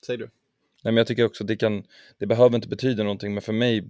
säg 0.05 0.17
du. 0.17 0.23
Nej, 0.83 0.93
men 0.93 0.97
jag 0.97 1.07
tycker 1.07 1.25
också 1.25 1.43
att 1.43 1.47
det 1.47 1.55
kan, 1.55 1.83
det 2.17 2.25
behöver 2.25 2.55
inte 2.55 2.67
betyda 2.67 3.03
någonting, 3.03 3.33
men 3.33 3.41
för 3.41 3.53
mig 3.53 3.87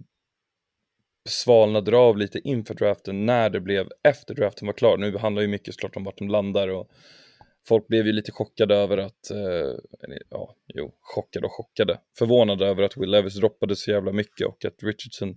svalnade 1.29 1.91
det 1.91 1.97
av 1.97 2.17
lite 2.17 2.39
inför 2.39 2.73
draften 2.73 3.25
när 3.25 3.49
det 3.49 3.59
blev 3.59 3.89
efter 4.03 4.33
draften 4.35 4.65
var 4.65 4.73
klar. 4.73 4.97
Nu 4.97 5.17
handlar 5.17 5.41
ju 5.41 5.47
mycket 5.47 5.73
såklart 5.73 5.95
om 5.95 6.03
vart 6.03 6.17
de 6.17 6.27
landar 6.29 6.67
och 6.67 6.91
folk 7.67 7.87
blev 7.87 8.05
ju 8.05 8.13
lite 8.13 8.31
chockade 8.31 8.75
över 8.75 8.97
att, 8.97 9.31
eh, 9.31 10.17
ja, 10.29 10.55
jo, 10.67 10.93
chockade 11.01 11.45
och 11.45 11.51
chockade, 11.51 11.99
förvånade 12.17 12.67
över 12.67 12.83
att 12.83 12.97
Will 12.97 13.09
Levis 13.09 13.35
droppade 13.35 13.75
så 13.75 13.91
jävla 13.91 14.11
mycket 14.11 14.47
och 14.47 14.65
att 14.65 14.83
Richardson, 14.83 15.29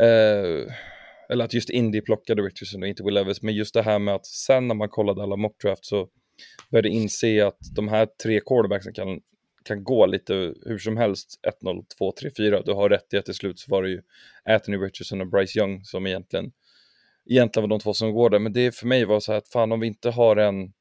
eh, 0.00 0.72
eller 1.30 1.44
att 1.44 1.54
just 1.54 1.70
Indy 1.70 2.00
plockade 2.00 2.42
Richardson 2.42 2.82
och 2.82 2.88
inte 2.88 3.02
Will 3.02 3.14
Levis, 3.14 3.42
men 3.42 3.54
just 3.54 3.74
det 3.74 3.82
här 3.82 3.98
med 3.98 4.14
att 4.14 4.26
sen 4.26 4.68
när 4.68 4.74
man 4.74 4.88
kollade 4.88 5.22
alla 5.22 5.36
Mockdraft 5.36 5.84
så 5.84 6.08
började 6.70 6.88
inse 6.88 7.46
att 7.46 7.58
de 7.76 7.88
här 7.88 8.08
tre 8.22 8.40
quarterbacksen 8.40 8.92
kan 8.92 9.20
kan 9.68 9.84
gå 9.84 10.06
lite 10.06 10.54
hur 10.66 10.78
som 10.78 10.96
helst 10.96 11.40
1-0, 11.62 11.84
2, 11.98 12.12
3, 12.12 12.30
4. 12.36 12.62
Du 12.62 12.72
har 12.72 12.88
rätt 12.88 13.14
i 13.14 13.16
att 13.16 13.24
till 13.24 13.34
slut 13.34 13.58
så 13.58 13.70
var 13.70 13.82
det 13.82 13.88
ju 13.88 14.02
Anthony 14.44 14.76
Richardson 14.76 15.20
och 15.20 15.30
Bryce 15.30 15.58
Young 15.58 15.84
som 15.84 16.06
egentligen, 16.06 16.52
egentligen 17.30 17.68
var 17.68 17.78
de 17.78 17.82
två 17.82 17.94
som 17.94 18.12
går 18.12 18.30
där. 18.30 18.38
Men 18.38 18.52
det 18.52 18.74
för 18.74 18.86
mig 18.86 19.04
var 19.04 19.20
så 19.20 19.32
här 19.32 19.38
att 19.38 19.48
fan 19.48 19.72
om 19.72 19.80
vi 19.80 19.86
inte 19.86 20.10
har 20.10 20.36
en, 20.36 20.72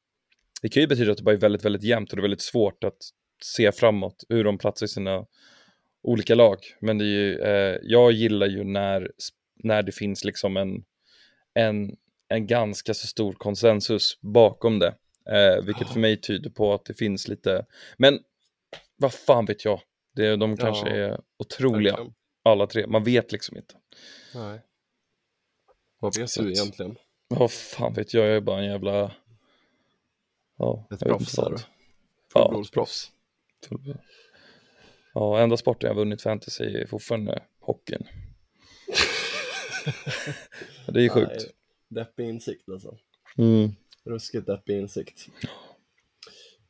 det 0.61 0.69
kan 0.69 0.81
ju 0.81 0.87
betyda 0.87 1.11
att 1.11 1.17
det 1.17 1.23
bara 1.23 1.35
är 1.35 1.39
väldigt, 1.39 1.65
väldigt 1.65 1.83
jämnt 1.83 2.09
och 2.11 2.15
det 2.17 2.19
är 2.19 2.21
väldigt 2.21 2.41
svårt 2.41 2.83
att 2.83 2.97
se 3.43 3.71
framåt 3.71 4.23
hur 4.29 4.43
de 4.43 4.57
platsar 4.57 4.85
i 4.85 4.89
sina 4.89 5.25
olika 6.03 6.35
lag. 6.35 6.57
Men 6.81 6.97
det 6.97 7.03
är 7.03 7.07
ju, 7.07 7.39
eh, 7.39 7.77
jag 7.83 8.11
gillar 8.11 8.47
ju 8.47 8.63
när, 8.63 9.11
när 9.63 9.83
det 9.83 9.91
finns 9.91 10.23
liksom 10.23 10.57
en, 10.57 10.83
en, 11.53 11.95
en 12.27 12.47
ganska 12.47 12.93
så 12.93 13.07
stor 13.07 13.33
konsensus 13.33 14.17
bakom 14.21 14.79
det. 14.79 14.93
Eh, 15.29 15.65
vilket 15.65 15.89
för 15.89 15.99
mig 15.99 16.21
tyder 16.21 16.49
på 16.49 16.73
att 16.73 16.85
det 16.85 16.93
finns 16.93 17.27
lite, 17.27 17.65
men 17.97 18.19
vad 18.95 19.13
fan 19.13 19.45
vet 19.45 19.65
jag? 19.65 19.81
Det, 20.15 20.35
de 20.35 20.57
kanske 20.57 20.89
Ja, 20.89 20.95
är 20.95 21.21
otroliga 21.37 21.91
Verkligen. 21.93 22.13
alla 22.43 22.67
tre, 22.67 22.87
man 22.87 23.03
vet 23.03 23.31
liksom 23.31 23.57
inte. 23.57 23.73
Nej. 24.35 24.59
Vad 25.99 26.17
vet 26.17 26.29
Så 26.29 26.41
du 26.41 26.51
egentligen? 26.51 26.95
Vad 27.27 27.51
fan 27.51 27.93
vet 27.93 28.13
jag, 28.13 28.27
jag 28.27 28.35
är 28.35 28.41
bara 28.41 28.59
en 28.59 28.65
jävla... 28.65 29.11
Ja, 30.57 30.87
Ett 30.91 30.99
proffs 30.99 31.37
vad. 31.37 31.51
du. 31.51 31.57
Ja, 32.33 32.45
Fullblodsproffs. 32.45 33.11
Ja, 35.13 35.39
enda 35.39 35.57
sporten 35.57 35.87
jag 35.87 35.95
vunnit 35.95 36.21
fantasy 36.21 36.63
är 36.63 36.85
fortfarande 36.87 37.43
hockeyn. 37.59 38.07
det 40.87 40.99
är 40.99 41.03
ju 41.03 41.09
sjukt. 41.09 41.31
Nej, 41.37 41.51
Deppig 41.89 42.29
insikt 42.29 42.69
alltså. 42.69 42.97
Mm. 43.37 43.71
Ruskigt 44.03 44.45
deppig 44.47 44.79
insikt. 44.79 45.27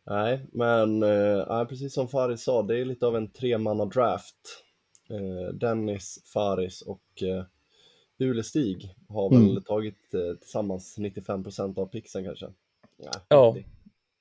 Nej, 0.05 0.45
men 0.51 1.03
eh, 1.03 1.09
ja, 1.47 1.65
precis 1.69 1.93
som 1.93 2.07
Faris 2.07 2.43
sa, 2.43 2.61
det 2.63 2.79
är 2.79 2.85
lite 2.85 3.05
av 3.07 3.15
en 3.15 3.31
tremanna 3.31 3.85
draft. 3.85 4.63
Eh, 5.09 5.53
Dennis, 5.53 6.19
Faris 6.33 6.81
och 6.81 7.23
eh, 7.23 7.45
Ulestig 8.19 8.95
har 9.09 9.29
väl 9.29 9.49
Mm. 9.49 9.63
tagit 9.63 10.13
eh, 10.13 10.33
tillsammans 10.41 10.97
95% 10.97 11.79
av 11.79 11.85
pixen 11.85 12.23
kanske. 12.23 12.45
Nej, 12.97 13.09
Ja. 13.29 13.53
90. 13.57 13.69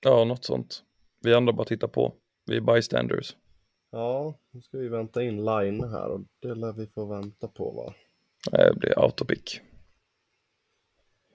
Ja, 0.07 0.25
något 0.25 0.45
sånt. 0.45 0.83
Vi 1.21 1.35
andra 1.35 1.53
bara 1.53 1.65
tittar 1.65 1.89
på. 1.89 2.15
Vi 2.45 2.57
är 2.57 2.61
bystanders. 2.61 3.37
Ja, 3.91 4.35
nu 4.51 4.63
ska 4.63 4.79
vi 4.79 4.89
vänta 4.89 5.23
in 5.23 5.45
line 5.45 5.85
här 5.85 6.09
och 6.09 6.21
det 6.43 6.55
lär 6.55 6.73
vi 6.73 6.87
få 6.87 7.05
vänta 7.05 7.49
på 7.49 7.71
va? 7.71 7.95
Det 8.51 8.77
blir 8.77 8.99
autopick. 8.99 9.61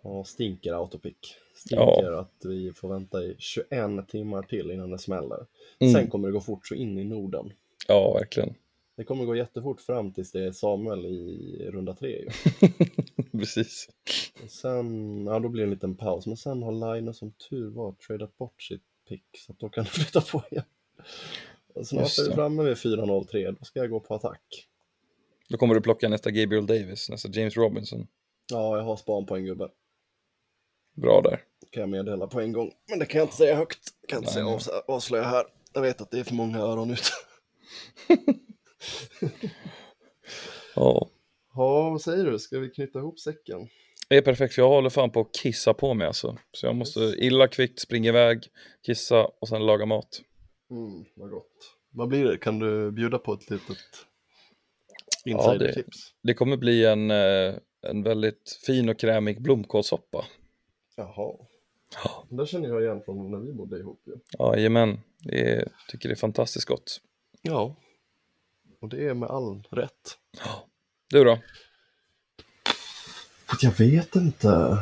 Ja, 0.02 0.24
stinker 0.24 0.74
autopick. 0.74 1.36
Stinker 1.56 2.12
att 2.12 2.42
vi 2.44 2.74
får 2.74 2.90
vänta 2.90 3.24
i 3.24 3.36
21 3.38 4.08
timmar 4.08 4.44
till 4.44 4.72
innan 4.72 4.92
det 4.92 5.00
smäller. 5.00 5.46
Mm. 5.80 5.94
Sen 5.94 6.10
kommer 6.10 6.28
det 6.28 6.34
gå 6.34 6.42
fort 6.42 6.68
så 6.68 6.76
in 6.76 6.98
i 6.98 7.04
Norden. 7.04 7.54
Ja, 7.88 8.14
verkligen. 8.14 8.56
Det 8.96 9.04
kommer 9.04 9.26
gå 9.26 9.36
jättefort 9.36 9.82
fram 9.82 10.14
tills 10.14 10.32
det 10.32 10.46
är 10.46 10.52
Samuel 10.52 11.06
i 11.06 11.70
runda 11.72 11.94
tre 11.96 12.10
ju. 12.10 12.30
Precis. 13.40 13.90
Och 14.44 14.52
sen, 14.52 15.26
ja 15.26 15.40
då 15.40 15.50
blir 15.50 15.62
det 15.64 15.68
en 15.68 15.74
liten 15.74 15.96
paus, 15.98 16.28
men 16.28 16.38
sen 16.38 16.64
har 16.64 16.96
Line 16.96 17.14
som 17.14 17.32
tur 17.32 17.70
var 17.70 17.92
tradat 17.92 18.38
bort 18.38 18.62
sitt 18.62 18.84
pick 19.10 19.24
så 19.38 19.52
att 19.52 19.60
då 19.60 19.70
kan 19.70 19.84
det 19.84 19.90
flytta 19.92 20.22
på 20.22 20.44
igen. 20.52 20.66
Och 21.74 21.88
snart 21.88 22.18
är 22.20 22.30
vi 22.30 22.36
framme 22.36 22.64
vid 22.64 22.78
4-0-3, 22.78 23.56
då 23.60 23.66
ska 23.66 23.80
jag 23.80 23.90
gå 23.90 24.00
på 24.00 24.16
attack. 24.16 24.68
Då 25.50 25.58
kommer 25.58 25.76
du 25.76 25.82
plocka 25.82 26.10
nästa 26.10 26.32
Gabriel 26.32 26.66
Davis, 26.66 27.10
nästa 27.10 27.30
James 27.30 27.58
Robinson. 27.58 28.08
Ja, 28.52 28.78
jag 28.78 28.84
har 28.84 28.96
span 28.98 29.26
på 29.26 29.36
en 29.36 29.46
gubbe, 29.46 29.70
Bra 30.94 31.22
där. 31.22 31.44
kan 31.70 31.82
jag 31.82 31.90
meddela 31.90 32.28
på 32.28 32.42
en 32.42 32.52
gång. 32.52 32.72
Men 32.90 33.00
det 33.00 33.06
kan 33.06 33.20
jag 33.20 33.26
inte 33.26 33.38
säga 33.38 33.56
högt, 33.56 33.80
kan 34.08 34.20
inte 34.20 34.32
säga 34.32 34.60
avslöja 34.88 35.24
här. 35.24 35.44
Jag 35.74 35.82
vet 35.82 36.02
att 36.02 36.12
det 36.12 36.20
är 36.20 36.24
för 36.24 36.34
många 36.34 36.58
öron 36.60 36.92
ute. 36.92 37.02
Ja. 40.76 41.10
Ja, 41.56 41.90
vad 41.90 42.02
säger 42.02 42.26
du? 42.26 42.40
Ska 42.40 42.60
vi 42.60 42.70
knyta 42.70 43.00
ihop 43.00 43.20
säcken? 43.20 43.68
Det 44.10 44.18
är 44.18 44.22
perfekt, 44.22 44.54
för 44.56 44.62
jag 44.62 44.70
håller 44.70 44.90
fan 44.90 45.10
på 45.12 45.22
att 45.22 45.32
kissa 45.36 45.74
på 45.74 45.94
mig 45.94 46.08
alltså. 46.08 46.38
Så 46.52 46.66
jag 46.66 46.76
måste 46.76 47.00
illa 47.00 47.48
kvickt 47.48 47.80
springa 47.80 48.10
iväg, 48.10 48.44
kissa 48.86 49.26
och 49.26 49.48
sen 49.48 49.66
laga 49.66 49.86
mat. 49.86 50.22
Mm, 50.72 51.06
vad 51.16 51.30
gott. 51.30 51.76
Vad 51.90 52.08
blir 52.08 52.26
det? 52.26 52.38
Kan 52.38 52.60
du 52.60 52.92
bjuda 52.92 53.18
på 53.18 53.34
ett 53.34 53.50
litet 53.50 53.78
det- 55.24 55.32
insidertips? 55.32 56.14
Det 56.22 56.34
kommer 56.34 56.58
bli 56.58 56.86
en, 56.86 57.12
eh, 57.12 57.54
en 57.82 58.04
väldigt 58.04 58.60
fin 58.66 58.90
och 58.90 59.00
krämig 59.00 59.42
blomkålssoppa. 59.42 60.26
Jaha. 60.96 61.36
Ja. 62.04 62.26
Det 62.30 62.36
där 62.38 62.46
känner 62.46 62.70
jag 62.70 62.82
igen 62.84 63.02
från 63.06 63.32
när 63.32 63.38
vi 63.40 63.54
bodde 63.54 63.80
ihop 63.80 64.02
ju. 64.06 64.14
Jajamän, 64.40 65.00
det 65.20 65.52
är, 65.52 65.68
tycker 65.88 66.10
det 66.10 66.14
är 66.14 66.18
fantastiskt 66.18 66.66
gott. 66.66 67.02
Ja. 67.42 67.76
Och 68.82 68.90
det 68.90 69.08
är 69.08 69.14
med 69.14 69.30
all 69.30 69.68
rätt. 69.70 70.18
Du 71.10 71.24
då? 71.24 71.40
Jag 73.62 73.72
vet 73.72 74.16
inte 74.16 74.78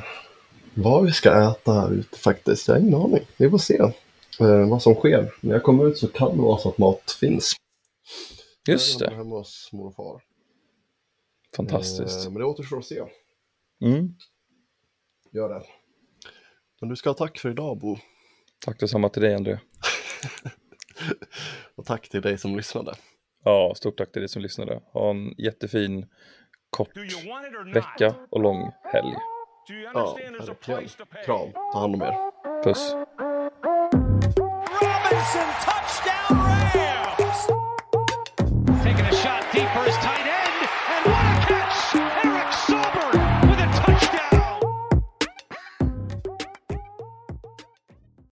vad 0.73 1.05
vi 1.05 1.11
ska 1.11 1.51
äta 1.51 1.89
ute 1.89 2.19
faktiskt. 2.19 2.67
Jag 2.67 2.75
har 2.75 2.81
ingen 2.81 2.95
aning. 2.95 3.25
Vi 3.37 3.49
får 3.49 3.57
se 3.57 3.77
eh, 4.39 4.69
vad 4.69 4.81
som 4.81 4.95
sker. 4.95 5.33
När 5.41 5.53
jag 5.53 5.63
kommer 5.63 5.87
ut 5.87 5.97
så 5.97 6.07
kan 6.07 6.37
det 6.37 6.43
vara 6.43 6.57
så 6.57 6.69
att 6.69 6.77
mat 6.77 7.11
finns. 7.19 7.55
Just 8.67 8.99
det, 8.99 9.15
hemma 9.15 9.35
hos 9.35 9.69
mor 9.71 9.87
och 9.87 9.95
far. 9.95 10.21
fantastiskt. 11.55 12.25
Eh, 12.25 12.31
men 12.31 12.39
det 12.39 12.45
återstår 12.45 12.79
att 12.79 12.85
se. 12.85 13.03
Mm. 13.81 14.15
Gör 15.31 15.49
det. 15.49 15.63
Men 16.79 16.89
du 16.89 16.95
ska 16.95 17.09
ha 17.09 17.13
tack 17.13 17.39
för 17.39 17.49
idag 17.49 17.77
Bo. 17.77 17.97
Tack 18.65 18.79
detsamma 18.79 19.09
till 19.09 19.21
dig 19.21 19.35
André. 19.35 19.59
Och 21.75 21.85
tack 21.85 22.09
till 22.09 22.21
dig 22.21 22.37
som 22.37 22.57
lyssnade. 22.57 22.95
Ja, 23.43 23.73
stort 23.75 23.97
tack 23.97 24.11
till 24.11 24.21
dig 24.21 24.29
som 24.29 24.41
lyssnade. 24.41 24.79
Ha 24.93 25.09
en 25.09 25.33
jättefin, 25.37 26.05
kort 26.69 26.89
vecka 27.73 28.13
och 28.29 28.39
lång 28.41 28.71
helg. 28.83 29.15
Ja, 29.93 30.17
verkligen. 30.39 30.89
Kram. 31.25 31.51
Ta 31.73 31.79
hand 31.79 31.95
om 31.95 32.01
er. 32.01 32.15
Puss. 32.63 32.93
Robinson 34.81 35.49
touchdown 35.65 36.37
Rams. 36.75 37.47
Taking 38.83 39.05
a 39.05 39.11
shot 39.11 39.43
deep 39.53 39.69
for 39.73 39.83
his 39.83 39.88
tight 39.88 39.88